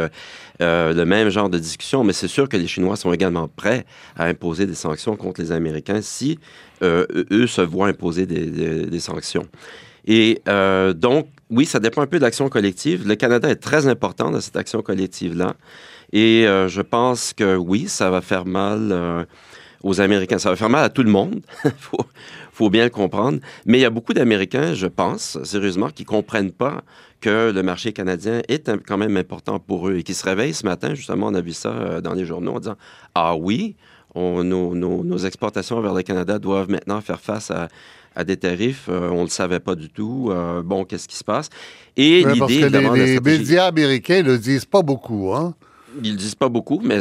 le 0.59 1.03
même 1.03 1.29
genre 1.29 1.47
de 1.47 1.59
discussion, 1.59 2.03
mais 2.03 2.13
c'est 2.13 2.27
sûr 2.27 2.49
que 2.49 2.57
les 2.57 2.65
Chinois 2.65 2.95
sont 2.95 3.13
également 3.13 3.47
prêts 3.47 3.85
à 4.15 4.25
imposer 4.25 4.65
des 4.65 4.73
sanctions 4.73 5.15
contre 5.15 5.41
les 5.41 5.51
Américains 5.51 6.01
si 6.01 6.39
euh, 6.81 7.05
eux 7.31 7.47
se 7.47 7.61
voient 7.61 7.87
imposer 7.87 8.25
des, 8.25 8.99
sanctions. 8.99 9.47
Et 10.05 10.41
euh, 10.47 10.93
donc, 10.93 11.27
oui, 11.49 11.65
ça 11.65 11.79
dépend 11.79 12.01
un 12.01 12.07
peu 12.07 12.17
de 12.17 12.23
l'action 12.23 12.49
collective. 12.49 13.07
Le 13.07 13.15
Canada 13.15 13.49
est 13.49 13.55
très 13.55 13.87
important 13.87 14.31
dans 14.31 14.41
cette 14.41 14.55
action 14.55 14.81
collective-là. 14.81 15.55
Et 16.11 16.47
euh, 16.47 16.67
je 16.67 16.81
pense 16.81 17.33
que 17.33 17.55
oui, 17.55 17.87
ça 17.87 18.09
va 18.09 18.21
faire 18.21 18.45
mal 18.45 19.27
aux 19.83 20.01
Américains. 20.01 20.37
Ça 20.39 20.49
va 20.49 20.55
faire 20.55 20.69
mal 20.69 20.83
à 20.83 20.89
tout 20.89 21.03
le 21.03 21.11
monde. 21.11 21.41
Il 21.65 21.71
faut, 22.51 22.69
bien 22.69 22.83
le 22.83 22.89
comprendre. 22.89 23.39
Mais 23.65 23.77
il 23.77 23.81
y 23.81 23.85
a 23.85 23.89
beaucoup 23.89 24.13
d'Américains, 24.13 24.73
je 24.73 24.87
pense, 24.87 25.41
sérieusement, 25.43 25.91
qui 25.91 26.03
ne 26.03 26.07
comprennent 26.07 26.51
pas 26.51 26.83
que 27.21 27.51
le 27.51 27.63
marché 27.63 27.93
canadien 27.93 28.41
est 28.49 28.69
quand 28.85 28.97
même 28.97 29.15
important 29.15 29.59
pour 29.59 29.87
eux 29.87 29.95
et 29.95 30.03
qui 30.03 30.13
se 30.13 30.25
réveillent 30.25 30.53
ce 30.53 30.65
matin, 30.65 30.93
justement, 30.93 31.27
on 31.27 31.35
a 31.35 31.39
vu 31.39 31.53
ça 31.53 32.01
dans 32.01 32.13
les 32.13 32.25
journaux 32.25 32.55
en 32.55 32.59
disant 32.59 32.75
Ah 33.15 33.37
oui, 33.37 33.77
nos, 34.15 35.17
exportations 35.17 35.79
vers 35.81 35.93
le 35.93 36.03
Canada 36.03 36.39
doivent 36.39 36.69
maintenant 36.69 37.01
faire 37.01 37.19
face 37.19 37.51
à, 37.51 37.67
des 38.23 38.37
tarifs. 38.37 38.87
Euh, 38.89 39.09
on 39.09 39.19
ne 39.19 39.23
le 39.23 39.29
savait 39.29 39.59
pas 39.59 39.75
du 39.75 39.89
tout. 39.89 40.29
Euh, 40.31 40.61
bon, 40.61 40.85
qu'est-ce 40.85 41.07
qui 41.07 41.15
se 41.15 41.23
passe? 41.23 41.49
Et 41.95 42.23
l'idée... 42.23 42.69
les, 42.69 43.19
médias 43.19 43.65
américains 43.65 44.23
ne 44.23 44.37
disent 44.37 44.65
pas 44.65 44.81
beaucoup, 44.81 45.33
hein? 45.33 45.55
Ils 46.03 46.15
disent 46.15 46.35
pas 46.35 46.49
beaucoup, 46.49 46.81
mais, 46.83 46.99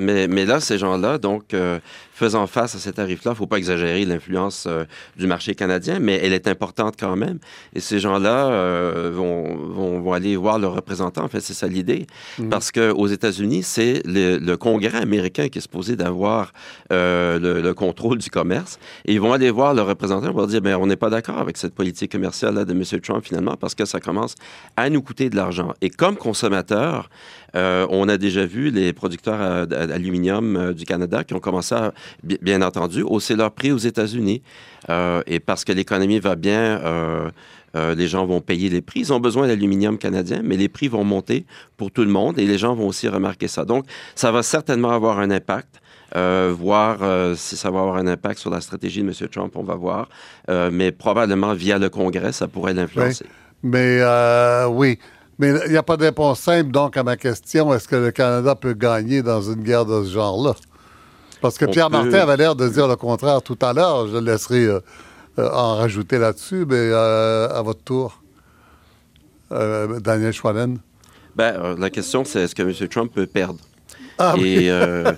mais, 0.00 0.28
mais 0.28 0.44
là, 0.44 0.60
ces 0.60 0.78
gens-là, 0.78 1.18
donc, 1.18 1.54
euh, 1.54 1.78
faisant 2.12 2.46
face 2.46 2.74
à 2.74 2.78
ces 2.78 2.92
tarifs-là, 2.92 3.30
il 3.30 3.34
ne 3.34 3.36
faut 3.36 3.46
pas 3.46 3.58
exagérer 3.58 4.04
l'influence 4.04 4.64
euh, 4.66 4.84
du 5.16 5.26
marché 5.26 5.54
canadien, 5.54 5.98
mais 6.00 6.20
elle 6.22 6.32
est 6.32 6.48
importante 6.48 6.94
quand 6.98 7.16
même. 7.16 7.38
Et 7.74 7.80
ces 7.80 7.98
gens-là 7.98 8.48
euh, 8.48 9.10
vont, 9.12 9.56
vont, 9.56 10.00
vont, 10.00 10.12
aller 10.12 10.36
voir 10.36 10.58
leurs 10.58 10.74
représentants. 10.74 11.24
En 11.24 11.28
fait, 11.28 11.40
c'est 11.40 11.54
ça 11.54 11.66
l'idée. 11.66 12.06
Mhm. 12.38 12.48
Parce 12.48 12.72
qu'aux 12.72 13.06
États-Unis, 13.06 13.62
c'est 13.62 14.02
le, 14.04 14.38
le, 14.38 14.56
Congrès 14.56 14.98
américain 14.98 15.48
qui 15.48 15.58
est 15.58 15.62
supposé 15.62 15.96
d'avoir 15.96 16.52
le, 16.90 17.38
le, 17.38 17.74
contrôle 17.74 18.18
du 18.18 18.30
commerce. 18.30 18.78
Et 19.04 19.14
ils 19.14 19.20
vont 19.20 19.32
aller 19.32 19.50
voir 19.50 19.74
leurs 19.74 19.86
représentants 19.86 20.32
pour 20.32 20.46
dire, 20.46 20.60
ben, 20.60 20.76
on 20.76 20.86
n'est 20.86 20.96
pas 20.96 21.10
d'accord 21.10 21.38
avec 21.38 21.56
cette 21.56 21.74
politique 21.74 22.12
commerciale-là 22.12 22.64
de 22.64 22.72
M. 22.72 22.82
Trump, 23.00 23.24
finalement, 23.24 23.56
parce 23.56 23.74
que 23.74 23.84
ça 23.84 24.00
commence 24.00 24.34
à 24.76 24.88
nous 24.88 25.02
coûter 25.02 25.30
de 25.30 25.36
l'argent. 25.36 25.74
Et 25.82 25.90
comme 25.90 26.16
consommateur, 26.16 27.10
euh, 27.54 27.86
on 27.90 28.08
a 28.08 28.16
déjà 28.16 28.44
vu 28.44 28.70
les 28.70 28.92
producteurs 28.92 29.66
d'aluminium 29.66 30.56
euh, 30.56 30.72
du 30.72 30.84
Canada 30.84 31.24
qui 31.24 31.34
ont 31.34 31.40
commencé 31.40 31.74
à, 31.74 31.92
bien 32.22 32.62
entendu, 32.62 33.02
hausser 33.02 33.36
leur 33.36 33.52
prix 33.52 33.72
aux 33.72 33.78
États-Unis. 33.78 34.42
Euh, 34.88 35.22
et 35.26 35.40
parce 35.40 35.64
que 35.64 35.72
l'économie 35.72 36.18
va 36.18 36.36
bien, 36.36 36.80
les 37.74 38.08
gens 38.08 38.24
vont 38.24 38.40
payer 38.40 38.70
les 38.70 38.80
prix. 38.80 39.00
Ils 39.00 39.12
ont 39.12 39.20
besoin 39.20 39.48
d'aluminium 39.48 39.98
canadien, 39.98 40.40
mais 40.42 40.56
les 40.56 40.68
prix 40.68 40.88
vont 40.88 41.04
monter 41.04 41.44
pour 41.76 41.90
tout 41.90 42.02
le 42.02 42.10
monde 42.10 42.38
et 42.38 42.46
les 42.46 42.56
gens 42.56 42.74
vont 42.74 42.88
aussi 42.88 43.06
remarquer 43.06 43.48
ça. 43.48 43.66
Donc, 43.66 43.84
ça 44.14 44.32
va 44.32 44.42
certainement 44.42 44.90
avoir 44.90 45.18
un 45.18 45.30
impact. 45.30 45.80
voir 46.14 46.98
si 47.36 47.56
ça 47.56 47.70
va 47.70 47.80
avoir 47.80 47.96
un 47.96 48.06
impact 48.06 48.38
sur 48.38 48.50
la 48.50 48.62
stratégie 48.62 49.02
de 49.02 49.08
M. 49.08 49.28
Trump, 49.28 49.52
on 49.56 49.62
va 49.62 49.74
voir. 49.74 50.08
mais 50.72 50.90
probablement 50.90 51.52
via 51.52 51.78
le 51.78 51.90
Congrès, 51.90 52.32
ça 52.32 52.48
pourrait 52.48 52.72
l'influencer. 52.72 53.26
Mais 53.62 54.00
oui, 54.70 54.98
mais 55.38 55.52
il 55.66 55.72
n'y 55.72 55.76
a 55.76 55.82
pas 55.82 55.96
de 55.96 56.04
réponse 56.04 56.40
simple, 56.40 56.70
donc, 56.70 56.96
à 56.96 57.02
ma 57.02 57.16
question 57.16 57.72
est-ce 57.74 57.88
que 57.88 57.96
le 57.96 58.10
Canada 58.10 58.54
peut 58.54 58.72
gagner 58.72 59.22
dans 59.22 59.42
une 59.42 59.62
guerre 59.62 59.84
de 59.84 60.04
ce 60.04 60.10
genre-là? 60.10 60.54
Parce 61.40 61.58
que 61.58 61.66
Pierre 61.66 61.90
Martin 61.90 62.18
avait 62.18 62.36
l'air 62.36 62.56
de 62.56 62.68
dire 62.68 62.88
le 62.88 62.96
contraire 62.96 63.42
tout 63.42 63.58
à 63.60 63.72
l'heure. 63.72 64.08
Je 64.08 64.14
le 64.14 64.32
laisserai 64.32 64.64
euh, 64.64 64.80
euh, 65.38 65.50
en 65.50 65.76
rajouter 65.76 66.18
là-dessus, 66.18 66.64
mais 66.66 66.74
euh, 66.76 67.48
à 67.48 67.62
votre 67.62 67.82
tour. 67.82 68.22
Daniel 69.50 70.32
Schwallen. 70.32 70.78
Ben, 71.36 71.76
la 71.78 71.88
question, 71.90 72.24
c'est 72.24 72.40
est-ce 72.40 72.54
que 72.54 72.62
M. 72.62 72.88
Trump 72.88 73.12
peut 73.14 73.26
perdre? 73.26 73.60
Ah 74.18 74.34
euh, 74.38 75.12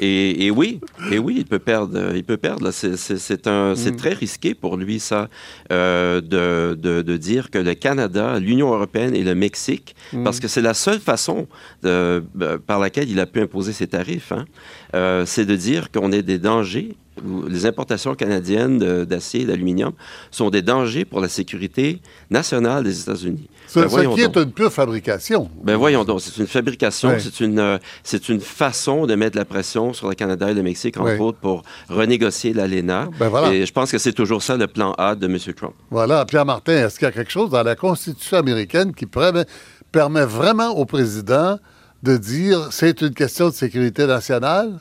et, 0.00 0.46
et, 0.46 0.50
oui, 0.50 0.80
et 1.10 1.18
oui, 1.18 1.34
il 1.38 1.44
peut 1.44 1.58
perdre. 1.58 2.14
Il 2.14 2.24
peut 2.24 2.36
perdre. 2.36 2.70
C'est 2.70 3.46
un, 3.46 3.74
c'est 3.74 3.92
mm. 3.92 3.96
très 3.96 4.12
risqué 4.12 4.54
pour 4.54 4.76
lui 4.76 4.98
ça 5.00 5.28
euh, 5.72 6.20
de, 6.20 6.74
de, 6.74 7.02
de, 7.02 7.16
dire 7.16 7.50
que 7.50 7.58
le 7.58 7.74
Canada, 7.74 8.38
l'Union 8.38 8.72
européenne 8.72 9.14
et 9.14 9.22
le 9.22 9.34
Mexique, 9.34 9.94
mm. 10.12 10.24
parce 10.24 10.40
que 10.40 10.48
c'est 10.48 10.62
la 10.62 10.74
seule 10.74 11.00
façon 11.00 11.48
de, 11.82 12.22
euh, 12.40 12.58
par 12.58 12.78
laquelle 12.78 13.10
il 13.10 13.20
a 13.20 13.26
pu 13.26 13.40
imposer 13.40 13.72
ses 13.72 13.88
tarifs, 13.88 14.32
hein, 14.32 14.46
c'est 15.26 15.44
de 15.44 15.56
dire 15.56 15.90
qu'on 15.90 16.12
est 16.12 16.22
des 16.22 16.38
dangers 16.38 16.96
les 17.48 17.66
importations 17.66 18.14
canadiennes 18.14 18.78
d'acier 19.04 19.42
et 19.42 19.44
d'aluminium 19.44 19.92
sont 20.30 20.50
des 20.50 20.62
dangers 20.62 21.04
pour 21.04 21.20
la 21.20 21.28
sécurité 21.28 22.00
nationale 22.30 22.84
des 22.84 23.00
États-Unis. 23.00 23.48
Ce, 23.66 23.78
ben 23.78 24.14
qui 24.14 24.22
est 24.22 24.36
une 24.36 24.50
pure 24.50 24.72
fabrication. 24.72 25.48
Ben 25.62 25.76
voyons 25.76 26.04
donc, 26.04 26.20
c'est 26.20 26.36
une 26.38 26.48
fabrication, 26.48 27.16
c'est 27.18 27.40
une, 27.40 27.58
euh, 27.60 27.78
c'est 28.02 28.28
une 28.28 28.40
façon 28.40 29.06
de 29.06 29.14
mettre 29.14 29.36
la 29.36 29.44
pression 29.44 29.92
sur 29.92 30.08
le 30.08 30.14
Canada 30.14 30.50
et 30.50 30.54
le 30.54 30.62
Mexique, 30.62 30.98
entre 30.98 31.20
autres, 31.20 31.38
pour 31.38 31.62
renégocier 31.88 32.52
l'ALENA. 32.52 33.08
Ben 33.18 33.30
et 33.52 33.64
je 33.64 33.72
pense 33.72 33.92
que 33.92 33.98
c'est 33.98 34.12
toujours 34.12 34.42
ça 34.42 34.56
le 34.56 34.66
plan 34.66 34.92
A 34.98 35.14
de 35.14 35.26
M. 35.26 35.38
Trump. 35.54 35.74
Voilà. 35.90 36.24
Pierre 36.24 36.46
Martin, 36.46 36.86
est-ce 36.86 36.98
qu'il 36.98 37.06
y 37.06 37.08
a 37.08 37.12
quelque 37.12 37.30
chose 37.30 37.50
dans 37.50 37.62
la 37.62 37.76
Constitution 37.76 38.38
américaine 38.38 38.92
qui 38.92 39.06
permet 39.06 40.24
vraiment 40.24 40.70
au 40.70 40.84
président 40.84 41.58
de 42.02 42.16
dire 42.16 42.72
c'est 42.72 43.00
une 43.02 43.14
question 43.14 43.48
de 43.48 43.54
sécurité 43.54 44.06
nationale? 44.06 44.80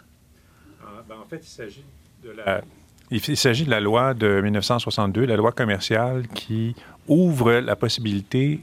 Ah, 0.81 1.03
ben, 1.07 1.15
en 1.23 1.27
fait, 1.29 1.41
il 1.43 1.49
s'agit 1.49 1.83
il, 3.11 3.37
s'agit 3.37 3.65
de 3.65 3.69
la 3.69 3.79
loi 3.79 4.13
de 4.13 4.41
1962, 4.41 5.25
la 5.25 5.35
loi 5.35 5.51
commerciale, 5.51 6.27
qui 6.27 6.75
ouvre 7.07 7.53
la 7.53 7.75
possibilité 7.75 8.61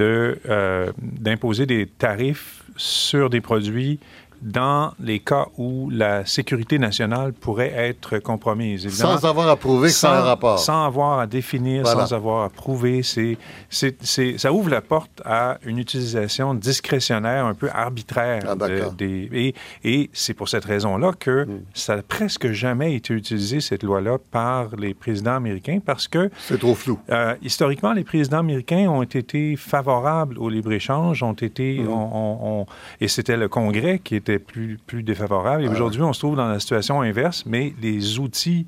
euh, 0.00 0.92
d'imposer 1.00 1.66
des 1.66 1.86
tarifs 1.86 2.62
sur 2.76 3.30
des 3.30 3.40
produits 3.40 3.98
dans 4.42 4.92
les 5.00 5.20
cas 5.20 5.46
où 5.56 5.90
la 5.90 6.24
sécurité 6.24 6.78
nationale 6.78 7.32
pourrait 7.32 7.72
être 7.74 8.18
compromise. 8.18 8.88
Sans 8.88 9.24
avoir 9.24 9.48
à 9.48 9.56
prouver 9.56 9.88
sans, 9.88 10.08
un 10.08 10.20
rapport. 10.20 10.58
Sans 10.58 10.84
avoir 10.84 11.18
à 11.18 11.26
définir, 11.26 11.86
sans 11.86 12.12
avoir 12.12 12.44
à 12.44 12.48
prouver. 12.50 13.02
C'est, 13.02 13.36
c'est, 13.70 14.38
ça 14.38 14.52
ouvre 14.52 14.70
la 14.70 14.80
porte 14.80 15.22
à 15.24 15.58
une 15.64 15.78
utilisation 15.78 16.54
discrétionnaire, 16.54 17.46
un 17.46 17.54
peu 17.54 17.68
arbitraire. 17.72 18.42
Ah, 18.48 18.56
des, 18.96 19.28
et, 19.32 19.54
et 19.84 20.10
c'est 20.12 20.34
pour 20.34 20.48
cette 20.48 20.64
raison-là 20.64 21.12
que 21.18 21.44
hmm. 21.44 21.60
ça 21.74 21.96
n'a 21.96 22.02
presque 22.02 22.50
jamais 22.52 22.94
été 22.94 23.14
utilisé, 23.14 23.60
cette 23.60 23.82
loi-là, 23.82 24.18
par 24.30 24.76
les 24.76 24.94
présidents 24.94 25.36
américains 25.36 25.78
parce 25.84 26.08
que... 26.08 26.30
C'est 26.38 26.58
trop 26.58 26.74
flou. 26.74 26.98
Euh, 27.10 27.34
historiquement, 27.42 27.92
les 27.92 28.04
présidents 28.04 28.38
américains 28.38 28.88
ont 28.88 29.02
été 29.02 29.56
favorables 29.56 30.38
au 30.38 30.48
libre-échange, 30.48 31.22
ont 31.22 31.32
été... 31.32 31.80
Hmm. 31.80 32.64
et 33.00 33.08
c'était 33.08 33.36
le 33.36 33.48
Congrès 33.48 33.98
qui 33.98 34.16
était 34.16 34.27
plus, 34.36 34.78
plus 34.86 35.02
défavorable. 35.02 35.64
Et 35.64 35.68
aujourd'hui, 35.68 36.02
on 36.02 36.12
se 36.12 36.18
trouve 36.18 36.36
dans 36.36 36.48
la 36.48 36.60
situation 36.60 37.00
inverse, 37.00 37.44
mais 37.46 37.72
les 37.80 38.18
outils 38.18 38.66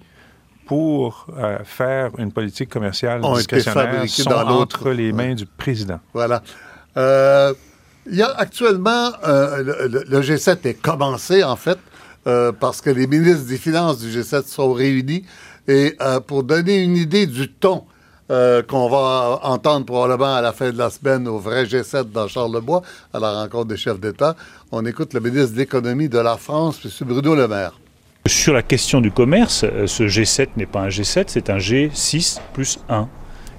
pour 0.70 1.26
euh, 1.36 1.58
faire 1.64 2.12
une 2.18 2.30
politique 2.30 2.70
commerciale 2.70 3.20
discrétionnaire 3.34 4.08
sont 4.08 4.30
entre 4.30 4.90
les 4.90 5.12
mains 5.12 5.34
du 5.34 5.44
président. 5.44 5.98
Voilà. 6.14 6.42
Euh, 6.96 7.52
il 8.06 8.14
y 8.14 8.22
a 8.22 8.30
actuellement, 8.30 9.10
euh, 9.26 9.88
le, 10.08 10.20
G7 10.20 10.58
est 10.68 10.80
commencé, 10.80 11.44
en 11.44 11.56
fait, 11.56 11.78
parce 12.60 12.80
que 12.80 12.90
les 12.90 13.06
ministres 13.06 13.46
des 13.46 13.58
Finances 13.58 13.98
du 13.98 14.08
G7 14.08 14.46
sont 14.46 14.72
réunis. 14.72 15.24
Et 15.68 15.96
pour 16.26 16.44
donner 16.44 16.82
une 16.82 16.96
idée 16.96 17.26
du 17.26 17.48
ton 17.48 17.84
qu'on 18.30 18.88
va 18.88 19.40
entendre 19.42 19.86
probablement 19.86 20.34
à 20.34 20.40
la 20.40 20.52
fin 20.52 20.70
de 20.70 20.78
la 20.78 20.88
semaine 20.88 21.26
au 21.26 21.38
vrai 21.38 21.64
G7 21.64 22.12
dans 22.12 22.28
Charlebois, 22.28 22.82
à 23.12 23.18
la 23.18 23.32
rencontre 23.32 23.66
des 23.66 23.76
chefs 23.76 23.98
d'État, 23.98 24.36
on 24.70 24.86
écoute 24.86 25.14
le 25.14 25.20
ministre 25.20 25.52
de 25.54 25.58
l'Économie 25.58 26.08
de 26.08 26.18
la 26.18 26.36
France, 26.36 26.80
M. 26.84 27.08
Bruno 27.08 27.34
Le 27.34 27.48
Maire. 27.48 27.72
Sur 28.26 28.52
la 28.52 28.62
question 28.62 29.00
du 29.00 29.10
commerce, 29.10 29.64
euh, 29.64 29.86
ce 29.86 30.04
G7 30.04 30.48
n'est 30.56 30.66
pas 30.66 30.82
un 30.82 30.88
G7, 30.88 31.24
c'est 31.28 31.48
un 31.48 31.56
G6 31.56 32.38
plus 32.52 32.78
1. 32.88 33.08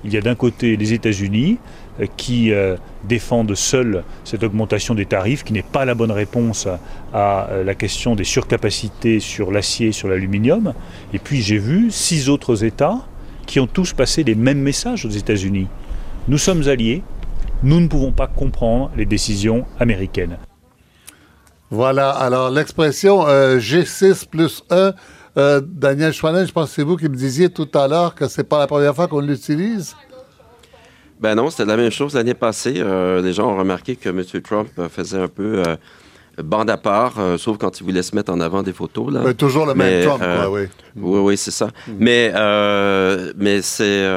Il 0.04 0.14
y 0.14 0.18
a 0.18 0.22
d'un 0.22 0.36
côté 0.36 0.78
les 0.78 0.94
États-Unis 0.94 1.58
euh, 2.00 2.06
qui 2.16 2.54
euh, 2.54 2.78
défendent 3.04 3.56
seuls 3.56 4.04
cette 4.24 4.44
augmentation 4.44 4.94
des 4.94 5.08
tarifs, 5.08 5.44
qui 5.44 5.52
n'est 5.52 5.64
pas 5.64 5.84
la 5.84 5.96
bonne 5.96 6.12
réponse 6.12 6.68
à, 7.12 7.50
la 7.66 7.76
question 7.76 8.16
des 8.16 8.24
surcapacités 8.24 9.20
sur 9.20 9.52
l'acier 9.52 9.92
sur 9.92 10.08
l'aluminium. 10.08 10.74
Et 11.14 11.20
puis 11.20 11.42
j'ai 11.42 11.58
vu 11.58 11.90
six 11.90 12.30
autres 12.30 12.64
États 12.64 13.00
qui 13.46 13.60
ont 13.60 13.68
tous 13.68 13.94
passé 13.94 14.24
les 14.24 14.36
mêmes 14.36 14.60
messages 14.60 15.06
aux 15.06 15.10
États-Unis. 15.10 15.68
Nous 16.28 16.38
sommes 16.38 16.68
alliés, 16.68 17.04
nous 17.64 17.80
ne 17.80 17.88
pouvons 17.88 18.12
pas 18.12 18.28
comprendre 18.28 18.92
les 18.96 19.06
décisions 19.06 19.66
américaines. 19.80 20.38
Voilà, 21.70 22.10
alors 22.10 22.50
l'expression 22.50 23.28
euh, 23.28 23.58
G6 23.58 24.28
plus 24.28 24.64
1, 24.70 24.94
euh, 25.38 25.62
Daniel 25.66 26.14
Chouanet, 26.14 26.46
je 26.46 26.52
pense 26.52 26.70
que 26.70 26.76
c'est 26.76 26.84
vous 26.84 26.98
qui 26.98 27.08
me 27.08 27.16
disiez 27.16 27.50
tout 27.50 27.70
à 27.74 27.88
l'heure 27.88 28.14
que 28.14 28.28
c'est 28.28 28.44
pas 28.44 28.60
la 28.60 28.68
première 28.68 28.94
fois 28.94 29.08
qu'on 29.08 29.22
l'utilise. 29.22 29.96
Ben 31.22 31.36
non, 31.36 31.50
c'était 31.50 31.66
la 31.66 31.78
même 31.78 31.92
chose 31.92 32.16
l'année 32.16 32.34
passée. 32.34 32.76
Euh, 32.78 33.22
les 33.22 33.32
gens 33.32 33.52
ont 33.54 33.58
remarqué 33.58 33.96
que 33.96 34.10
M. 34.10 34.24
Trump 34.42 34.70
faisait 34.90 35.20
un 35.20 35.28
peu 35.28 35.64
bande 36.38 36.70
à 36.70 36.78
part, 36.78 37.20
euh, 37.20 37.38
sauf 37.38 37.58
quand 37.58 37.80
il 37.80 37.84
voulait 37.84 38.04
se 38.04 38.16
mettre 38.16 38.32
en 38.32 38.40
avant 38.40 38.64
des 38.64 38.74
photos. 38.74 39.12
Là. 39.12 39.22
Mais 39.24 39.34
toujours 39.34 39.66
le 39.66 39.74
même 39.74 40.04
Trump, 40.06 40.22
euh, 40.24 40.48
oui. 40.50 40.62
Oui, 40.96 41.20
oui, 41.20 41.38
c'est 41.38 41.52
ça. 41.52 41.68
Mm. 41.88 41.92
Mais, 42.00 42.32
euh, 42.36 43.34
mais 43.38 43.62
c'est, 43.62 44.08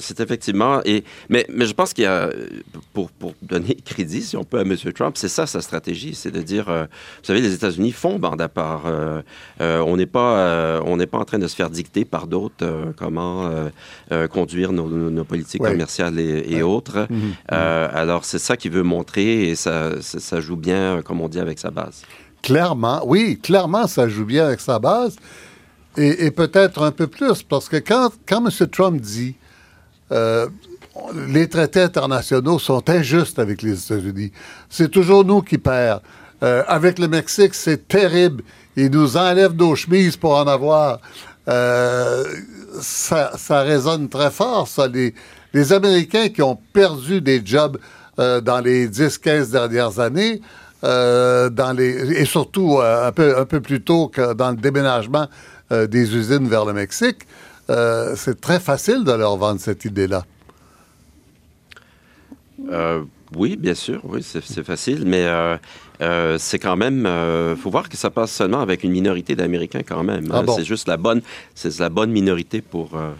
c'est 0.00 0.20
effectivement... 0.20 0.80
Et, 0.84 1.04
mais, 1.28 1.46
mais 1.52 1.66
je 1.66 1.72
pense 1.72 1.92
qu'il 1.92 2.04
y 2.04 2.06
a, 2.06 2.30
pour, 2.92 3.10
pour 3.10 3.34
donner 3.42 3.74
crédit, 3.84 4.22
si 4.22 4.36
on 4.36 4.44
peut, 4.44 4.58
à 4.58 4.62
M. 4.62 4.76
Trump, 4.94 5.16
c'est 5.16 5.28
ça 5.28 5.46
sa 5.46 5.60
stratégie, 5.60 6.14
c'est 6.14 6.30
de 6.30 6.40
dire, 6.40 6.66
vous 6.66 7.24
savez, 7.24 7.40
les 7.40 7.54
États-Unis 7.54 7.92
font 7.92 8.18
bande 8.18 8.40
à 8.40 8.48
part. 8.48 8.84
on 9.60 9.96
n'est 9.96 10.06
pas, 10.06 10.80
on 10.84 10.96
n'est 10.96 11.06
pas 11.06 11.18
en 11.18 11.24
train 11.24 11.38
de 11.38 11.46
se 11.46 11.56
faire 11.56 11.70
dicter 11.70 12.04
par 12.04 12.26
d'autres 12.26 12.92
comment 12.96 13.50
conduire 14.30 14.72
nos, 14.72 14.88
nos, 14.88 15.24
politiques 15.24 15.62
commerciales 15.62 16.18
et, 16.18 16.62
autres. 16.62 17.06
Mm-hmm. 17.10 17.54
alors, 17.94 18.24
c'est 18.24 18.38
ça 18.38 18.56
qu'il 18.56 18.72
veut 18.72 18.82
montrer 18.82 19.48
et 19.48 19.54
ça, 19.54 20.00
ça 20.00 20.40
joue 20.40 20.56
bien, 20.56 21.02
comme 21.02 21.20
on 21.20 21.28
dit, 21.28 21.40
avec 21.40 21.58
sa 21.58 21.70
base. 21.70 22.02
Clairement, 22.42 23.02
oui, 23.06 23.38
clairement, 23.40 23.86
ça 23.86 24.08
joue 24.08 24.24
bien 24.24 24.46
avec 24.46 24.60
sa 24.60 24.78
base. 24.78 25.16
Et, 25.96 26.30
peut-être 26.30 26.82
un 26.82 26.90
peu 26.90 27.06
plus, 27.06 27.42
parce 27.42 27.68
que 27.68 27.76
quand, 27.76 28.10
quand 28.26 28.46
M. 28.46 28.68
Trump 28.68 29.00
dit 29.00 29.34
euh, 30.10 30.48
les 31.28 31.48
traités 31.48 31.82
internationaux 31.82 32.58
sont 32.58 32.88
injustes 32.88 33.38
avec 33.38 33.60
les 33.60 33.78
États-Unis, 33.78 34.32
c'est 34.70 34.90
toujours 34.90 35.24
nous 35.24 35.42
qui 35.42 35.58
perdons. 35.58 36.00
Euh, 36.42 36.64
avec 36.66 36.98
le 36.98 37.08
Mexique, 37.08 37.54
c'est 37.54 37.86
terrible. 37.86 38.42
Ils 38.74 38.90
nous 38.90 39.16
enlèvent 39.16 39.54
nos 39.54 39.76
chemises 39.76 40.16
pour 40.16 40.34
en 40.34 40.46
avoir. 40.46 40.98
Euh, 41.48 42.24
ça, 42.80 43.32
ça, 43.36 43.60
résonne 43.60 44.08
très 44.08 44.30
fort, 44.30 44.66
ça. 44.66 44.88
Les, 44.88 45.14
les 45.52 45.72
Américains 45.72 46.30
qui 46.30 46.40
ont 46.42 46.58
perdu 46.72 47.20
des 47.20 47.42
jobs 47.44 47.78
dans 48.16 48.60
les 48.62 48.88
10-15 48.88 49.50
dernières 49.50 49.98
années, 49.98 50.40
dans 50.82 51.76
les, 51.76 52.20
et 52.20 52.24
surtout 52.24 52.80
un, 52.80 53.12
peu, 53.12 53.38
un 53.38 53.44
peu 53.44 53.60
plus 53.60 53.82
tôt 53.82 54.08
que 54.08 54.34
dans 54.34 54.50
le 54.50 54.56
déménagement 54.56 55.28
des 55.72 56.16
usines 56.16 56.48
vers 56.48 56.64
le 56.64 56.72
Mexique, 56.72 57.26
c'est 57.68 58.40
très 58.40 58.60
facile 58.60 59.04
de 59.04 59.12
leur 59.12 59.36
vendre 59.36 59.60
cette 59.60 59.84
idée-là. 59.84 60.24
oui, 63.36 63.56
bien 63.56 63.74
sûr, 63.74 64.00
oui, 64.04 64.22
c'est 64.22 64.64
facile, 64.64 65.04
mais 65.06 65.26
euh, 66.02 66.36
c'est 66.38 66.58
quand 66.58 66.76
même, 66.76 67.06
euh, 67.06 67.54
faut 67.54 67.70
voir 67.70 67.88
que 67.88 67.96
ça 67.96 68.10
passe 68.10 68.32
seulement 68.32 68.60
avec 68.60 68.82
une 68.82 68.90
minorité 68.90 69.36
d'Américains 69.36 69.82
quand 69.86 70.02
même. 70.02 70.26
Ah 70.32 70.42
c'est 70.56 70.64
juste 70.64 70.88
la 70.88 70.96
bonne, 70.96 71.22
c'est 71.54 71.78
la 71.78 71.90
bonne 71.90 72.10
minorité 72.10 72.60
pour 72.60 72.96
euh, 72.96 73.12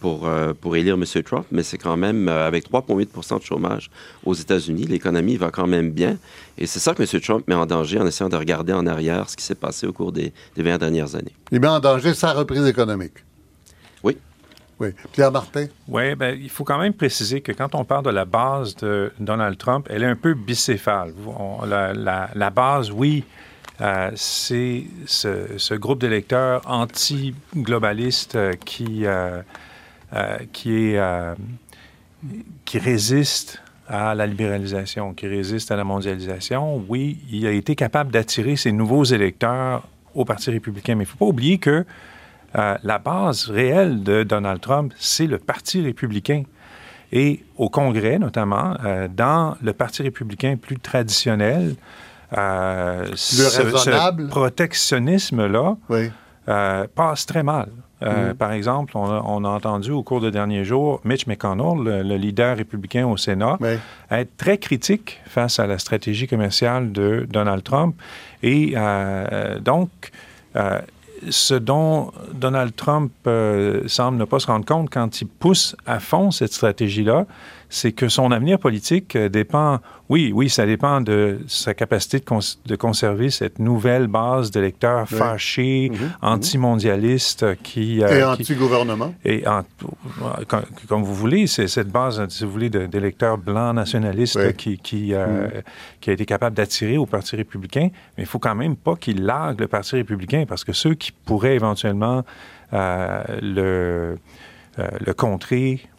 pour 0.00 0.28
pour 0.60 0.76
élire 0.76 0.94
M. 0.94 1.04
Trump, 1.24 1.46
mais 1.50 1.62
c'est 1.62 1.78
quand 1.78 1.96
même 1.96 2.28
avec 2.28 2.70
3,8% 2.70 3.38
de 3.38 3.44
chômage 3.44 3.90
aux 4.24 4.34
États-Unis, 4.34 4.84
l'économie 4.84 5.36
va 5.36 5.50
quand 5.50 5.66
même 5.66 5.90
bien, 5.90 6.16
et 6.58 6.66
c'est 6.66 6.80
ça 6.80 6.94
que 6.94 7.02
M. 7.02 7.20
Trump 7.20 7.48
met 7.48 7.54
en 7.54 7.66
danger 7.66 7.98
en 7.98 8.06
essayant 8.06 8.28
de 8.28 8.36
regarder 8.36 8.72
en 8.72 8.86
arrière 8.86 9.28
ce 9.28 9.36
qui 9.36 9.44
s'est 9.44 9.54
passé 9.54 9.86
au 9.86 9.92
cours 9.92 10.12
des, 10.12 10.32
des 10.56 10.62
20 10.62 10.78
dernières 10.78 11.14
années. 11.14 11.34
Il 11.50 11.60
met 11.60 11.68
en 11.68 11.80
danger 11.80 12.14
sa 12.14 12.32
reprise 12.32 12.66
économique. 12.66 13.24
Oui. 14.02 14.16
Oui. 14.82 14.88
Pierre 15.12 15.30
Martin? 15.30 15.66
Oui, 15.86 16.14
ben, 16.14 16.36
il 16.40 16.50
faut 16.50 16.64
quand 16.64 16.78
même 16.78 16.92
préciser 16.92 17.40
que 17.40 17.52
quand 17.52 17.74
on 17.74 17.84
parle 17.84 18.04
de 18.04 18.10
la 18.10 18.24
base 18.24 18.74
de 18.76 19.12
Donald 19.20 19.56
Trump, 19.56 19.86
elle 19.88 20.02
est 20.02 20.06
un 20.06 20.16
peu 20.16 20.34
bicéphale. 20.34 21.14
la, 21.64 22.50
base, 22.50 22.90
oui, 22.90 23.24
euh, 23.80 24.10
c'est 24.16 24.84
ce, 25.06 25.74
groupe 25.74 26.00
d'électeurs 26.00 26.62
anti-globalistes 26.66 28.34
euh, 28.34 28.52
qui, 28.64 29.06
euh, 29.06 29.42
qui, 30.52 30.94
est, 30.94 31.00
qui 32.64 32.78
résiste 32.78 33.62
à 33.88 34.14
la 34.14 34.26
libéralisation, 34.26 35.12
qui 35.12 35.26
résiste 35.26 35.70
à 35.70 35.76
la 35.76 35.84
mondialisation. 35.84 36.84
Oui, 36.88 37.18
il 37.30 37.46
a 37.46 37.50
été 37.50 37.74
capable 37.74 38.10
d'attirer 38.10 38.56
ces 38.56 38.72
nouveaux 38.72 39.04
électeurs 39.04 39.82
au 40.14 40.24
Parti 40.24 40.50
républicain, 40.50 40.94
mais 40.94 41.04
il 41.04 41.06
ne 41.06 41.10
faut 41.10 41.18
pas 41.18 41.26
oublier 41.26 41.58
que 41.58 41.84
euh, 42.56 42.76
la 42.82 42.98
base 42.98 43.48
réelle 43.48 44.02
de 44.02 44.22
Donald 44.22 44.60
Trump, 44.60 44.92
c'est 44.98 45.26
le 45.26 45.38
Parti 45.38 45.80
républicain. 45.82 46.42
Et 47.10 47.44
au 47.56 47.68
Congrès, 47.68 48.18
notamment, 48.18 48.74
euh, 48.84 49.08
dans 49.08 49.56
le 49.62 49.72
Parti 49.72 50.02
républicain 50.02 50.56
plus 50.56 50.78
traditionnel, 50.78 51.74
euh, 52.36 53.06
ce, 53.14 54.28
protectionnisme-là 54.28 55.76
passe 56.94 57.26
très 57.26 57.42
mal. 57.42 57.68
Mm. 58.04 58.34
Par 58.34 58.52
exemple, 58.52 58.96
on 58.96 59.44
a, 59.44 59.48
entendu 59.48 59.90
au 59.90 60.02
cours 60.02 60.20
des 60.20 60.30
derniers 60.30 60.64
jours 60.64 61.00
Mitch 61.04 61.26
McConnell, 61.26 62.02
le, 62.02 62.16
leader 62.16 62.56
républicain 62.56 63.06
au 63.06 63.16
Sénat, 63.16 63.58
être 64.10 64.36
très 64.36 64.58
critique 64.58 65.20
face 65.26 65.58
à 65.58 65.66
la 65.66 65.78
stratégie 65.78 66.26
commerciale 66.26 66.92
de 66.92 67.26
Donald 67.30 67.62
Trump. 67.62 67.94
Et 68.42 68.74
donc, 69.60 69.90
ce 71.30 71.54
dont 71.54 72.12
Donald 72.34 72.74
Trump 72.74 73.12
euh, 73.26 73.82
semble 73.86 74.18
ne 74.18 74.24
pas 74.24 74.40
se 74.40 74.46
rendre 74.46 74.64
compte 74.64 74.90
quand 74.90 75.20
il 75.20 75.26
pousse 75.26 75.76
à 75.86 76.00
fond 76.00 76.30
cette 76.30 76.52
stratégie-là, 76.52 77.26
c'est 77.72 77.92
que 77.92 78.10
son 78.10 78.32
avenir 78.32 78.58
politique 78.58 79.16
euh, 79.16 79.30
dépend, 79.30 79.80
oui, 80.10 80.30
oui, 80.34 80.50
ça 80.50 80.66
dépend 80.66 81.00
de 81.00 81.40
sa 81.48 81.72
capacité 81.72 82.20
de, 82.20 82.76
conserver 82.76 83.30
cette 83.30 83.58
nouvelle 83.60 84.08
base 84.08 84.50
d'électeurs 84.50 85.08
fâchés. 85.08 85.90
Mhm. 85.90 86.10
anti-mondialistes 86.20 87.56
qui... 87.62 88.02
Euh, 88.02 88.18
et 88.18 88.22
anti-gouvernement. 88.22 89.14
Et 89.24 89.44
comme, 90.86 91.02
vous 91.02 91.14
voulez, 91.14 91.46
c'est 91.46 91.66
cette 91.66 91.88
base, 91.88 92.22
si 92.28 92.44
vous 92.44 92.50
voulez, 92.50 92.68
d'électeurs 92.68 93.38
blancs 93.38 93.74
nationalistes 93.74 94.54
qui, 94.56 94.76
qui, 94.76 95.14
euh, 95.14 95.46
mhm. 95.46 95.62
qui, 96.02 96.10
a 96.10 96.12
été 96.12 96.26
capable 96.26 96.54
d'attirer 96.54 96.98
au 96.98 97.06
Parti 97.06 97.36
républicain. 97.36 97.88
Mais 98.18 98.24
il 98.24 98.26
faut 98.26 98.38
quand 98.38 98.54
même 98.54 98.76
pas 98.76 98.96
qu'il 98.96 99.24
largue 99.24 99.60
le 99.60 99.68
Parti 99.68 99.96
républicain 99.96 100.44
parce 100.46 100.62
que 100.62 100.74
ceux 100.74 100.92
qui 100.92 101.10
pourraient 101.10 101.54
éventuellement 101.54 102.22
le, 102.70 104.16
le 104.76 105.12
contrer 105.14 105.80
euh, 105.82 105.91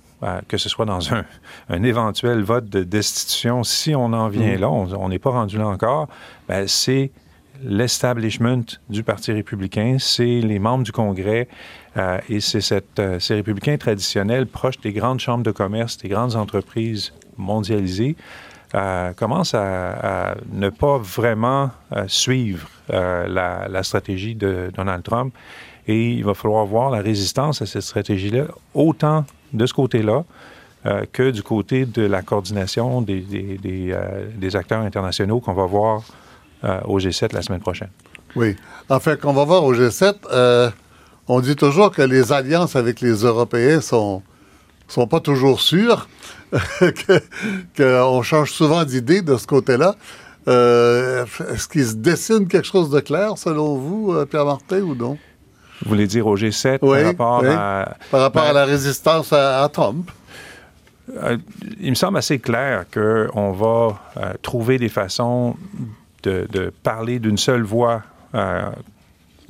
que 0.48 0.58
ce 0.58 0.70
soit 0.70 0.86
dans 0.86 1.14
un, 1.14 1.84
éventuel 1.84 2.42
vote 2.44 2.70
de 2.70 2.84
destitution, 2.84 3.64
si 3.64 3.96
on 3.96 4.06
en 4.14 4.28
vient 4.30 4.58
mm. 4.58 4.62
là, 4.62 4.70
on 4.70 5.10
n'est 5.10 5.20
pas 5.20 5.32
rendu 5.32 5.58
là 5.58 5.68
encore, 5.68 6.08
ben, 6.48 6.68
c'est 6.68 7.12
l'establishment 7.64 8.64
du 8.90 9.04
Parti 9.04 9.32
républicain, 9.32 9.98
c'est 10.00 10.42
les 10.42 10.60
membres 10.60 10.84
du 10.84 10.92
Congrès 10.92 11.48
euh, 11.98 12.18
et 12.30 12.40
c'est 12.40 13.00
euh, 13.00 13.20
ces 13.20 13.36
républicains 13.36 13.78
traditionnels 13.78 14.48
proches 14.48 14.80
des 14.82 14.92
grandes 14.92 15.20
chambres 15.20 15.44
de 15.44 15.52
commerce, 15.52 15.98
des 15.98 16.10
grandes 16.10 16.36
entreprises 16.36 17.14
mondialisées, 17.38 18.16
commencent 19.16 19.54
à, 19.54 20.34
ne 20.52 20.70
pas 20.70 20.98
vraiment 20.98 21.70
suivre 22.08 22.68
la, 22.90 23.68
la, 23.70 23.84
stratégie 23.84 24.34
de 24.34 24.72
Donald 24.74 25.04
Trump. 25.04 25.32
Et 25.88 26.14
il 26.14 26.24
va 26.24 26.34
falloir 26.34 26.66
voir 26.66 26.90
la 26.90 27.00
résistance 27.00 27.62
à 27.62 27.68
cette 27.68 27.84
stratégie-là, 27.84 28.46
autant 28.74 29.26
de 29.54 29.66
ce 29.66 29.74
côté-là 29.74 30.24
euh, 30.86 31.06
que 31.14 31.32
du 31.32 31.44
côté 31.44 31.86
de 31.86 32.02
la 32.02 32.22
coordination 32.22 33.02
des, 33.02 33.24
euh, 33.94 34.50
acteurs 34.54 34.82
internationaux 34.82 35.40
qu'on 35.40 35.54
va 35.54 35.66
voir 35.66 36.02
euh, 36.66 36.82
au 36.84 37.00
G7 37.00 37.34
la 37.34 37.42
semaine 37.42 37.62
prochaine. 37.62 37.88
Oui. 38.36 38.58
En 38.90 39.00
fait, 39.00 39.22
qu'on 39.22 39.32
va 39.32 39.46
voir 39.46 39.64
au 39.64 39.74
G7, 39.74 40.74
on 41.30 41.40
dit 41.40 41.56
toujours 41.56 41.90
que 41.92 42.02
les 42.02 42.34
alliances 42.34 42.76
avec 42.76 43.00
les 43.00 43.14
Européens 43.24 43.80
sont 43.80 44.24
sont 44.90 45.08
pas 45.08 45.22
toujours 45.22 45.62
sûres, 45.62 46.10
qu'on 47.78 48.22
change 48.22 48.52
souvent 48.52 48.84
d'idée 48.84 49.22
de 49.22 49.38
ce 49.38 49.48
côté-là. 49.48 49.96
Est-ce 50.46 51.68
qu'il 51.70 51.86
se 51.86 51.94
dessine 51.94 52.48
quelque 52.50 52.68
chose 52.68 52.90
de 52.90 53.00
clair, 53.00 53.38
selon 53.38 53.78
vous, 53.78 54.14
Pierre 54.26 54.46
Martin, 54.46 54.82
ou 54.82 54.96
non? 54.96 55.18
Vous 55.82 55.90
voulez 55.90 56.08
dire 56.08 56.28
au 56.28 56.38
G7 56.38 56.80
par 56.80 57.04
rapport 57.04 57.44
à... 57.46 57.96
Par 58.12 58.22
rapport 58.22 58.44
à 58.44 58.54
la 58.54 58.66
résistance 58.66 59.34
à, 59.34 59.68
Trump? 59.72 60.10
Euh, 61.18 61.38
il 61.82 61.90
me 61.90 61.96
semble 61.96 62.18
assez 62.18 62.40
clair 62.40 62.86
qu'on 62.94 63.52
va 63.52 64.00
euh, 64.18 64.34
trouver 64.42 64.78
des 64.78 64.90
façons 64.90 65.56
de, 66.24 66.72
parler 66.84 67.20
d'une 67.20 67.38
seule 67.38 67.64
voix, 67.64 68.02
euh, 68.34 68.70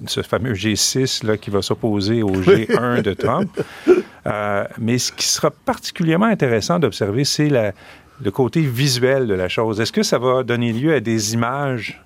ce 0.07 0.23
fameux 0.23 0.53
G6 0.53 1.25
là, 1.25 1.37
qui 1.37 1.51
va 1.51 1.61
s'opposer 1.61 2.23
au 2.23 2.31
G1 2.31 3.03
de 3.03 3.13
Trump. 3.13 3.51
mais 4.79 4.97
ce 4.97 5.11
qui 5.11 5.27
sera 5.27 5.51
particulièrement 5.51 6.25
intéressant 6.25 6.79
d'observer, 6.79 7.25
c'est 7.25 7.49
le 7.49 8.31
côté 8.31 8.61
visuel 8.61 9.27
de 9.27 9.35
la 9.35 9.49
chose. 9.49 9.79
Est-ce 9.79 9.91
que 9.91 10.03
ça 10.03 10.17
va 10.17 10.41
donner 10.41 10.73
lieu 10.73 10.95
à 10.95 10.99
des 10.99 11.35
images 11.35 12.01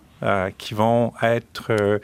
qui 0.57 0.73
vont 0.73 1.13
être 1.21 2.01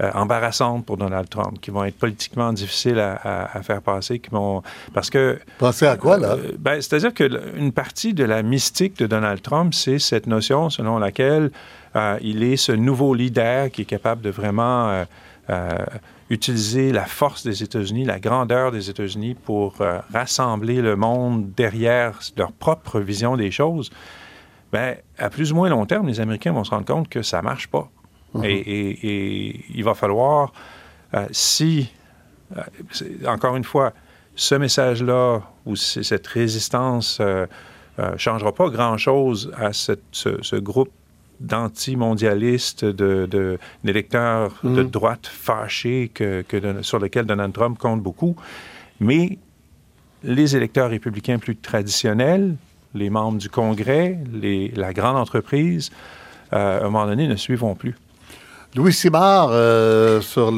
euh, 0.00 0.10
embarrassantes 0.14 0.84
pour 0.84 0.96
Donald 0.96 1.28
Trump, 1.28 1.60
qui 1.60 1.70
vont 1.70 1.84
être 1.84 1.96
politiquement 1.96 2.52
difficiles 2.52 2.98
à, 2.98 3.62
faire 3.62 3.80
passer, 3.80 4.18
qui 4.18 4.28
vont... 4.30 4.60
Parce 4.92 5.08
que... 5.08 5.38
Penser 5.58 5.86
à 5.86 5.96
quoi, 5.96 6.18
là? 6.18 6.32
Euh, 6.32 6.52
ben, 6.58 6.80
C'est-à-dire 6.80 7.14
qu'une 7.14 7.70
partie 7.70 8.12
de 8.12 8.24
la 8.24 8.42
mystique 8.42 8.98
de 8.98 9.06
Donald 9.06 9.40
Trump, 9.40 9.72
c'est 9.72 10.00
cette 10.00 10.26
notion 10.26 10.68
selon 10.68 10.98
laquelle 10.98 11.52
euh, 11.94 12.18
il 12.22 12.42
est 12.42 12.56
ce 12.56 12.72
nouveau 12.72 13.14
leader 13.14 13.70
qui 13.70 13.82
est 13.82 13.86
capable 13.86 14.22
de 14.22 14.30
vraiment... 14.30 15.04
utiliser 16.30 16.90
la 16.90 17.04
force 17.04 17.44
des 17.44 17.62
États-Unis, 17.62 18.06
la 18.06 18.18
grandeur 18.18 18.72
des 18.72 18.88
États-Unis 18.88 19.34
pour 19.34 19.76
rassembler 20.12 20.80
le 20.80 20.96
monde 20.96 21.50
derrière 21.54 22.18
leur 22.38 22.50
propre 22.50 22.98
vision 22.98 23.36
des 23.36 23.50
choses, 23.50 23.90
ben, 24.72 24.96
à 25.18 25.30
plus 25.30 25.52
ou 25.52 25.54
moins 25.54 25.68
long 25.68 25.86
terme, 25.86 26.08
les 26.08 26.18
Américains 26.18 26.52
vont 26.52 26.64
se 26.64 26.70
rendre 26.70 26.86
compte 26.86 27.08
que 27.08 27.22
ça 27.22 27.42
marche 27.42 27.68
pas. 27.68 27.90
Mhm. 28.34 28.44
Et, 28.44 29.60
il 29.74 29.84
va 29.84 29.94
falloir, 29.94 30.52
euh, 31.14 31.26
si, 31.30 31.90
euh, 32.56 32.62
encore 33.26 33.56
une 33.56 33.64
fois, 33.64 33.92
ce 34.34 34.54
message-là 34.56 35.42
ou 35.64 35.76
cette 35.76 36.26
résistance 36.26 37.20
ne 37.20 37.46
euh, 38.00 38.18
changera 38.18 38.52
pas 38.52 38.68
grand-chose 38.68 39.52
à 39.56 39.72
ce, 39.72 40.56
groupe 40.56 40.90
d'anti-mondialistes, 41.40 42.84
d'électeurs 42.84 44.52
de, 44.64 44.68
de, 44.68 44.82
mhm. 44.82 44.90
droite 44.90 45.26
fâchés 45.26 46.10
que, 46.12 46.44
sur 46.82 46.98
lesquels 46.98 47.26
Donald 47.26 47.52
Trump 47.52 47.78
compte 47.78 48.02
beaucoup. 48.02 48.34
Mais 48.98 49.38
les 50.24 50.56
électeurs 50.56 50.90
républicains 50.90 51.38
plus 51.38 51.56
traditionnels, 51.56 52.56
les 52.94 53.10
membres 53.10 53.38
du 53.38 53.50
Congrès, 53.50 54.18
les, 54.32 54.68
la 54.70 54.92
grande 54.92 55.16
entreprise, 55.16 55.90
à 56.50 56.78
un 56.78 56.84
moment 56.84 57.06
donné, 57.06 57.28
ne 57.28 57.36
suivront 57.36 57.74
plus. 57.74 57.96
Louis 58.74 58.92
Simard, 58.92 59.50
euh, 59.52 60.20
sur 60.20 60.52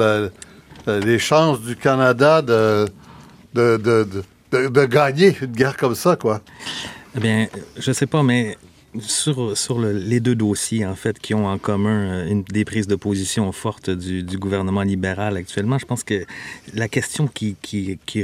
les 0.87 1.19
chances 1.19 1.61
du 1.61 1.77
Canada 1.77 2.41
de, 2.41 2.87
gagner 4.87 5.37
une 5.43 5.53
guerre 5.53 5.77
comme 5.77 5.95
ça, 5.95 6.17
quoi. 6.17 6.41
Eh 7.15 7.21
bien, 7.21 7.47
je 7.77 7.93
sais 7.93 8.07
pas, 8.07 8.23
mais 8.23 8.57
sur, 9.01 9.57
sur 9.57 9.81
les 9.81 10.21
deux 10.21 10.35
dossiers, 10.35 10.87
en 10.87 10.95
fait, 10.95 11.19
qui 11.19 11.35
ont 11.35 11.47
en 11.47 11.59
commun 11.59 12.27
une, 12.27 12.43
des 12.43 12.65
prises 12.65 12.87
de 12.87 12.97
position 12.97 13.51
fortes 13.53 13.91
du, 13.91 14.25
gouvernement 14.37 14.83
libéral 14.83 15.37
actuellement, 15.37 15.79
je 15.79 15.87
pense 15.87 16.05
que 16.05 16.25
la 16.75 16.89
question 16.89 17.27
qui, 17.27 17.57
qui, 17.63 17.99
qui, 18.07 18.23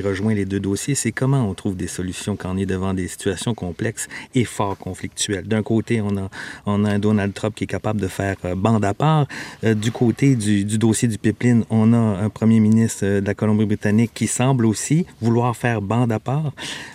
rejoint 0.00 0.34
les 0.34 0.44
deux 0.44 0.60
dossiers, 0.60 0.94
c'est 0.94 1.12
comment 1.12 1.48
on 1.48 1.54
trouve 1.54 1.76
des 1.76 1.86
solutions 1.86 2.36
quand 2.36 2.54
on 2.54 2.58
est 2.58 2.66
devant 2.66 2.94
des 2.94 3.08
situations 3.08 3.54
complexes 3.54 4.08
et 4.34 4.44
fort 4.44 4.76
conflictuelles. 4.76 5.46
D'un 5.46 5.62
côté, 5.62 6.00
on 6.00 6.16
a, 6.16 6.28
on 6.66 6.84
a 6.84 6.90
un 6.90 6.98
Donald 6.98 7.32
Trump 7.32 7.54
qui 7.54 7.64
est 7.64 7.68
capable 7.68 8.00
de 8.00 8.08
faire 8.08 8.36
bande 8.56 8.84
à 8.84 8.94
part. 8.94 9.26
du 9.62 9.90
côté 9.90 10.36
du, 10.36 10.64
dossier 10.78 11.08
du 11.08 11.18
pipeline, 11.18 11.64
on 11.70 11.92
a 11.92 11.96
un 11.96 12.28
premier 12.28 12.60
ministre 12.60 13.04
de 13.06 13.26
la 13.26 13.34
Colombie-Britannique 13.34 14.12
qui 14.14 14.26
semble 14.26 14.66
aussi 14.66 15.06
vouloir 15.20 15.56
faire 15.56 15.80
bande 15.80 16.12
à 16.12 16.18
part. 16.18 16.52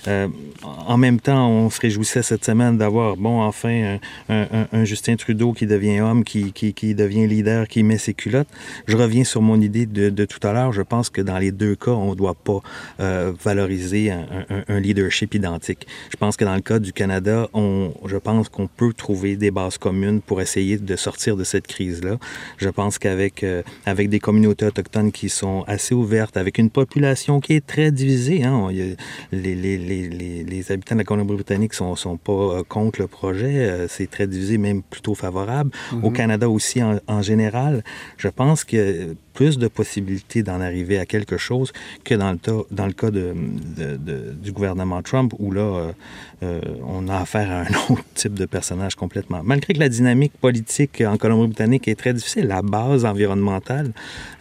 Euh, 0.07 0.27
en 0.63 0.97
même 0.97 1.19
temps, 1.19 1.49
on 1.49 1.69
se 1.69 1.79
réjouissait 1.81 2.21
cette 2.21 2.45
semaine 2.45 2.77
d'avoir, 2.77 3.10
bon, 3.17 3.41
enfin, 3.41 3.97
un, 4.29 4.83
Justin 4.85 5.15
Trudeau 5.15 5.53
qui 5.53 5.65
devient 5.65 6.01
homme, 6.01 6.23
qui, 6.23 6.51
qui, 6.53 6.95
devient 6.95 7.27
leader, 7.27 7.67
qui 7.67 7.83
met 7.83 7.97
ses 7.97 8.13
culottes. 8.13 8.47
Je 8.87 8.97
reviens 8.97 9.23
sur 9.23 9.41
mon 9.41 9.59
idée 9.59 9.85
de, 9.85 10.25
tout 10.25 10.45
à 10.47 10.53
l'heure. 10.53 10.71
Je 10.71 10.81
pense 10.81 11.09
que 11.09 11.21
dans 11.21 11.37
les 11.37 11.51
deux 11.51 11.75
cas, 11.75 11.91
on 11.91 12.11
ne 12.11 12.15
doit 12.15 12.35
pas 12.35 12.59
euh, 12.99 13.33
valoriser 13.43 14.11
un, 14.11 14.79
leadership 14.79 15.33
identique. 15.33 15.87
Je 16.09 16.17
pense 16.17 16.37
que 16.37 16.45
dans 16.45 16.55
le 16.55 16.61
cas 16.61 16.79
du 16.79 16.93
Canada, 16.93 17.47
on, 17.53 17.91
je 18.05 18.17
pense 18.17 18.49
qu'on 18.49 18.67
peut 18.67 18.93
trouver 18.93 19.35
des 19.35 19.51
bases 19.51 19.77
communes 19.77 20.21
pour 20.21 20.41
essayer 20.41 20.77
de 20.77 20.95
sortir 20.95 21.37
de 21.37 21.43
cette 21.43 21.67
crise-là. 21.67 22.17
Je 22.57 22.69
pense 22.69 22.97
qu'avec 22.99 23.43
euh, 23.43 23.63
avec 23.85 24.09
des 24.09 24.19
communautés 24.19 24.65
autochtones 24.65 25.11
qui 25.11 25.29
sont 25.29 25.63
assez 25.67 25.93
ouvertes, 25.93 26.37
avec 26.37 26.57
une 26.57 26.69
population 26.69 27.39
qui 27.39 27.53
est 27.53 27.65
très 27.65 27.91
divisée, 27.91 28.43
hein, 28.43 28.69
les, 28.71 28.95
les, 29.31 29.77
les, 29.77 30.43
les, 30.43 30.71
habitants 30.71 30.95
de 30.95 30.99
la 30.99 31.05
Colombie-Britannique 31.05 31.73
sont, 31.73 31.95
sont 31.95 32.17
pas 32.17 32.31
euh, 32.31 32.63
contre 32.67 33.00
le 33.01 33.07
projet, 33.07 33.55
euh, 33.57 33.87
c'est 33.87 34.09
très 34.09 34.27
divisé, 34.27 34.57
même 34.57 34.81
plutôt 34.83 35.15
favorable. 35.15 35.71
Au 35.91 36.09
mhm. 36.09 36.13
Canada 36.13 36.49
aussi, 36.49 36.81
en, 36.83 36.99
en, 37.07 37.21
général, 37.21 37.83
je 38.17 38.27
pense 38.27 38.63
que 38.63 39.15
plus 39.33 39.57
de 39.57 39.67
possibilités 39.67 40.43
d'en 40.43 40.61
arriver 40.61 40.99
à 40.99 41.05
quelque 41.05 41.37
chose 41.37 41.71
que 42.03 42.15
dans 42.15 42.31
le, 42.31 42.93
cas 42.93 43.11
du 43.11 44.51
gouvernement 44.51 45.01
Trump, 45.01 45.33
où 45.39 45.51
là, 45.51 45.61
euh, 45.61 45.91
euh, 46.43 46.61
on 46.85 47.07
a 47.07 47.17
affaire 47.17 47.51
à 47.51 47.61
un 47.61 47.65
autre 47.89 48.03
type 48.13 48.33
de 48.33 48.45
personnage 48.45 48.95
complètement. 48.95 49.41
Malgré 49.43 49.73
que 49.73 49.79
la 49.79 49.89
dynamique 49.89 50.33
politique 50.39 51.01
en 51.05 51.17
Colombie-Britannique 51.17 51.87
est 51.87 51.95
très 51.95 52.13
difficile, 52.13 52.47
la 52.47 52.61
base 52.61 53.05
environnementale 53.05 53.91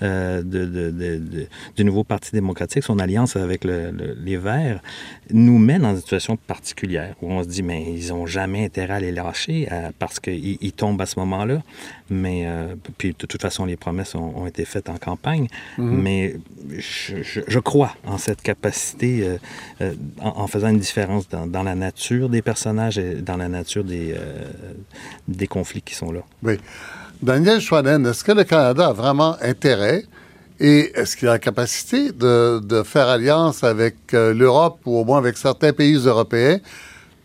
euh, 0.03 0.43
du 1.77 1.85
nouveau 1.85 2.05
Parti 2.05 2.33
démocratique, 2.33 2.83
son 2.83 2.99
alliance 2.99 3.37
avec 3.37 3.65
les 3.65 4.37
Verts, 4.37 4.81
nous 5.33 5.59
mène 5.59 5.83
dans 5.83 5.95
une 5.95 6.01
situation 6.01 6.37
particulière 6.37 7.15
où 7.23 7.31
on 7.31 7.43
se 7.43 7.49
dit, 7.49 7.63
mais 7.63 7.85
ils 7.95 8.09
n'ont 8.09 8.27
jamais 8.27 8.65
intérêt 8.65 8.95
à 8.95 9.01
les 9.01 9.13
lâcher 9.13 9.69
parce 9.99 10.19
qu'ils 10.19 10.73
tombent 10.73 11.01
à 11.01 11.07
ce 11.07 11.19
moment-là. 11.21 11.63
Mais 12.11 12.47
puis 12.99 13.11
de 13.19 13.27
toute 13.27 13.41
façon, 13.41 13.65
les 13.65 13.77
promesses 13.77 14.15
ont 14.15 14.47
été 14.47 14.65
faites 14.65 14.89
en 14.89 14.97
campagne, 14.97 15.47
mhm. 15.79 16.03
mais 16.03 16.37
je, 16.79 17.59
crois 17.59 17.95
en 18.07 18.19
cette 18.19 18.43
capacité, 18.43 19.27
euh, 19.27 19.39
euh, 19.81 19.95
en, 20.21 20.47
faisant 20.47 20.69
une 20.69 20.79
différence 20.79 21.29
dans, 21.29 21.63
la 21.63 21.75
nature 21.75 22.29
des 22.29 22.43
personnages 22.43 22.99
et 22.99 23.15
dans 23.17 23.37
la 23.37 23.49
nature 23.49 23.85
des, 23.85 24.15
euh, 24.17 24.45
des 25.29 25.47
conflits 25.47 25.83
qui 25.83 25.95
sont 25.95 26.13
là. 26.13 26.21
Oui. 26.43 26.55
Daniel 27.23 27.61
Schwanen, 27.61 28.07
est-ce 28.07 28.25
que 28.25 28.33
le 28.33 28.45
Canada 28.45 28.89
a 28.89 28.93
vraiment 28.93 29.37
intérêt 29.43 30.05
et 30.59 30.93
est-ce 30.95 31.17
qu'il 31.17 31.29
a 31.29 31.33
la 31.33 31.39
capacité 31.39 32.13
de, 32.13 32.61
de 32.61 32.83
faire 32.83 33.09
alliance 33.09 33.65
avec 33.65 33.97
l'Europe 34.13 34.81
ou 34.85 34.99
au 34.99 35.05
moins 35.05 35.19
avec 35.19 35.37
certains 35.37 35.73
pays 35.73 35.97
européens 35.97 36.59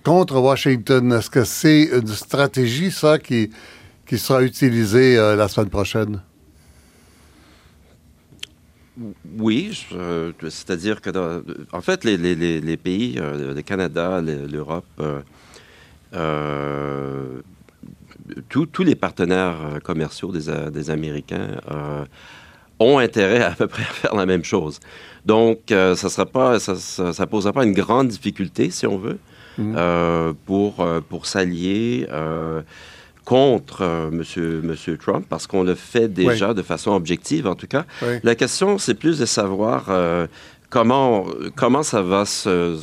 contre 0.03 0.37
Washington? 0.37 1.13
Est-ce 1.13 1.29
que 1.29 1.43
c'est 1.43 1.83
une 1.83 2.07
stratégie, 2.07 2.91
ça, 2.91 3.19
qui, 3.19 3.49
qui 4.05 4.17
sera 4.17 4.43
utilisée 4.43 5.15
la 5.15 5.47
semaine 5.47 5.69
prochaine? 5.69 6.21
Oui, 9.37 9.85
c'est-à-dire 10.41 11.01
que, 11.01 11.09
en 11.73 11.81
fait, 11.81 12.03
les, 12.05 12.77
pays, 12.77 13.17
euh, 13.19 13.53
le 13.53 13.61
Canada, 13.61 14.21
l'Europe, 14.21 14.85
euh, 14.99 15.21
euh, 16.13 17.41
tous 18.49 18.83
les 18.83 18.95
partenaires 18.95 19.79
commerciaux 19.83 20.31
des, 20.31 20.89
Américains 20.89 21.59
ont 22.79 22.97
intérêt 22.97 23.43
à, 23.43 23.51
peu 23.51 23.67
près 23.67 23.83
à 23.83 23.85
faire 23.87 24.15
la 24.15 24.25
même 24.25 24.45
chose. 24.45 24.79
Donc, 25.25 25.73
ça 25.95 26.25
pas, 26.25 26.59
ça, 26.59 26.75
ça, 26.75 27.27
posera 27.27 27.51
pas 27.51 27.65
une 27.65 27.73
grande 27.73 28.07
difficulté, 28.07 28.69
si 28.69 28.87
on 28.87 28.97
veut, 28.97 29.19
mmh. 29.57 30.33
pour, 30.45 30.87
pour 31.09 31.25
s'allier 31.25 32.07
contre 33.25 33.81
euh, 33.81 34.09
monsieur, 34.11 34.61
monsieur 34.63 34.97
Trump 34.97 35.25
parce 35.27 35.47
qu'on 35.47 35.63
le 35.63 35.75
fait 35.75 36.07
déjà 36.07 36.53
de 36.53 36.61
façon 36.61 36.91
objective, 36.91 37.47
en 37.47 37.55
tout 37.55 37.67
cas. 37.67 37.85
La 38.23 38.35
question, 38.35 38.77
c'est 38.77 38.93
plus 38.93 39.19
de 39.19 39.25
savoir 39.25 39.87
euh, 39.89 40.27
comment, 40.69 41.25
comment 41.55 41.83
ça 41.83 42.01
va 42.01 42.25
se, 42.25 42.77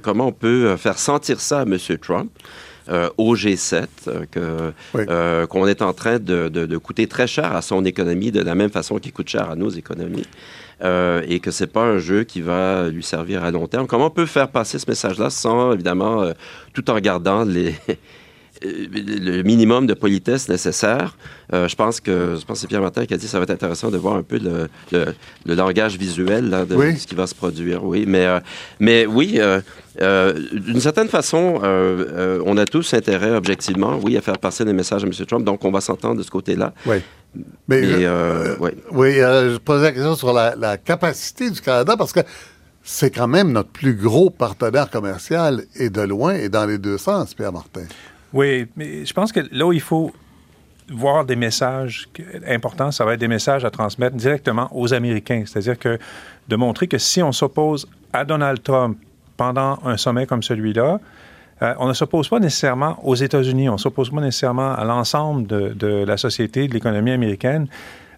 comment 0.00 0.26
on 0.26 0.32
peut 0.32 0.76
faire 0.76 0.98
sentir 0.98 1.40
ça 1.40 1.60
à 1.60 1.64
monsieur 1.64 1.96
Trump. 1.96 2.30
Euh, 2.90 3.08
au 3.16 3.34
G7, 3.34 3.86
que, 4.30 5.46
qu'on 5.46 5.66
est 5.66 5.80
en 5.80 5.94
train 5.94 6.18
de, 6.18 6.50
de, 6.50 6.76
coûter 6.76 7.06
très 7.06 7.26
cher 7.26 7.56
à 7.56 7.62
son 7.62 7.82
économie 7.86 8.30
de 8.30 8.42
la 8.42 8.54
même 8.54 8.68
façon 8.68 8.98
qu'il 8.98 9.14
coûte 9.14 9.30
cher 9.30 9.50
à 9.50 9.56
nos 9.56 9.70
économies. 9.70 10.26
et 10.82 11.40
que 11.40 11.50
c'est 11.50 11.72
pas 11.72 11.84
un 11.84 11.96
jeu 11.96 12.24
qui 12.24 12.42
va 12.42 12.90
lui 12.90 13.02
servir 13.02 13.42
à 13.42 13.50
long 13.50 13.68
terme. 13.68 13.86
Comment 13.86 14.08
on 14.08 14.10
peut 14.10 14.26
faire 14.26 14.48
passer 14.48 14.78
ce 14.78 14.84
message-là 14.86 15.30
sans, 15.30 15.72
évidemment, 15.72 16.30
tout 16.74 16.90
en 16.90 17.00
gardant 17.00 17.42
les, 17.44 17.74
le 18.64 19.42
minimum 19.42 19.86
de 19.86 19.94
politesse 19.94 20.48
nécessaire. 20.48 21.16
Euh, 21.52 21.68
je 21.68 21.76
pense 21.76 22.00
que 22.00 22.36
je 22.40 22.44
pense 22.44 22.60
c'est 22.60 22.66
Pierre 22.66 22.80
Martin 22.80 23.04
qui 23.06 23.14
a 23.14 23.16
dit 23.16 23.24
que 23.24 23.30
ça 23.30 23.38
va 23.38 23.44
être 23.44 23.50
intéressant 23.50 23.90
de 23.90 23.98
voir 23.98 24.14
un 24.16 24.22
peu 24.22 24.38
le, 24.38 24.68
le, 24.92 25.54
langage 25.54 25.98
visuel 25.98 26.50
de 26.50 26.96
ce 26.96 27.06
qui 27.06 27.14
va 27.14 27.26
se 27.26 27.34
produire. 27.34 27.84
Oui, 27.84 28.04
mais 28.06 28.26
euh, 28.26 28.40
mais 28.80 29.06
oui. 29.06 29.38
Euh, 29.40 29.60
d'une 30.52 30.80
certaine 30.80 31.08
façon, 31.08 31.60
on 31.62 32.56
a 32.56 32.64
tous 32.64 32.94
intérêt, 32.94 33.30
objectivement, 33.30 34.00
oui, 34.02 34.16
à 34.16 34.20
faire 34.20 34.38
passer 34.38 34.64
des 34.64 34.72
messages 34.72 35.04
à 35.04 35.06
M. 35.06 35.12
Trump, 35.26 35.44
donc 35.44 35.64
on 35.64 35.70
va 35.70 35.80
s'entendre 35.80 36.16
de 36.16 36.24
ce 36.24 36.30
côté-là. 36.30 36.72
Oui. 36.84 36.96
Mais, 37.68 37.80
Oui, 38.90 39.14
je 39.14 39.56
posais 39.58 39.84
la 39.84 39.92
question 39.92 40.16
sur 40.16 40.32
la, 40.32 40.56
la 40.56 40.78
capacité 40.78 41.48
du 41.48 41.60
Canada, 41.60 41.96
parce 41.96 42.12
que 42.12 42.20
c'est 42.82 43.10
quand 43.10 43.28
même 43.28 43.52
notre 43.52 43.70
plus 43.70 43.94
gros 43.94 44.30
partenaire 44.30 44.90
commercial, 44.90 45.62
et 45.76 45.90
de 45.90 46.00
loin, 46.00 46.34
et 46.34 46.48
dans 46.48 46.66
les 46.66 46.78
deux 46.78 46.98
sens, 46.98 47.32
Pierre 47.32 47.52
Martin. 47.52 47.86
Oui, 48.34 48.66
mais 48.76 49.06
je 49.06 49.12
pense 49.14 49.32
que 49.32 49.40
là 49.52 49.64
où 49.64 49.72
il 49.72 49.80
faut 49.80 50.12
voir 50.90 51.24
des 51.24 51.36
messages 51.36 52.08
importants, 52.46 52.90
ça 52.90 53.04
va 53.04 53.14
être 53.14 53.20
des 53.20 53.28
messages 53.28 53.64
à 53.64 53.70
transmettre 53.70 54.16
directement 54.16 54.68
aux 54.72 54.92
Américains. 54.92 55.44
C'est-à-dire 55.46 55.78
que 55.78 55.98
de 56.48 56.56
montrer 56.56 56.88
que 56.88 56.98
si 56.98 57.22
on 57.22 57.32
s'oppose 57.32 57.88
à 58.12 58.24
Donald 58.24 58.62
Trump 58.62 58.98
pendant 59.36 59.78
un 59.84 59.96
sommet 59.96 60.26
comme 60.26 60.42
celui-là, 60.42 61.00
euh, 61.62 61.74
on 61.78 61.86
ne 61.86 61.92
s'oppose 61.92 62.28
pas 62.28 62.40
nécessairement 62.40 62.98
aux 63.04 63.14
États-Unis, 63.14 63.68
on 63.68 63.74
ne 63.74 63.78
s'oppose 63.78 64.10
pas 64.10 64.20
nécessairement 64.20 64.74
à 64.74 64.84
l'ensemble 64.84 65.46
de, 65.46 66.04
la 66.04 66.16
société, 66.16 66.66
de 66.66 66.74
l'économie 66.74 67.12
américaine. 67.12 67.68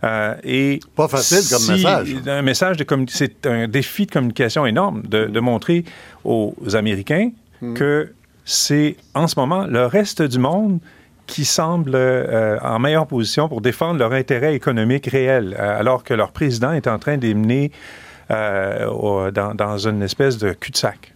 Euh, 0.03 0.35
et 0.43 0.81
pas 0.95 1.09
facile 1.09 1.43
comme 1.51 1.75
message. 1.75 2.17
Un 2.27 2.43
message 2.43 2.77
de 2.77 2.87
c'est 3.09 3.47
un 3.47 3.69
défi 3.69 4.07
de 4.07 4.13
communication 4.13 4.67
énorme 4.67 5.03
de, 5.03 5.27
de 5.27 5.41
montrer 5.41 5.85
aux 6.25 6.55
Américains 6.75 7.31
hmm. 7.61 7.75
que 7.75 8.13
c'est 8.47 8.97
en 9.15 9.27
ce 9.27 9.39
moment 9.39 9.67
le 9.67 9.85
reste 9.85 10.23
du 10.23 10.39
monde 10.39 10.79
qui 11.27 11.45
semble 11.45 11.93
euh, 11.95 12.57
en 12.63 12.79
meilleure 12.79 13.09
position 13.09 13.49
pour 13.49 13.61
défendre 13.61 13.99
leur 13.99 14.13
intérêt 14.13 14.55
économique 14.55 15.07
réel, 15.07 15.57
euh, 15.59 15.81
alors 15.81 16.05
que 16.05 16.15
leur 16.15 16.31
président 16.31 16.73
est 16.73 16.87
en 16.87 17.01
train 17.01 17.17
d'émener 17.17 17.73
euh, 18.31 19.31
dans, 19.33 19.79
une 19.79 20.03
espèce 20.03 20.39
de 20.39 20.53
cul-de-sac. 20.53 21.13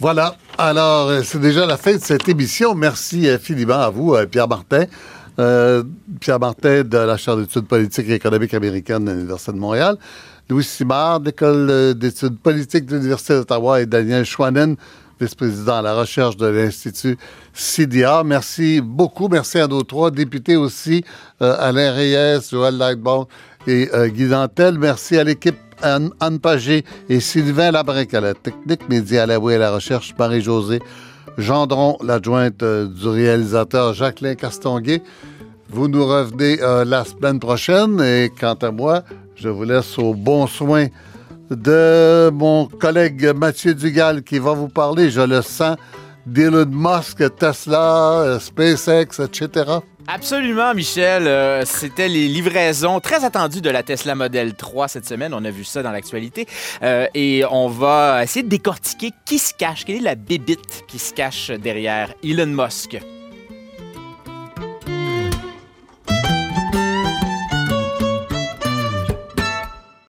Voilà. 0.00 0.36
Alors, 0.58 1.24
c'est 1.24 1.40
déjà 1.40 1.64
la 1.64 1.76
fin 1.76 1.94
de 1.94 2.00
cette 2.00 2.28
émission. 2.28 2.74
Merci 2.74 3.28
infiniment 3.28 3.80
à 3.80 3.90
vous, 3.90 4.16
Pierre 4.30 4.48
Martin. 4.48 4.84
Pierre 6.20 6.40
Martin 6.40 6.82
de 6.82 6.98
la 6.98 7.16
Chaire 7.16 7.36
d'études 7.36 7.66
politiques 7.66 8.08
et 8.08 8.14
économiques 8.14 8.54
américaines 8.54 9.04
de 9.04 9.12
l'Université 9.12 9.52
de 9.52 9.58
Montréal. 9.58 9.96
Louis 10.48 10.64
Simard 10.64 11.20
de 11.20 11.26
l'École 11.26 11.94
d'études 11.94 12.38
politiques 12.38 12.86
de 12.86 12.96
l'Université 12.96 13.34
d'Ottawa 13.34 13.80
et 13.80 13.86
Daniel 13.86 14.24
Schwanen 14.24 14.76
vice-président 15.20 15.76
à 15.76 15.82
la 15.82 15.94
recherche 15.94 16.36
de 16.36 16.46
l'Institut 16.46 17.18
CDA. 17.52 18.22
Merci 18.24 18.80
beaucoup. 18.80 19.28
Merci 19.28 19.58
à 19.58 19.66
nos 19.66 19.82
trois 19.82 20.10
députés 20.10 20.56
aussi, 20.56 21.04
euh, 21.42 21.56
Alain 21.58 21.92
Reyes, 21.92 22.40
Joël 22.50 22.76
Lightbone 22.76 23.24
et 23.66 23.88
euh, 23.94 24.08
Guy 24.08 24.28
Dantel. 24.28 24.78
Merci 24.78 25.18
à 25.18 25.24
l'équipe 25.24 25.56
Anne, 25.82 26.10
Pagé 26.40 26.84
et 27.08 27.20
Sylvain 27.20 27.70
Labrec 27.70 28.12
à 28.14 28.20
la 28.20 28.34
technique, 28.34 28.88
Média 28.88 29.26
la 29.26 29.36
à 29.36 29.58
la 29.58 29.72
recherche, 29.72 30.14
Marie-Josée 30.18 30.80
Gendron, 31.36 31.96
l'adjointe 32.02 32.62
euh, 32.62 32.86
du 32.86 33.08
réalisateur 33.08 33.94
Jacqueline 33.94 34.36
Castonguay. 34.36 35.02
Vous 35.70 35.86
nous 35.86 36.06
revenez 36.06 36.56
la 36.56 37.04
semaine 37.04 37.38
prochaine 37.38 38.00
et 38.00 38.32
quant 38.40 38.54
à 38.54 38.70
moi, 38.70 39.02
je 39.36 39.50
vous 39.50 39.64
laisse 39.64 39.98
au 39.98 40.14
bon 40.14 40.46
soin 40.46 40.86
de 41.50 42.30
mon 42.30 42.66
collègue 42.66 43.32
Mathieu 43.34 43.74
Dugal 43.74 44.22
qui 44.22 44.38
va 44.38 44.52
vous 44.52 44.68
parler, 44.68 45.10
je 45.10 45.20
le 45.20 45.42
sens, 45.42 45.76
d'Elon 46.26 46.66
Musk, 46.70 47.22
Tesla, 47.36 48.20
euh, 48.20 48.38
SpaceX, 48.38 49.20
etc.? 49.20 49.64
Absolument, 50.06 50.74
Michel. 50.74 51.26
Euh, 51.26 51.64
C'était 51.64 52.08
les 52.08 52.28
livraisons 52.28 53.00
très 53.00 53.24
attendues 53.24 53.60
de 53.60 53.70
la 53.70 53.82
Tesla 53.82 54.14
Model 54.14 54.54
3 54.54 54.88
cette 54.88 55.06
semaine. 55.06 55.34
On 55.34 55.44
a 55.44 55.50
vu 55.50 55.64
ça 55.64 55.82
dans 55.82 55.92
l'actualité. 55.92 56.46
Euh, 56.82 57.06
et 57.14 57.44
on 57.50 57.68
va 57.68 58.22
essayer 58.22 58.42
de 58.42 58.48
décortiquer 58.48 59.10
qui 59.26 59.38
se 59.38 59.52
cache, 59.52 59.84
quelle 59.84 59.96
est 59.96 60.00
la 60.00 60.14
bébite 60.14 60.84
qui 60.88 60.98
se 60.98 61.12
cache 61.12 61.50
derrière 61.50 62.12
Elon 62.22 62.46
Musk. 62.46 62.98